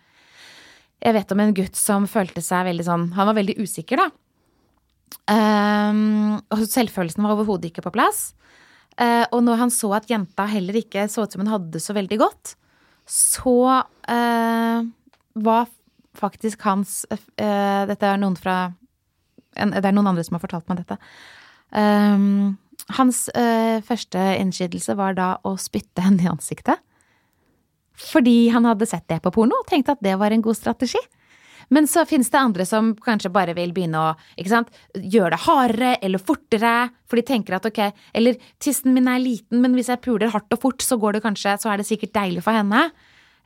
Jeg 1.00 1.16
vet 1.16 1.32
om 1.32 1.40
en 1.40 1.54
gutt 1.56 1.78
som 1.78 2.08
følte 2.11 2.42
seg 2.44 2.66
veldig 2.66 2.84
sånn 2.84 3.06
Han 3.16 3.30
var 3.30 3.38
veldig 3.38 3.56
usikker, 3.62 4.02
da. 4.02 4.11
Um, 5.30 6.36
og 6.52 6.64
selvfølelsen 6.68 7.24
var 7.24 7.34
overhodet 7.34 7.70
ikke 7.70 7.84
på 7.86 7.94
plass. 7.94 8.30
Uh, 8.98 9.24
og 9.32 9.42
når 9.46 9.62
han 9.62 9.72
så 9.72 9.92
at 9.96 10.11
jenta 10.11 10.46
heller 10.50 10.76
ikke 10.80 11.06
så 11.11 11.24
ut 11.24 11.34
som 11.34 11.42
hun 11.44 11.52
hadde 11.52 11.72
det 11.76 11.82
så 11.82 11.94
veldig 11.96 12.18
godt, 12.20 12.54
så 13.11 13.56
uh, 13.80 14.78
var 15.34 15.70
faktisk 16.18 16.62
hans 16.66 17.04
uh, 17.11 17.86
Dette 17.88 18.06
er 18.06 18.18
noen 18.20 18.36
fra 18.38 18.72
en, 19.56 19.72
Det 19.72 19.86
er 19.86 19.94
noen 19.94 20.11
andre 20.12 20.24
som 20.26 20.36
har 20.36 20.42
fortalt 20.42 20.68
meg 20.70 20.82
dette. 20.82 20.98
Um, 21.70 22.56
hans 22.96 23.28
uh, 23.36 23.78
første 23.86 24.18
innskytelse 24.40 24.96
var 24.98 25.16
da 25.18 25.32
å 25.46 25.54
spytte 25.60 26.04
henne 26.04 26.24
i 26.24 26.30
ansiktet. 26.30 26.82
Fordi 28.00 28.48
han 28.54 28.66
hadde 28.68 28.88
sett 28.88 29.06
det 29.12 29.20
på 29.22 29.32
porno 29.34 29.60
og 29.60 29.68
tenkte 29.68 29.94
at 29.94 30.04
det 30.04 30.16
var 30.20 30.32
en 30.32 30.44
god 30.44 30.56
strategi. 30.56 31.00
Men 31.70 31.86
så 31.86 32.02
finnes 32.08 32.30
det 32.32 32.38
andre 32.40 32.64
som 32.66 32.94
kanskje 32.98 33.30
bare 33.30 33.54
vil 33.54 33.70
begynne 33.74 34.00
å 34.00 34.14
ikke 34.34 34.50
sant, 34.50 34.70
gjøre 34.96 35.36
det 35.36 35.42
hardere 35.44 35.90
eller 36.02 36.22
fortere, 36.22 36.72
for 37.06 37.20
de 37.20 37.26
tenker 37.28 37.54
at 37.54 37.68
ok, 37.68 37.78
eller 38.18 38.40
tissen 38.62 38.94
min 38.96 39.06
er 39.10 39.22
liten, 39.22 39.60
men 39.62 39.76
hvis 39.78 39.92
jeg 39.92 40.02
puler 40.02 40.32
hardt 40.32 40.50
og 40.56 40.64
fort, 40.64 40.82
så 40.82 40.98
går 40.98 41.16
det 41.16 41.22
kanskje, 41.28 41.54
så 41.62 41.70
er 41.70 41.78
det 41.78 41.86
sikkert 41.86 42.16
deilig 42.16 42.42
for 42.46 42.58
henne. 42.58 42.88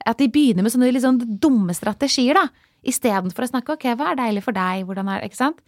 At 0.09 0.23
de 0.23 0.31
begynner 0.33 0.65
med 0.65 0.73
sånne 0.73 1.03
sånn 1.05 1.21
dumme 1.43 1.77
strategier, 1.77 2.39
da, 2.39 2.47
istedenfor 2.89 3.45
å 3.45 3.51
snakke 3.53 3.77
ok, 3.77 3.91
hva 3.93 4.13
er 4.13 4.23
deilig 4.23 4.47
for 4.47 4.57
deg, 4.57 4.87
hvordan 4.89 5.11
er 5.13 5.21
det, 5.21 5.29
ikke 5.29 5.43
sant. 5.43 5.61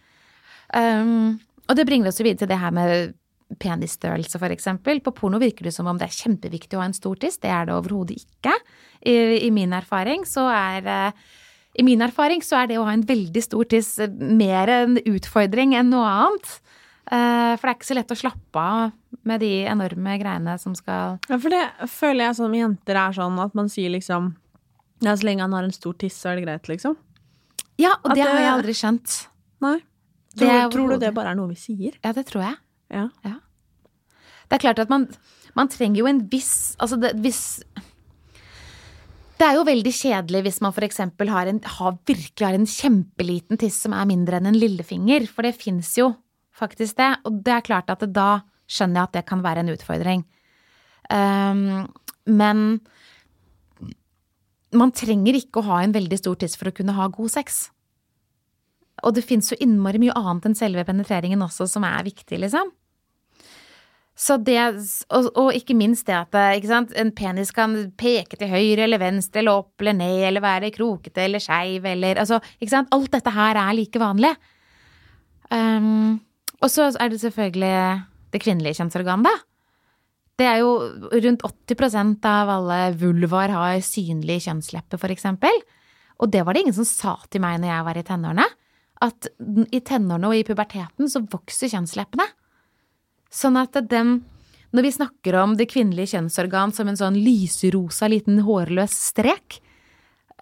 Um, 0.73 1.37
og 1.67 1.77
det 1.77 1.87
bringer 1.87 2.11
oss 2.11 2.21
videre 2.21 2.43
til 2.43 2.51
det 2.51 2.59
her 2.61 2.75
med 2.75 3.15
penisstørrelse, 3.61 4.39
eksempel. 4.51 4.99
På 5.01 5.13
porno 5.15 5.39
virker 5.39 5.67
det 5.67 5.73
som 5.75 5.87
om 5.87 5.97
det 5.99 6.09
er 6.09 6.19
kjempeviktig 6.19 6.77
å 6.77 6.83
ha 6.83 6.87
en 6.89 6.97
stor 6.97 7.15
tiss. 7.15 7.39
Det 7.39 7.51
er 7.51 7.67
det 7.67 7.75
overhodet 7.75 8.19
ikke. 8.19 8.53
I, 9.01 9.45
I, 9.47 9.51
min 9.55 9.73
erfaring 9.73 10.25
så 10.27 10.47
er 10.51 11.13
I 11.77 11.83
min 11.85 12.01
erfaring 12.01 12.43
så 12.43 12.63
er 12.63 12.67
det 12.67 12.79
å 12.79 12.87
ha 12.87 12.95
en 12.95 13.05
veldig 13.07 13.43
stor 13.43 13.67
tiss 13.69 13.95
mer 14.17 14.67
en 14.73 14.97
utfordring 14.99 15.77
enn 15.77 15.93
noe 15.93 16.07
annet. 16.07 16.57
Uh, 17.07 17.55
for 17.55 17.63
det 17.63 17.71
er 17.71 17.77
ikke 17.77 17.87
så 17.87 17.95
lett 17.95 18.11
å 18.11 18.19
slappe 18.19 18.59
av 18.59 18.89
med 19.27 19.39
de 19.39 19.51
enorme 19.63 20.17
greiene 20.19 20.57
som 20.59 20.73
skal 20.75 21.21
Ja, 21.29 21.37
for 21.37 21.53
det 21.53 21.61
føler 21.87 22.27
jeg 22.27 22.35
som 22.41 22.55
jenter 22.57 22.99
er 22.99 23.15
sånn 23.15 23.37
at 23.39 23.55
man 23.55 23.71
sier 23.71 23.93
liksom 23.93 24.33
Ja, 24.99 25.13
så 25.13 25.23
lenge 25.23 25.45
han 25.45 25.55
har 25.55 25.63
en 25.63 25.71
stor 25.71 25.95
tiss, 25.95 26.17
så 26.19 26.33
er 26.33 26.41
det 26.41 26.43
greit, 26.49 26.67
liksom. 26.67 26.97
Ja, 27.79 27.93
og 28.01 28.11
det, 28.11 28.19
det, 28.19 28.27
har 28.27 28.41
jeg 28.41 28.51
aldri 28.57 28.75
skjønt. 28.75 29.15
Nei. 29.63 29.77
Tror, 30.37 30.71
tror 30.73 30.93
du 30.93 31.01
det 31.01 31.13
bare 31.15 31.33
er 31.33 31.39
noe 31.39 31.51
vi 31.51 31.59
sier? 31.59 31.97
Ja, 32.03 32.13
det 32.15 32.27
tror 32.29 32.43
jeg. 32.45 32.57
Ja. 32.93 33.07
Det 34.47 34.57
er 34.57 34.63
klart 34.63 34.79
at 34.79 34.91
man, 34.91 35.07
man 35.57 35.69
trenger 35.71 35.99
jo 35.99 36.07
en 36.07 36.21
viss 36.31 36.77
Altså, 36.79 36.95
det, 37.01 37.09
hvis 37.19 37.59
Det 39.35 39.43
er 39.43 39.57
jo 39.57 39.65
veldig 39.67 39.91
kjedelig 39.93 40.43
hvis 40.45 40.61
man 40.63 40.75
eksempel 40.87 41.29
har, 41.33 41.49
en, 41.51 41.59
har, 41.61 41.97
virkelig 42.07 42.45
har 42.45 42.55
en 42.55 42.69
kjempeliten 42.69 43.59
tiss 43.59 43.81
som 43.83 43.93
er 43.93 44.07
mindre 44.09 44.39
enn 44.39 44.49
en 44.49 44.57
lillefinger, 44.57 45.27
for 45.27 45.45
det 45.45 45.57
fins 45.59 45.91
jo 45.99 46.13
faktisk 46.57 46.97
det. 46.97 47.11
Og 47.27 47.43
det 47.45 47.53
er 47.53 47.65
klart 47.65 47.91
at 47.93 48.01
det, 48.01 48.15
da 48.15 48.41
skjønner 48.65 49.01
jeg 49.01 49.09
at 49.09 49.17
det 49.19 49.25
kan 49.29 49.43
være 49.45 49.61
en 49.61 49.69
utfordring. 49.75 50.23
Um, 51.13 51.85
men 52.25 52.63
man 54.75 54.91
trenger 54.91 55.37
ikke 55.37 55.61
å 55.61 55.67
ha 55.69 55.83
en 55.83 55.93
veldig 55.95 56.17
stor 56.19 56.39
tiss 56.41 56.57
for 56.57 56.71
å 56.71 56.75
kunne 56.75 56.97
ha 56.97 57.07
god 57.13 57.31
sex. 57.37 57.67
Og 59.05 59.13
det 59.13 59.25
fins 59.27 59.51
jo 59.51 59.59
innmari 59.61 60.01
mye 60.01 60.15
annet 60.17 60.49
enn 60.49 60.57
selve 60.57 60.85
penetreringen 60.87 61.43
også 61.45 61.67
som 61.69 61.85
er 61.87 62.05
viktig, 62.07 62.39
liksom. 62.41 62.71
Så 64.17 64.39
det, 64.41 64.57
og, 65.13 65.27
og 65.37 65.51
ikke 65.53 65.75
minst 65.77 66.07
det 66.09 66.15
at 66.17 66.37
ikke 66.57 66.71
sant, 66.71 66.93
en 66.97 67.11
penis 67.13 67.51
kan 67.53 67.75
peke 68.01 68.39
til 68.39 68.49
høyre 68.49 68.87
eller 68.87 68.97
venstre 68.97 69.43
eller 69.43 69.59
opp 69.61 69.83
eller 69.83 69.93
ned 69.99 70.23
eller 70.31 70.41
være 70.41 70.71
krokete 70.73 71.21
eller 71.27 71.43
skeiv 71.43 71.85
eller 71.85 72.23
altså, 72.23 72.39
ikke 72.57 72.73
sant, 72.73 72.89
Alt 72.97 73.11
dette 73.13 73.33
her 73.35 73.59
er 73.61 73.77
like 73.77 74.01
vanlig. 74.01 74.33
Um, 75.53 76.17
og 76.57 76.73
så 76.73 76.89
er 76.97 77.13
det 77.13 77.21
selvfølgelig 77.21 77.75
det 78.33 78.41
kvinnelige 78.41 78.79
kjønnsorganet, 78.81 79.29
da. 79.29 79.35
Det 80.37 80.45
er 80.45 80.59
jo 80.61 80.73
rundt 81.13 81.45
80% 81.45 82.25
av 82.29 82.49
alle 82.57 82.81
vulvar 82.97 83.53
har 83.53 83.79
synlig 83.85 84.43
kjønnsleppe, 84.45 84.99
eksempel. 85.13 85.61
Og 86.21 86.29
det 86.33 86.43
var 86.45 86.53
det 86.53 86.65
ingen 86.65 86.77
som 86.77 86.85
sa 86.85 87.15
til 87.29 87.41
meg 87.41 87.61
når 87.61 87.71
jeg 87.71 87.85
var 87.87 87.97
i 87.97 88.03
tenårene. 88.05 88.45
At 89.03 89.29
i 89.71 89.79
tenårene 89.85 90.31
og 90.31 90.37
i 90.37 90.45
puberteten 90.47 91.09
så 91.11 91.21
vokser 91.21 91.71
kjønnsleppene. 91.73 92.25
Sånn 93.33 93.59
at 93.59 93.77
dem 93.91 94.23
Når 94.75 94.83
vi 94.83 94.89
snakker 94.91 95.35
om 95.39 95.53
det 95.55 95.69
kvinnelige 95.71 96.11
kjønnsorgan 96.11 96.73
som 96.75 96.89
en 96.91 96.97
sånn 96.99 97.15
lyserosa 97.23 98.09
liten 98.11 98.41
hårløs 98.43 98.91
strek, 99.13 99.61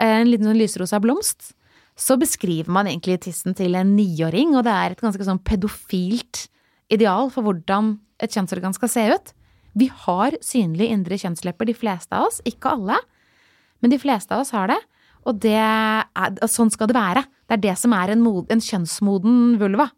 eh, 0.01 0.21
en 0.23 0.31
liten 0.31 0.49
sånn 0.49 0.57
lyserosa 0.57 0.97
blomst, 0.99 1.53
så 1.95 2.17
beskriver 2.17 2.73
man 2.73 2.89
egentlig 2.89 3.21
tissen 3.21 3.53
til 3.53 3.77
en 3.77 3.93
niåring, 3.95 4.55
og 4.57 4.65
det 4.65 4.73
er 4.73 4.95
et 4.95 5.03
ganske 5.03 5.23
sånn 5.23 5.43
pedofilt 5.45 6.47
ideal 6.89 7.29
for 7.29 7.45
hvordan 7.45 7.99
et 8.19 8.33
kjønnsorgan 8.33 8.73
skal 8.73 8.91
se 8.91 9.05
ut. 9.13 9.31
Vi 9.77 9.91
har 10.05 10.35
synlige 10.41 10.91
indre 10.95 11.19
kjønnslepper, 11.21 11.69
de 11.69 11.77
fleste 11.77 12.15
av 12.15 12.29
oss. 12.29 12.41
Ikke 12.49 12.73
alle, 12.73 12.97
men 13.79 13.91
de 13.93 13.99
fleste 14.01 14.33
av 14.33 14.41
oss 14.41 14.53
har 14.55 14.73
det. 14.73 14.81
Og 15.25 15.39
det 15.41 15.57
er, 15.57 16.05
sånn 16.51 16.71
skal 16.73 16.89
det 16.91 16.97
være. 16.97 17.25
Det 17.45 17.57
er 17.57 17.63
det 17.63 17.75
som 17.81 17.93
er 17.97 18.13
en, 18.13 18.21
mod, 18.21 18.51
en 18.53 18.61
kjønnsmoden 18.61 19.57
vulva. 19.61 19.89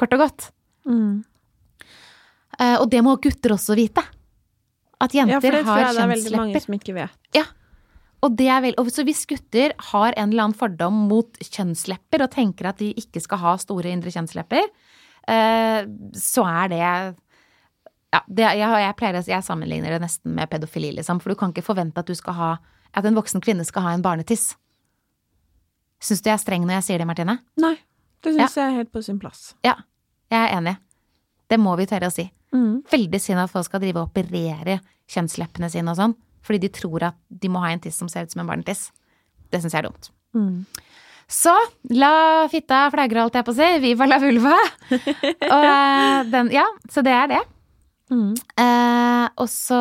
Kort 0.00 0.16
og 0.16 0.24
godt. 0.24 0.48
Mm. 0.88 1.20
Uh, 2.56 2.76
og 2.80 2.88
det 2.92 3.02
må 3.04 3.16
gutter 3.20 3.54
også 3.56 3.76
vite. 3.78 4.04
At 5.00 5.16
jenter 5.16 5.34
har 5.36 5.40
kjønnslepper. 5.40 5.40
Ja, 5.40 5.44
for 5.44 5.56
det 5.56 5.64
tror 5.68 5.82
jeg 5.82 5.96
det 5.96 6.04
er 6.04 6.12
veldig 6.14 6.36
mange 6.38 6.62
som 6.64 6.76
ikke 6.78 6.96
vet. 6.96 7.18
Ja. 7.36 7.46
Og, 8.20 8.34
det 8.36 8.50
er 8.52 8.60
vel, 8.64 8.76
og 8.80 8.90
så 8.92 9.04
hvis 9.08 9.24
gutter 9.28 9.72
har 9.92 10.12
en 10.12 10.32
eller 10.32 10.48
annen 10.48 10.56
fordom 10.56 11.06
mot 11.08 11.40
kjønnslepper 11.40 12.24
og 12.26 12.32
tenker 12.34 12.68
at 12.68 12.80
de 12.80 12.90
ikke 13.00 13.22
skal 13.24 13.40
ha 13.40 13.54
store 13.60 13.92
indre 13.92 14.12
kjønnslepper, 14.12 14.68
uh, 15.28 15.80
så 16.16 16.44
er 16.48 16.72
det 16.72 16.82
ja, 18.10 18.20
det, 18.26 18.44
jeg, 18.58 18.66
jeg, 18.66 18.96
pleier, 18.98 19.20
jeg 19.22 19.46
sammenligner 19.46 19.94
det 19.94 20.02
nesten 20.02 20.34
med 20.36 20.50
pedofili, 20.50 20.90
liksom. 20.96 21.20
For 21.22 21.32
du 21.32 21.38
kan 21.38 21.52
ikke 21.54 21.64
forvente 21.64 22.02
at 22.02 22.08
du 22.08 22.16
skal 22.18 22.36
ha 22.36 22.50
At 22.96 23.06
en 23.06 23.16
voksen 23.18 23.42
kvinne 23.44 23.64
skal 23.66 23.86
ha 23.86 23.94
en 23.94 24.04
barnetiss. 24.04 24.54
Syns 26.00 26.22
du 26.24 26.30
jeg 26.30 26.38
er 26.38 26.42
streng 26.42 26.64
når 26.66 26.80
jeg 26.80 26.86
sier 26.88 27.02
det, 27.02 27.08
Martine? 27.08 27.36
Nei, 27.60 27.74
det 28.24 28.34
syns 28.34 28.56
jeg 28.56 28.66
er 28.66 28.78
helt 28.80 28.92
på 28.92 29.02
sin 29.04 29.20
plass. 29.20 29.52
Ja, 29.66 29.76
jeg 30.32 30.40
er 30.40 30.56
enig. 30.56 30.76
Det 31.50 31.58
må 31.60 31.74
vi 31.78 31.88
tørre 31.90 32.08
å 32.08 32.14
si. 32.14 32.26
Mm. 32.54 32.80
Veldig 32.90 33.20
synd 33.22 33.42
at 33.42 33.52
folk 33.52 33.68
skal 33.68 33.82
drive 33.82 34.00
og 34.00 34.10
operere 34.10 34.80
kjønnsleppene 35.10 35.70
sine 35.70 35.92
og 35.92 35.98
sånn, 35.98 36.16
fordi 36.46 36.64
de 36.64 36.72
tror 36.74 37.10
at 37.10 37.18
de 37.28 37.50
må 37.52 37.62
ha 37.62 37.72
en 37.74 37.82
tiss 37.82 37.98
som 38.00 38.08
ser 38.10 38.26
ut 38.26 38.32
som 38.32 38.42
en 38.42 38.50
barnetiss. 38.50 38.88
Det 39.50 39.60
syns 39.60 39.76
jeg 39.76 39.82
er 39.82 39.90
dumt. 39.90 40.10
Mm. 40.34 40.64
Så 41.30 41.52
la 41.94 42.48
fitta 42.50 42.88
flagre, 42.90 43.22
holdt 43.22 43.38
jeg 43.38 43.46
på 43.46 43.52
å 43.54 43.58
si. 43.58 43.68
Viva 43.84 44.08
la 44.08 44.18
vulva. 44.22 44.56
og 45.54 45.66
eh, 45.68 46.16
den 46.32 46.50
Ja, 46.54 46.66
så 46.90 47.04
det 47.06 47.14
er 47.14 47.30
det. 47.30 47.42
Mm. 48.10 48.32
Eh, 48.34 49.26
og 49.38 49.46
så 49.50 49.78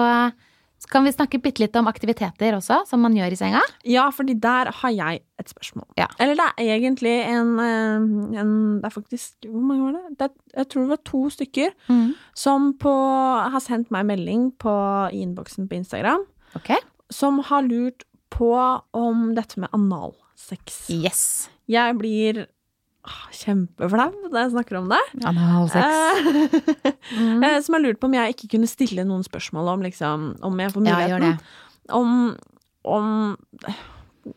kan 0.88 1.04
vi 1.04 1.12
snakke 1.12 1.42
bitte 1.44 1.60
litt 1.60 1.76
om 1.76 1.88
aktiviteter 1.92 2.56
også, 2.56 2.86
som 2.88 3.02
man 3.04 3.14
gjør 3.18 3.34
i 3.34 3.36
senga. 3.36 3.62
Ja, 3.84 4.06
fordi 4.16 4.34
der 4.40 4.72
har 4.72 4.90
jeg 4.96 5.22
et 5.40 5.50
spørsmål. 5.52 5.88
Ja. 5.98 6.06
Eller 6.20 6.36
det 6.40 6.46
er 6.58 6.78
egentlig 6.78 7.16
en, 7.28 7.60
eh, 7.60 8.40
en 8.40 8.54
Det 8.82 8.86
er 8.86 8.94
faktisk 8.96 9.34
Hvor 9.50 9.62
mange 9.62 9.84
var 9.92 9.98
det? 10.00 10.18
det 10.20 10.30
jeg 10.56 10.70
tror 10.70 10.82
det 10.82 10.90
var 10.90 11.04
to 11.06 11.30
stykker 11.30 12.14
som 12.34 12.74
på, 12.74 12.94
har 13.52 13.60
sendt 13.60 13.92
meg 13.92 14.06
melding 14.06 14.52
på 14.58 14.72
innboksen 15.12 15.68
på 15.70 15.76
Instagram, 15.76 16.24
Ok. 16.56 16.72
som 17.12 17.40
har 17.40 17.62
lurt 17.64 18.04
på 18.32 18.82
om 18.94 19.36
dette 19.36 19.58
med 19.60 19.70
analsex. 19.74 20.90
Yes. 20.90 21.50
Jeg 21.68 21.98
blir 21.98 22.48
kjempeflau 23.34 24.12
da 24.34 24.44
jeg 24.44 24.52
snakker 24.54 24.78
om 24.82 24.90
det. 24.92 25.00
Analsex. 25.26 25.84
Eh, 25.86 26.96
Mm. 27.10 27.42
eh, 27.44 27.56
som 27.66 27.74
har 27.74 27.82
lurt 27.82 27.98
på 28.00 28.06
om 28.06 28.14
jeg 28.14 28.36
ikke 28.36 28.50
kunne 28.52 28.68
stille 28.70 29.02
noen 29.08 29.24
spørsmål 29.26 29.68
om 29.72 29.82
liksom 29.82 30.26
Om 30.46 30.60
jeg 30.62 30.72
får 30.76 30.86
Ja, 30.86 30.98
muligheten. 31.00 31.38
det. 31.40 31.94
om, 31.96 32.36
om 32.86 33.36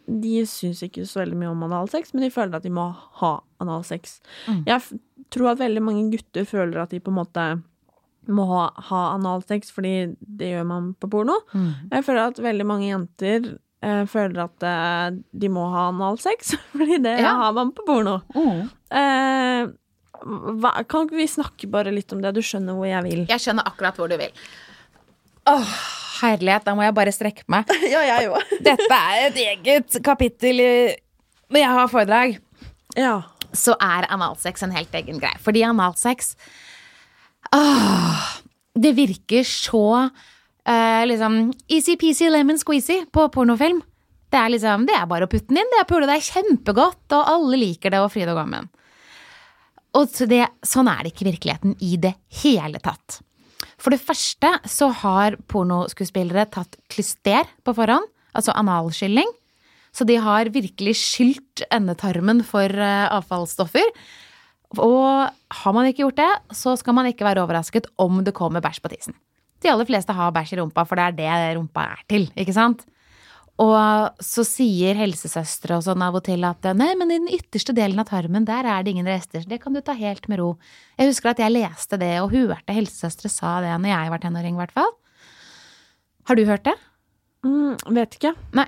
De 0.09 0.47
syns 0.49 0.81
ikke 0.87 1.05
så 1.05 1.21
veldig 1.21 1.37
mye 1.37 1.51
om 1.53 1.63
analsex, 1.67 2.15
men 2.15 2.23
de 2.25 2.31
føler 2.33 2.57
at 2.57 2.63
de 2.65 2.71
må 2.73 2.87
ha 3.21 3.33
analsex. 3.61 4.21
Mm. 4.49 4.63
Jeg 4.67 5.01
tror 5.31 5.51
at 5.53 5.59
veldig 5.61 5.83
mange 5.85 6.07
gutter 6.15 6.45
føler 6.49 6.81
at 6.83 6.91
de 6.95 7.01
på 7.01 7.13
en 7.13 7.19
måte 7.19 7.45
må 8.29 8.47
ha, 8.47 8.71
ha 8.89 9.03
analsex, 9.19 9.71
fordi 9.75 10.15
det 10.23 10.53
gjør 10.55 10.65
man 10.67 10.95
på 11.03 11.11
porno. 11.11 11.35
Mm. 11.53 11.91
Jeg 11.93 12.05
føler 12.07 12.31
at 12.31 12.39
veldig 12.39 12.67
mange 12.67 12.89
jenter 12.89 13.59
eh, 13.83 14.03
føler 14.11 14.45
at 14.47 14.67
eh, 14.69 15.19
de 15.43 15.49
må 15.53 15.67
ha 15.75 15.89
analsex, 15.91 16.55
fordi 16.77 16.99
det 17.05 17.19
Ja. 17.21 17.35
har 17.43 17.53
man 17.57 17.73
på 17.77 17.85
porno. 17.87 18.21
Mm. 18.35 18.69
Eh, 19.03 19.73
hva, 20.63 20.71
kan 20.87 21.09
ikke 21.09 21.19
vi 21.19 21.27
snakke 21.27 21.69
bare 21.71 21.91
litt 21.95 22.13
om 22.15 22.21
det? 22.23 22.31
Du 22.37 22.43
skjønner 22.47 22.77
hvor 22.79 22.87
jeg 22.87 23.03
vil. 23.09 23.25
Jeg 23.31 23.43
skjønner 23.43 23.67
akkurat 23.67 23.97
hvor 23.99 24.09
du 24.13 24.15
vil. 24.21 24.31
Åh, 25.51 25.73
herlighet, 26.23 26.63
da 26.69 26.77
må 26.79 26.85
jeg 26.87 26.95
bare 26.95 27.11
strekke 27.15 27.43
meg. 27.51 27.67
Ja, 27.93 28.05
jeg 28.07 28.31
òg. 28.31 28.53
Dette 28.69 28.99
er 28.99 29.25
et 29.33 29.41
eget 29.43 29.97
kapittel 30.07 30.63
Når 31.51 31.59
jeg 31.65 31.73
har 31.79 31.91
foredrag, 31.91 32.37
Ja. 32.97 33.17
så 33.53 33.75
er 33.83 34.07
analsex 34.15 34.63
en 34.63 34.71
helt 34.77 34.95
egen 34.95 35.19
greie. 35.19 35.41
Fordi 35.43 35.65
analsex 35.67 36.37
Åh, 37.53 38.23
Det 38.79 38.95
virker 38.97 39.43
så 39.45 39.83
eh, 40.69 41.03
liksom 41.09 41.51
easy-peasy 41.69 42.31
lemon 42.31 42.61
squeezy 42.61 43.03
på 43.13 43.27
pornofilm. 43.35 43.83
Det 44.33 44.41
er 44.41 44.55
liksom, 44.55 44.87
det 44.89 44.95
er 44.97 45.09
bare 45.11 45.27
å 45.29 45.31
putte 45.31 45.51
den 45.51 45.61
inn. 45.61 45.75
Det 45.75 45.83
er 45.83 45.91
pule 45.91 46.09
er 46.09 46.25
kjempegodt, 46.25 47.05
og 47.13 47.35
alle 47.35 47.59
liker 47.61 47.93
det, 47.93 48.01
og 48.01 48.13
fryd 48.15 48.31
og 48.33 48.39
gammen. 48.41 48.71
Og 49.99 50.09
det, 50.31 50.47
sånn 50.65 50.89
er 50.89 51.05
det 51.05 51.13
ikke 51.13 51.29
virkeligheten 51.29 51.77
i 51.85 51.99
det 52.01 52.15
hele 52.41 52.81
tatt. 52.81 53.21
For 53.83 53.93
det 53.93 54.01
første 54.01 54.55
så 54.71 54.89
har 55.03 55.37
pornoskuespillere 55.51 56.47
tatt 56.55 56.79
klyster 56.93 57.49
på 57.67 57.75
forhånd, 57.77 58.07
altså 58.33 58.55
analskylling. 58.57 59.29
Så 59.93 60.07
de 60.09 60.17
har 60.23 60.49
virkelig 60.55 60.95
skylt 60.97 61.65
endetarmen 61.69 62.41
for 62.49 62.65
eh, 62.73 63.09
avfallsstoffer. 63.13 63.91
Og 64.81 65.29
har 65.29 65.77
man 65.77 65.91
ikke 65.91 66.07
gjort 66.07 66.23
det, 66.23 66.31
så 66.57 66.73
skal 66.81 66.97
man 66.97 67.11
ikke 67.11 67.27
være 67.29 67.45
overrasket 67.45 67.91
om 68.01 68.23
det 68.25 68.33
kommer 68.37 68.65
bæsj 68.65 68.81
på 68.81 68.95
tissen. 68.95 69.19
De 69.63 69.71
aller 69.71 69.89
fleste 69.89 70.15
har 70.17 70.33
bæsj 70.35 70.57
i 70.57 70.61
rumpa, 70.61 70.85
for 70.89 70.99
det 70.99 71.07
er 71.07 71.19
det 71.19 71.57
rumpa 71.59 71.87
er 71.95 72.03
til, 72.11 72.27
ikke 72.39 72.55
sant? 72.57 72.85
Og 73.63 74.23
så 74.25 74.43
sier 74.49 74.97
helsesøstre 74.97 75.77
og 75.77 75.85
sånn 75.85 76.03
av 76.03 76.17
og 76.19 76.25
til 76.27 76.43
at 76.49 76.67
nei, 76.75 76.91
men 76.99 77.13
i 77.13 77.19
den 77.21 77.33
ytterste 77.37 77.75
delen 77.77 78.01
av 78.01 78.09
tarmen, 78.09 78.47
der 78.49 78.67
er 78.67 78.83
det 78.83 78.95
ingen 78.95 79.11
rester, 79.11 79.43
så 79.43 79.51
det 79.51 79.61
kan 79.63 79.77
du 79.77 79.83
ta 79.85 79.95
helt 79.99 80.27
med 80.33 80.41
ro. 80.41 80.55
Jeg 80.99 81.13
husker 81.13 81.35
at 81.35 81.43
jeg 81.43 81.55
leste 81.55 82.01
det 82.01 82.15
og 82.23 82.33
hørte 82.33 82.75
helsesøstre 82.75 83.31
sa 83.31 83.59
det 83.63 83.75
når 83.77 83.93
jeg 83.93 84.15
var 84.15 84.23
tenåring, 84.25 84.57
i 84.57 84.63
hvert 84.65 84.75
fall. 84.75 84.95
Har 86.31 86.39
du 86.39 86.47
hørt 86.49 86.65
det? 86.67 86.79
Mm, 87.47 87.77
vet 87.99 88.17
ikke. 88.19 88.33
Nei. 88.57 88.67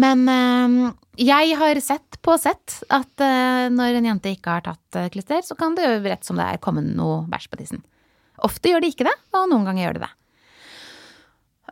Men 0.00 0.26
øh, 0.28 0.92
jeg 1.20 1.56
har 1.58 1.80
sett 1.82 2.18
på 2.22 2.36
sett 2.40 2.80
at 2.92 3.24
øh, 3.24 3.70
når 3.74 3.98
en 3.98 4.10
jente 4.12 4.32
ikke 4.34 4.58
har 4.58 4.66
tatt 4.66 4.98
øh, 4.98 5.08
klister, 5.14 5.42
så 5.46 5.56
kan 5.58 5.74
det 5.76 5.86
jo 5.86 5.96
rett 6.04 6.26
som 6.26 6.38
det 6.38 6.46
er 6.46 6.62
komme 6.62 6.84
noe 6.84 7.24
bæsj 7.30 7.48
på 7.50 7.60
tissen. 7.60 7.82
Ofte 8.46 8.72
gjør 8.72 8.84
de 8.84 8.90
ikke 8.92 9.06
det, 9.08 9.16
og 9.36 9.50
noen 9.50 9.68
ganger 9.68 9.86
gjør 9.86 9.98
de 9.98 10.06
det. 10.06 10.14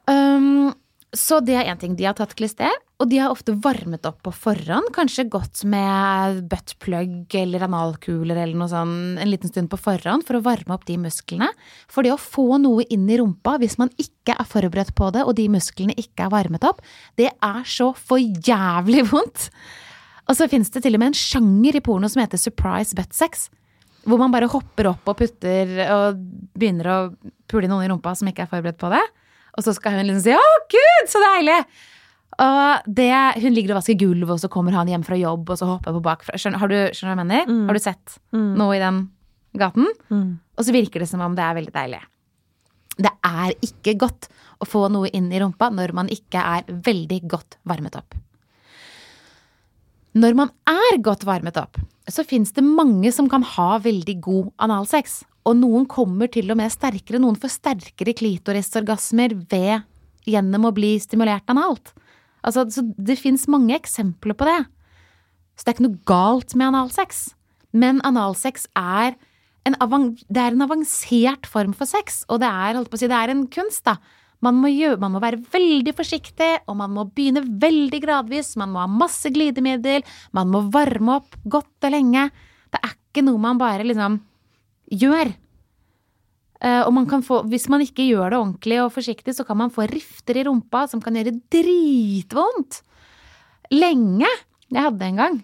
Um, 0.08 0.68
så 1.16 1.38
det 1.40 1.54
er 1.56 1.70
én 1.72 1.78
ting. 1.80 1.94
De 1.96 2.04
har 2.04 2.16
tatt 2.16 2.34
klister, 2.36 2.72
og 3.00 3.08
de 3.08 3.16
har 3.22 3.32
ofte 3.32 3.54
varmet 3.64 4.04
opp 4.08 4.18
på 4.26 4.32
forhånd. 4.34 4.90
Kanskje 4.92 5.24
gått 5.32 5.62
med 5.64 6.42
buttplug 6.50 7.32
eller 7.40 7.64
analkuler 7.64 8.36
eller 8.42 8.58
noe 8.58 8.68
sånn 8.68 9.16
en 9.16 9.30
liten 9.30 9.48
stund 9.48 9.70
på 9.72 9.80
forhånd 9.80 10.26
for 10.28 10.36
å 10.36 10.42
varme 10.44 10.76
opp 10.76 10.84
de 10.88 10.98
musklene. 11.00 11.48
For 11.88 12.04
det 12.04 12.12
å 12.12 12.20
få 12.20 12.60
noe 12.60 12.84
inn 12.92 13.08
i 13.08 13.16
rumpa 13.20 13.56
hvis 13.62 13.78
man 13.80 13.92
ikke 13.96 14.36
er 14.36 14.48
forberedt 14.52 14.92
på 14.98 15.08
det, 15.16 15.24
og 15.24 15.36
de 15.38 15.48
musklene 15.52 15.96
ikke 15.96 16.26
er 16.26 16.34
varmet 16.34 16.66
opp, 16.68 16.84
det 17.16 17.30
er 17.32 17.62
så 17.64 17.94
for 17.96 18.20
jævlig 18.20 19.06
vondt. 19.08 19.48
Og 20.28 20.36
så 20.36 20.48
fins 20.52 20.68
det 20.74 20.84
til 20.84 20.98
og 20.98 21.00
med 21.00 21.14
en 21.14 21.22
sjanger 21.22 21.78
i 21.78 21.84
porno 21.84 22.10
som 22.12 22.20
heter 22.20 22.40
surprise 22.40 22.96
butt 22.98 23.16
sex. 23.16 23.48
Hvor 24.08 24.20
man 24.20 24.32
bare 24.32 24.48
hopper 24.48 24.88
opp 24.94 25.10
og 25.10 25.18
putter 25.18 25.70
og 25.92 26.20
begynner 26.58 26.88
å 26.88 26.98
pule 27.50 27.68
noen 27.68 27.84
i 27.84 27.90
rumpa 27.92 28.14
som 28.16 28.30
ikke 28.30 28.46
er 28.46 28.50
forberedt 28.50 28.80
på 28.80 28.90
det. 28.92 29.04
Og 29.58 29.64
så 29.66 29.74
skal 29.76 29.98
hun 29.98 30.06
liksom 30.06 30.24
si 30.24 30.34
'Å, 30.36 30.50
gud, 30.72 31.08
så 31.12 31.20
deilig'! 31.20 31.64
Og 32.38 32.84
det, 32.86 33.10
hun 33.42 33.54
ligger 33.54 33.74
og 33.74 33.80
vasker 33.80 33.98
gulv, 33.98 34.30
og 34.30 34.38
så 34.38 34.48
kommer 34.52 34.72
han 34.76 34.86
hjem 34.86 35.02
fra 35.02 35.16
jobb, 35.18 35.48
og 35.50 35.58
så 35.58 35.66
hopper 35.66 35.96
på 35.96 36.02
bakfra. 36.04 36.36
Skjønner, 36.38 36.60
har 36.62 36.68
du, 36.70 36.76
skjønner 36.94 37.16
du 37.16 37.18
hva 37.18 37.24
jeg 37.24 37.46
mener? 37.48 37.66
Har 37.66 37.74
du 37.74 37.82
sett 37.82 38.18
noe 38.60 38.76
i 38.76 38.78
den 38.78 39.00
gaten? 39.58 39.88
Og 40.56 40.64
så 40.64 40.72
virker 40.72 41.00
det 41.02 41.08
som 41.08 41.20
om 41.24 41.34
det 41.34 41.42
er 41.42 41.54
veldig 41.58 41.74
deilig. 41.74 42.00
Det 42.98 43.10
er 43.26 43.54
ikke 43.62 43.96
godt 43.98 44.28
å 44.62 44.66
få 44.66 44.88
noe 44.90 45.08
inn 45.14 45.32
i 45.32 45.40
rumpa 45.42 45.70
når 45.70 45.92
man 45.94 46.08
ikke 46.08 46.38
er 46.38 46.64
veldig 46.68 47.20
godt 47.30 47.58
varmet 47.64 47.96
opp. 47.96 48.14
Når 50.16 50.36
man 50.38 50.52
er 50.68 51.00
godt 51.04 51.26
varmet 51.28 51.58
opp, 51.60 51.76
så 52.08 52.24
fins 52.24 52.54
det 52.56 52.64
mange 52.64 53.10
som 53.12 53.28
kan 53.28 53.44
ha 53.44 53.76
veldig 53.84 54.16
god 54.24 54.48
analsex. 54.64 55.22
Og 55.48 55.56
noen 55.60 55.86
kommer 55.88 56.30
til 56.32 56.48
og 56.52 56.58
med 56.60 56.72
sterkere, 56.72 57.20
noen 57.20 57.36
får 57.40 57.54
sterkere 57.58 58.14
klitorisorgasmer 58.16 59.36
ved 59.50 59.84
gjennom 60.28 60.68
å 60.68 60.74
bli 60.76 60.96
stimulert 61.00 61.48
analt. 61.52 61.92
Altså, 62.44 62.66
så 62.72 62.84
det 62.96 63.18
fins 63.20 63.46
mange 63.50 63.76
eksempler 63.76 64.36
på 64.38 64.48
det. 64.48 64.60
Så 65.56 65.64
det 65.64 65.72
er 65.72 65.76
ikke 65.76 65.88
noe 65.88 66.04
galt 66.08 66.54
med 66.54 66.70
analsex. 66.70 67.28
Men 67.76 68.00
analsex 68.06 68.68
er 68.78 69.16
en, 69.68 69.76
det 69.76 70.40
er 70.40 70.54
en 70.54 70.64
avansert 70.64 71.48
form 71.50 71.74
for 71.76 71.88
sex, 71.88 72.22
og 72.28 72.40
det 72.40 72.48
er, 72.48 72.78
si, 72.94 73.08
det 73.10 73.18
er 73.18 73.32
en 73.34 73.44
kunst, 73.52 73.84
da. 73.88 73.98
Man 74.44 74.60
må, 74.62 74.70
gjøre, 74.70 75.00
man 75.02 75.16
må 75.16 75.22
være 75.22 75.40
veldig 75.50 75.92
forsiktig, 75.98 76.50
og 76.70 76.78
man 76.78 76.92
må 76.94 77.08
begynne 77.10 77.42
veldig 77.42 77.98
gradvis. 78.04 78.52
Man 78.60 78.70
må 78.74 78.82
ha 78.84 78.86
masse 78.90 79.32
glidemiddel, 79.34 80.06
man 80.36 80.52
må 80.52 80.62
varme 80.74 81.18
opp 81.18 81.34
godt 81.50 81.88
og 81.88 81.94
lenge. 81.94 82.28
Det 82.70 82.80
er 82.82 82.94
ikke 82.94 83.24
noe 83.26 83.42
man 83.42 83.58
bare 83.58 83.86
liksom 83.86 84.20
gjør. 84.94 85.32
Uh, 86.58 86.82
og 86.88 86.90
man 86.94 87.06
kan 87.06 87.22
få, 87.22 87.44
hvis 87.50 87.68
man 87.70 87.82
ikke 87.84 88.06
gjør 88.08 88.32
det 88.32 88.38
ordentlig 88.38 88.80
og 88.82 88.94
forsiktig, 88.94 89.34
så 89.36 89.46
kan 89.46 89.58
man 89.60 89.74
få 89.74 89.86
rifter 89.90 90.40
i 90.40 90.46
rumpa 90.46 90.86
som 90.90 91.02
kan 91.02 91.18
gjøre 91.18 91.36
dritvondt. 91.54 92.82
Lenge. 93.74 94.30
Jeg 94.68 94.84
hadde 94.84 94.98
det 95.00 95.12
en 95.12 95.22
gang. 95.22 95.38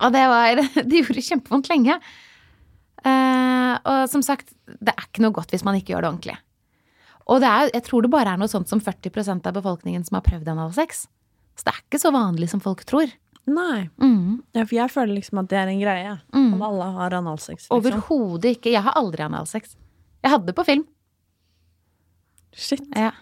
Og 0.00 0.12
det 0.12 0.26
var 0.28 0.60
Det 0.88 1.02
gjorde 1.02 1.24
kjempevondt 1.24 1.72
lenge. 1.72 2.00
Uh, 3.00 3.74
og 3.80 4.08
som 4.12 4.24
sagt, 4.24 4.52
det 4.68 4.92
er 4.92 5.08
ikke 5.08 5.24
noe 5.24 5.36
godt 5.36 5.52
hvis 5.54 5.64
man 5.64 5.78
ikke 5.78 5.94
gjør 5.94 6.04
det 6.04 6.12
ordentlig. 6.14 6.40
Og 7.30 7.40
det 7.42 7.48
er, 7.48 7.72
jeg 7.76 7.86
tror 7.86 8.04
det 8.04 8.10
bare 8.12 8.34
er 8.34 8.40
noe 8.40 8.50
sånt 8.50 8.70
som 8.70 8.82
40% 8.82 9.46
av 9.46 9.56
befolkningen 9.56 10.04
som 10.06 10.18
har 10.18 10.26
prøvd 10.26 10.50
analsex. 10.50 11.04
Så 11.58 11.66
det 11.66 11.74
er 11.74 11.82
ikke 11.84 12.00
så 12.02 12.12
vanlig 12.14 12.50
som 12.50 12.62
folk 12.62 12.82
tror. 12.88 13.10
Nei. 13.50 13.88
Mm. 14.02 14.40
Ja, 14.56 14.64
for 14.64 14.76
jeg 14.76 14.92
føler 14.92 15.16
liksom 15.16 15.40
at 15.42 15.50
det 15.50 15.58
er 15.60 15.70
en 15.70 15.82
greie. 15.82 16.16
Mm. 16.34 16.52
At 16.56 16.66
alle 16.68 16.90
har 16.96 17.16
analsex. 17.20 17.66
Liksom. 17.66 17.76
Overhodet 17.78 18.56
ikke. 18.56 18.74
Jeg 18.74 18.84
har 18.86 18.98
aldri 18.98 19.24
analsex. 19.26 19.76
Jeg 20.20 20.34
hadde 20.34 20.50
det 20.50 20.56
på 20.58 20.66
film. 20.66 20.84
Shit. 22.50 22.82
Ja. 22.98 23.12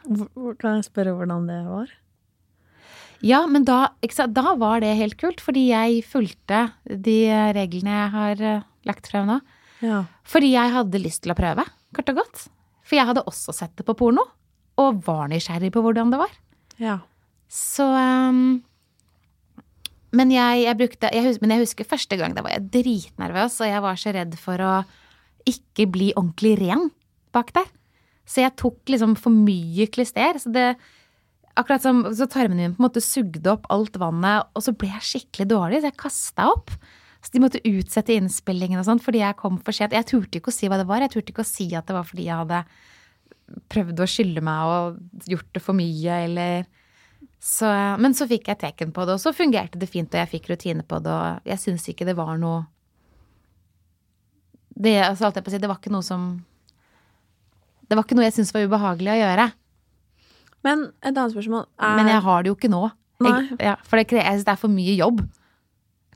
Kan 0.60 0.78
jeg 0.78 0.88
spørre 0.88 1.14
hvordan 1.16 1.48
det 1.50 1.62
var? 1.68 1.92
Ja, 3.24 3.42
men 3.50 3.64
da, 3.66 3.88
da 4.30 4.52
var 4.58 4.80
det 4.80 4.94
helt 4.98 5.18
kult, 5.18 5.40
fordi 5.42 5.68
jeg 5.72 6.04
fulgte 6.06 6.68
de 6.86 7.18
reglene 7.56 7.96
jeg 7.96 8.12
har 8.14 8.44
eh, 8.46 8.66
lagt 8.86 9.10
frem 9.10 9.26
nå. 9.26 9.40
Ja. 9.82 10.04
Fordi 10.26 10.52
jeg 10.52 10.74
hadde 10.74 11.02
lyst 11.02 11.24
til 11.24 11.34
å 11.34 11.38
prøve, 11.38 11.66
kort 11.96 12.12
og 12.14 12.22
godt. 12.22 12.46
For 12.88 12.96
jeg 12.96 13.08
hadde 13.10 13.26
også 13.28 13.52
sett 13.52 13.74
det 13.76 13.84
på 13.86 13.96
porno, 13.98 14.24
og 14.80 15.02
var 15.04 15.28
nysgjerrig 15.28 15.70
på 15.74 15.82
hvordan 15.84 16.12
det 16.14 16.20
var. 16.20 16.34
Ja. 16.80 16.98
Så 17.50 17.84
um, 17.84 18.60
Men 20.14 20.30
jeg, 20.32 20.62
jeg 20.66 20.76
brukte 20.78 21.08
jeg 21.10 21.24
husker, 21.24 21.42
Men 21.42 21.54
jeg 21.54 21.64
husker 21.64 21.88
første 21.88 22.18
gang, 22.20 22.36
da 22.36 22.44
var 22.44 22.54
jeg 22.54 22.68
dritnervøs, 22.76 23.58
og 23.64 23.72
jeg 23.72 23.82
var 23.84 23.98
så 24.00 24.14
redd 24.16 24.36
for 24.40 24.62
å 24.62 24.76
ikke 25.48 25.88
bli 25.88 26.12
ordentlig 26.14 26.58
ren 26.60 26.88
bak 27.32 27.52
der. 27.56 27.68
Så 28.28 28.42
jeg 28.44 28.56
tok 28.60 28.92
liksom 28.92 29.16
for 29.16 29.32
mye 29.32 29.88
klister. 29.92 30.40
Så 30.40 30.52
det 30.54 30.70
Akkurat 31.58 31.82
som 31.82 32.04
så 32.14 32.28
tarmene 32.30 32.54
mine 32.54 32.74
på 32.76 32.78
en 32.78 32.86
måte 32.86 33.00
sugde 33.02 33.50
opp 33.50 33.64
alt 33.74 33.96
vannet, 33.98 34.46
og 34.54 34.62
så 34.62 34.70
ble 34.78 34.92
jeg 34.92 35.06
skikkelig 35.08 35.48
dårlig, 35.50 35.80
så 35.82 35.88
jeg 35.88 35.98
kasta 35.98 36.44
opp. 36.52 36.70
Så 37.24 37.34
de 37.34 37.42
måtte 37.42 37.62
utsette 37.66 38.14
innspillingen 38.14 38.78
og 38.80 38.86
sånt 38.86 39.02
fordi 39.04 39.22
jeg 39.24 39.38
kom 39.40 39.58
for 39.64 39.74
sent. 39.74 39.96
Jeg 39.96 40.06
turte 40.06 40.38
ikke 40.38 40.52
å 40.52 40.54
si 40.54 40.70
hva 40.70 40.78
det 40.78 40.86
var. 40.88 41.02
Jeg 41.02 41.16
turte 41.16 41.34
ikke 41.34 41.44
å 41.44 41.48
si 41.48 41.66
at 41.74 41.88
det 41.88 41.96
var 41.96 42.06
fordi 42.06 42.28
jeg 42.28 42.38
hadde 42.44 42.62
prøvd 43.72 44.02
å 44.04 44.08
skylde 44.08 44.44
meg 44.44 44.72
og 44.72 45.28
gjort 45.32 45.50
det 45.56 45.62
for 45.64 45.76
mye, 45.76 46.22
eller 46.28 46.66
så, 47.40 47.68
Men 48.02 48.14
så 48.18 48.26
fikk 48.28 48.50
jeg 48.50 48.60
teken 48.60 48.90
på 48.94 49.04
det, 49.06 49.14
og 49.14 49.22
så 49.22 49.32
fungerte 49.34 49.78
det 49.78 49.88
fint, 49.90 50.10
og 50.10 50.20
jeg 50.20 50.30
fikk 50.32 50.50
rutine 50.50 50.84
på 50.86 50.98
det, 51.02 51.14
og 51.14 51.48
jeg 51.48 51.62
syns 51.62 51.86
ikke 51.90 52.06
det 52.08 52.16
var 52.18 52.34
noe 52.40 52.66
det, 54.78 54.94
altså, 55.02 55.32
si, 55.34 55.58
det 55.58 55.66
var 55.66 55.80
ikke 55.80 55.90
noe 55.90 56.06
som 56.06 56.28
Det 57.88 57.96
var 57.96 58.04
ikke 58.04 58.18
noe 58.18 58.28
jeg 58.28 58.36
syntes 58.36 58.52
var 58.54 58.66
ubehagelig 58.68 59.10
å 59.10 59.18
gjøre. 59.18 59.46
Men 60.66 60.84
et 61.00 61.14
annet 61.14 61.32
spørsmål 61.32 61.64
er 61.64 61.96
Men 61.98 62.10
jeg 62.12 62.24
har 62.26 62.44
det 62.44 62.50
jo 62.52 62.58
ikke 62.58 62.70
nå. 62.70 62.82
Jeg, 63.24 63.56
ja, 63.64 63.74
for 63.82 63.98
det, 63.98 64.20
jeg 64.20 64.44
det 64.44 64.52
er 64.52 64.60
for 64.60 64.70
mye 64.70 64.94
jobb. 64.94 65.24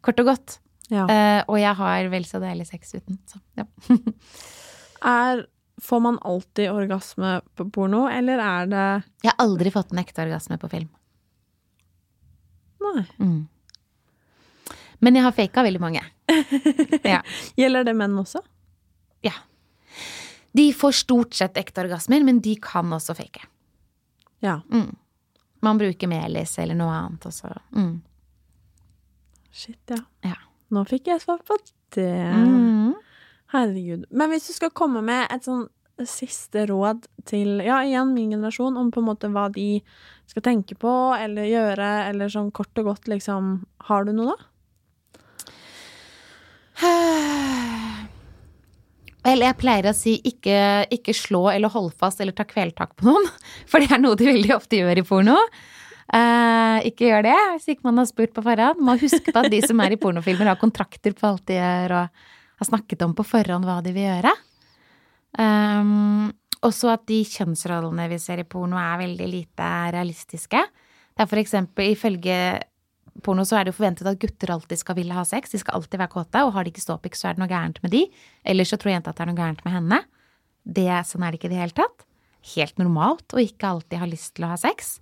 Kort 0.05 0.21
og 0.23 0.29
godt. 0.29 0.59
Ja. 0.93 1.07
Eh, 1.09 1.41
og 1.49 1.59
jeg 1.61 1.75
har 1.79 2.11
vel 2.13 2.27
så 2.29 2.41
deilig 2.43 2.69
sex 2.69 2.95
uten. 2.99 3.19
Så, 3.29 3.41
ja. 3.59 3.67
er, 5.15 5.47
Får 5.83 6.03
man 6.05 6.19
alltid 6.23 6.69
orgasme 6.71 7.39
på 7.59 7.65
porno, 7.75 8.05
eller 8.13 8.39
er 8.39 8.69
det 8.71 8.83
Jeg 9.25 9.33
har 9.33 9.41
aldri 9.43 9.73
fått 9.73 9.95
en 9.95 10.03
ekte 10.03 10.23
orgasme 10.23 10.59
på 10.61 10.69
film. 10.71 10.91
Nei. 12.85 13.07
Mm. 13.19 13.41
Men 15.03 15.19
jeg 15.19 15.25
har 15.25 15.35
faka 15.35 15.65
veldig 15.67 15.81
mange. 15.83 16.03
ja. 17.15 17.23
Gjelder 17.59 17.89
det 17.89 17.97
menn 17.99 18.15
også? 18.21 18.45
ja. 19.27 19.33
De 20.53 20.73
får 20.77 20.93
stort 20.93 21.35
sett 21.35 21.57
ekte 21.57 21.81
orgasmer, 21.81 22.23
men 22.25 22.41
de 22.45 22.55
kan 22.61 22.93
også 22.93 23.15
fake. 23.17 23.47
Ja. 24.45 24.61
Mm. 24.73 24.97
Man 25.65 25.79
bruker 25.79 26.11
melis 26.11 26.59
eller 26.59 26.77
noe 26.77 26.93
annet 26.93 27.27
også. 27.31 27.55
Mm. 27.73 28.03
Shit, 29.53 29.81
ja. 29.89 30.01
Ja. 30.27 30.37
Nå 30.73 30.85
fikk 30.89 31.11
jeg 31.13 31.21
svar 31.21 31.43
på 31.45 31.59
det. 31.97 32.09
Mm. 32.33 32.95
Herregud. 33.53 34.07
Men 34.11 34.33
hvis 34.33 34.49
du 34.49 34.55
skal 34.57 34.73
komme 34.75 35.03
med 35.05 35.27
et 35.33 35.45
sånn 35.45 35.67
siste 36.09 36.65
råd 36.71 37.05
til, 37.29 37.61
ja, 37.63 37.83
igjen 37.85 38.15
min 38.15 38.33
generasjon, 38.33 38.79
om 38.81 38.89
på 38.91 39.03
en 39.03 39.09
måte 39.11 39.29
hva 39.33 39.49
de 39.53 39.83
skal 40.31 40.45
tenke 40.47 40.75
på 40.81 40.93
eller 41.19 41.51
gjøre, 41.51 41.91
eller 42.09 42.33
sånn 42.33 42.51
kort 42.57 42.79
og 42.81 42.89
godt, 42.89 43.11
liksom, 43.13 43.59
har 43.89 44.09
du 44.09 44.15
noe 44.17 44.33
da? 44.33 44.49
Vel, 49.23 49.45
jeg 49.45 49.59
pleier 49.61 49.87
å 49.87 49.95
si 49.95 50.17
ikke, 50.27 50.89
ikke 50.91 51.15
slå 51.15 51.45
eller 51.53 51.71
hold 51.71 51.93
fast 52.01 52.19
eller 52.25 52.35
ta 52.35 52.49
kvelertak 52.49 52.97
på 52.97 53.07
noen. 53.07 53.29
For 53.71 53.79
det 53.85 53.93
er 53.93 54.03
noe 54.03 54.19
de 54.19 54.27
veldig 54.33 54.57
ofte 54.57 54.81
gjør 54.81 54.99
i 54.99 55.07
porno. 55.07 55.39
Eh, 56.13 56.79
ikke 56.91 57.09
gjør 57.09 57.25
det 57.25 57.37
hvis 57.55 57.71
ikke 57.73 57.87
man 57.89 58.03
har 58.03 58.09
spurt 58.11 58.35
på 58.37 58.45
forhånd. 58.45 58.81
Må 58.85 58.99
huske 59.01 59.33
på 59.33 59.41
at 59.41 59.53
de 59.53 59.63
som 59.65 59.81
er 59.81 59.95
i 59.95 60.01
pornofilmer, 60.01 60.51
har 60.53 60.61
kontrakter 60.61 61.17
på 61.17 61.31
alt 61.31 61.47
de 61.49 61.57
gjør, 61.57 61.97
og 62.03 62.63
har 62.63 62.69
snakket 62.69 63.05
om 63.07 63.15
på 63.17 63.27
forhånd 63.27 63.69
hva 63.69 63.81
de 63.85 63.95
vil 63.97 64.09
gjøre. 64.11 64.33
Um, 65.41 66.29
også 66.63 66.91
at 66.93 67.07
de 67.09 67.23
kjønnsrollene 67.25 68.11
vi 68.13 68.19
ser 68.21 68.43
i 68.43 68.49
porno, 68.49 68.77
er 68.77 69.01
veldig 69.01 69.31
lite 69.31 69.71
realistiske. 69.97 70.61
Det 71.13 71.25
er 71.25 71.31
for 71.31 71.41
eksempel 71.41 71.95
ifølge 71.95 72.37
porno 73.25 73.45
så 73.45 73.59
er 73.59 73.67
det 73.67 73.73
jo 73.73 73.79
forventet 73.81 74.09
at 74.09 74.21
gutter 74.21 74.53
alltid 74.55 74.81
skal 74.81 74.97
ville 74.97 75.17
ha 75.17 75.25
sex. 75.29 75.53
De 75.53 75.61
skal 75.61 75.81
alltid 75.81 76.01
være 76.01 76.13
kåte, 76.13 76.45
og 76.45 76.53
har 76.55 76.65
de 76.65 76.73
ikke 76.73 76.85
ståpikk, 76.85 77.17
så 77.19 77.29
er 77.29 77.37
det 77.37 77.43
noe 77.43 77.51
gærent 77.51 77.81
med 77.85 77.93
de. 77.93 78.07
Eller 78.45 78.69
så 78.69 78.79
tror 78.81 78.95
jenta 78.95 79.13
at 79.13 79.19
det 79.19 79.25
er 79.25 79.33
noe 79.33 79.41
gærent 79.41 79.65
med 79.67 79.77
henne. 79.77 80.01
Det, 80.63 80.89
sånn 81.09 81.25
er 81.25 81.33
det 81.33 81.41
ikke 81.41 81.51
i 81.51 81.55
det 81.55 81.63
hele 81.65 81.77
tatt. 81.83 82.07
Helt 82.55 82.79
normalt 82.81 83.35
å 83.35 83.43
ikke 83.43 83.73
alltid 83.75 84.01
ha 84.01 84.09
lyst 84.09 84.37
til 84.37 84.47
å 84.47 84.53
ha 84.53 84.61
sex. 84.61 84.97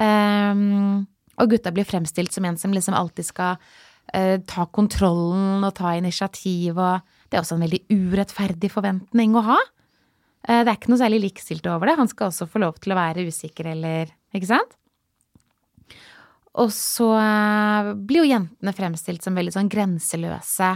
Um, 0.00 1.04
og 1.40 1.52
gutta 1.52 1.72
blir 1.74 1.88
fremstilt 1.88 2.32
som 2.32 2.46
en 2.48 2.58
som 2.60 2.72
liksom 2.72 2.96
alltid 2.96 3.28
skal 3.28 3.56
uh, 3.58 4.38
ta 4.48 4.66
kontrollen 4.72 5.64
og 5.66 5.74
ta 5.78 5.94
initiativ, 5.98 6.76
og 6.76 7.02
det 7.28 7.38
er 7.38 7.44
også 7.44 7.58
en 7.58 7.66
veldig 7.66 7.82
urettferdig 7.90 8.70
forventning 8.72 9.36
å 9.36 9.46
ha. 9.50 9.58
Uh, 10.48 10.60
det 10.62 10.68
er 10.68 10.76
ikke 10.76 10.92
noe 10.92 11.02
særlig 11.02 11.22
likestilt 11.26 11.66
over 11.70 11.88
det. 11.88 11.98
Han 12.00 12.10
skal 12.10 12.30
også 12.30 12.48
få 12.50 12.62
lov 12.62 12.78
til 12.82 12.94
å 12.94 13.00
være 13.00 13.26
usikker 13.28 13.72
eller 13.74 14.14
Ikke 14.32 14.48
sant? 14.48 14.78
Og 16.60 16.68
så 16.72 17.08
uh, 17.16 17.92
blir 17.96 18.22
jo 18.22 18.30
jentene 18.32 18.74
fremstilt 18.76 19.24
som 19.24 19.36
veldig 19.36 19.54
sånn 19.54 19.70
grenseløse. 19.72 20.74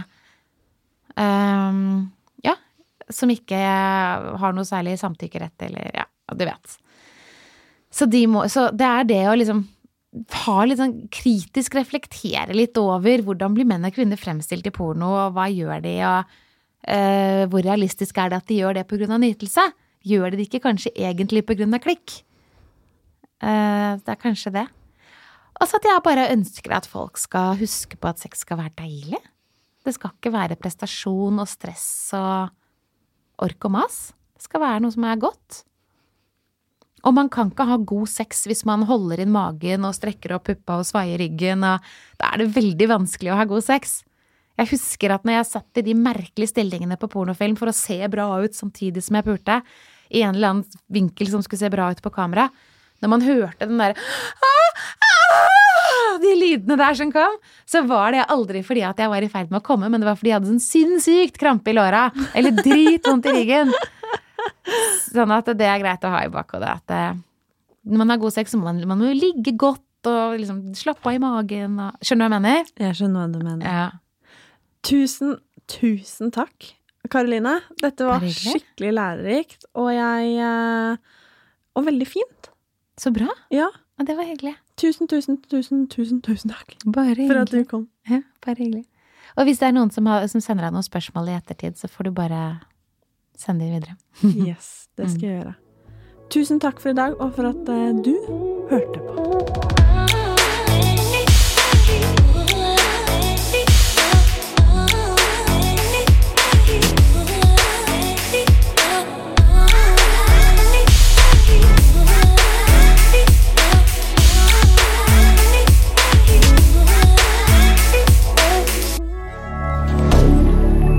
Um, 1.17 2.09
ja, 2.45 2.55
som 3.09 3.29
ikke 3.33 3.57
har 3.57 4.53
noe 4.53 4.65
særlig 4.65 4.97
samtykkerett 5.01 5.67
eller 5.69 5.89
Ja, 5.93 6.05
du 6.33 6.45
vet. 6.45 6.77
Så, 7.97 8.05
de 8.09 8.23
må, 8.29 8.43
så 8.51 8.67
det 8.75 8.85
er 8.85 9.07
det 9.09 9.23
å 9.29 9.35
liksom 9.37 9.63
ha 10.45 10.57
litt 10.65 10.79
sånn 10.79 10.95
kritisk 11.13 11.75
reflektere 11.77 12.55
litt 12.55 12.77
over 12.79 13.23
hvordan 13.25 13.55
blir 13.57 13.67
menn 13.69 13.85
og 13.87 13.95
kvinner 13.95 14.19
fremstilt 14.19 14.67
i 14.69 14.73
porno, 14.73 15.09
og 15.15 15.35
hva 15.35 15.47
gjør 15.51 15.81
de, 15.83 15.95
og 16.07 16.37
uh, 16.87 17.43
hvor 17.51 17.65
realistisk 17.65 18.17
er 18.21 18.31
det 18.31 18.41
at 18.41 18.49
de 18.49 18.61
gjør 18.61 18.77
det 18.79 18.87
av 19.17 19.21
nytelse? 19.23 19.65
Gjør 20.07 20.31
de 20.31 20.39
det 20.39 20.47
ikke 20.47 20.63
kanskje 20.63 20.93
egentlig 20.95 21.43
av 21.47 21.83
klikk? 21.83 22.19
Uh, 23.43 23.97
det 24.01 24.13
er 24.13 24.21
kanskje 24.21 24.53
det. 24.55 24.67
Og 25.57 25.65
så 25.65 25.79
at 25.79 25.89
jeg 25.89 26.05
bare 26.05 26.29
ønsker 26.35 26.73
at 26.77 26.89
folk 26.89 27.17
skal 27.17 27.57
huske 27.57 27.97
på 27.97 28.09
at 28.09 28.21
sex 28.21 28.45
skal 28.45 28.61
være 28.61 28.77
deilig. 28.77 29.21
Det 29.85 29.95
skal 29.95 30.13
ikke 30.13 30.33
være 30.33 30.57
prestasjon 30.59 31.41
og 31.41 31.49
stress 31.49 31.87
og 32.17 32.53
ork 33.41 33.67
og 33.69 33.73
mas. 33.73 33.97
Det 34.37 34.45
skal 34.45 34.61
være 34.61 34.83
noe 34.83 34.93
som 34.93 35.05
er 35.07 35.21
godt. 35.21 35.63
Og 37.05 37.13
man 37.13 37.29
kan 37.29 37.51
ikke 37.51 37.67
ha 37.69 37.77
god 37.77 38.09
sex 38.09 38.45
hvis 38.49 38.63
man 38.67 38.85
holder 38.89 39.21
inn 39.23 39.33
magen 39.33 39.85
og 39.87 39.95
strekker 39.95 40.33
opp 40.35 40.47
puppa 40.49 40.79
og 40.81 40.87
svaier 40.87 41.21
ryggen, 41.21 41.65
og 41.67 41.83
da 42.17 42.31
er 42.31 42.41
det 42.41 42.53
veldig 42.55 42.89
vanskelig 42.89 43.33
å 43.33 43.39
ha 43.39 43.45
god 43.49 43.65
sex. 43.67 43.99
Jeg 44.57 44.71
husker 44.71 45.13
at 45.13 45.27
når 45.27 45.37
jeg 45.37 45.49
satt 45.51 45.81
i 45.81 45.85
de 45.85 45.93
merkelige 45.97 46.49
stillingene 46.49 46.97
på 46.97 47.09
pornofilm 47.13 47.57
for 47.59 47.69
å 47.69 47.75
se 47.77 47.99
bra 48.09 48.25
ut 48.41 48.57
samtidig 48.57 49.05
som 49.05 49.19
jeg 49.19 49.27
pulte, 49.27 49.61
i 50.09 50.23
en 50.23 50.33
eller 50.33 50.53
annen 50.53 50.81
vinkel 50.89 51.29
som 51.29 51.43
skulle 51.43 51.61
se 51.61 51.69
bra 51.69 51.91
ut 51.91 52.01
på 52.01 52.13
kamera, 52.15 52.47
når 53.03 53.11
man 53.11 53.25
hørte 53.27 53.67
den 53.69 53.77
derre 53.77 53.97
de 56.21 56.33
lydene 56.37 56.77
der 56.79 56.95
som 56.97 57.11
kom, 57.13 57.37
så 57.69 57.83
var 57.87 58.15
det 58.15 58.25
aldri 58.33 58.63
fordi 58.65 58.83
at 58.87 58.99
jeg 59.01 59.11
var 59.11 59.23
i 59.23 59.29
ferd 59.31 59.51
med 59.51 59.61
å 59.61 59.65
komme, 59.65 59.89
men 59.91 60.01
det 60.01 60.09
var 60.09 60.17
fordi 60.19 60.31
jeg 60.31 60.39
hadde 60.39 60.51
sånn 60.53 60.63
sinnssykt 60.63 61.39
krampe 61.41 61.71
i 61.71 61.77
låra. 61.77 62.07
Eller 62.37 62.55
dritvondt 62.57 63.27
i 63.29 63.35
ryggen. 63.35 63.73
Sånn 65.13 65.33
at 65.33 65.49
det 65.57 65.67
er 65.67 65.81
greit 65.81 66.05
å 66.05 66.11
ha 66.13 66.23
i 66.25 66.31
bakhodet. 66.31 66.71
At 66.81 66.91
det, 66.91 67.01
eh, 67.11 67.19
når 67.87 68.01
man 68.03 68.13
har 68.13 68.21
god 68.21 68.35
sex, 68.35 68.51
så 68.51 68.59
må 68.59 68.67
man, 68.69 68.81
man 68.89 68.99
må 69.01 69.13
ligge 69.15 69.53
godt 69.59 69.83
og 70.07 70.37
liksom 70.39 70.61
slappe 70.77 71.09
av 71.09 71.17
i 71.17 71.21
magen. 71.21 71.79
Og, 71.83 72.03
skjønner 72.05 72.27
du 72.27 72.35
hva 72.35 72.39
jeg 72.39 72.45
mener? 72.45 72.73
Jeg 72.83 72.99
skjønner 72.99 73.23
hva 73.23 73.29
du 73.31 73.39
mener. 73.43 73.65
Ja. 73.67 73.87
Tusen, 74.87 75.37
tusen 75.71 76.31
takk, 76.35 76.71
Karoline. 77.11 77.57
Dette 77.81 78.07
var 78.07 78.23
skikkelig 78.23 78.93
lærerikt, 78.95 79.67
og 79.79 79.91
jeg 79.95 80.37
eh, 80.43 81.15
Og 81.77 81.85
veldig 81.85 82.07
fint. 82.09 82.47
Så 82.97 83.11
bra. 83.13 83.27
Ja. 83.53 83.67
ja 83.69 84.05
det 84.07 84.15
var 84.17 84.25
hyggelig. 84.25 84.55
Tusen, 84.81 85.09
tusen, 85.09 85.37
tusen, 85.45 85.85
tusen, 85.91 86.21
tusen 86.25 86.53
takk 86.53 86.73
bare 86.85 87.13
hyggelig. 87.13 87.27
for 87.29 87.41
at 87.43 87.51
du 87.53 87.67
kom. 87.69 87.83
Ja, 88.09 88.23
bare 88.45 88.57
hyggelig. 88.57 88.87
Og 89.37 89.45
hvis 89.45 89.61
det 89.61 89.67
er 89.67 89.75
noen 89.75 89.91
som, 89.93 90.07
har, 90.09 90.25
som 90.31 90.41
sender 90.41 90.65
deg 90.65 90.73
noen 90.73 90.85
spørsmål 90.85 91.29
i 91.29 91.37
ettertid, 91.37 91.77
så 91.77 91.89
får 91.91 92.09
du 92.09 92.15
bare 92.17 92.41
sende 93.37 93.65
dem 93.65 93.73
videre. 93.73 93.95
yes, 94.49 94.87
det 94.97 95.11
skal 95.11 95.29
jeg 95.29 95.41
gjøre. 95.41 95.53
Tusen 96.29 96.59
takk 96.59 96.81
for 96.83 96.89
i 96.89 96.97
dag, 96.97 97.21
og 97.21 97.33
for 97.33 97.47
at 97.47 97.69
uh, 97.69 98.03
du 98.03 98.15
hørte 98.69 98.99
på. 98.99 99.17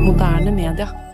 moderne 0.08 0.50
media. 0.50 1.07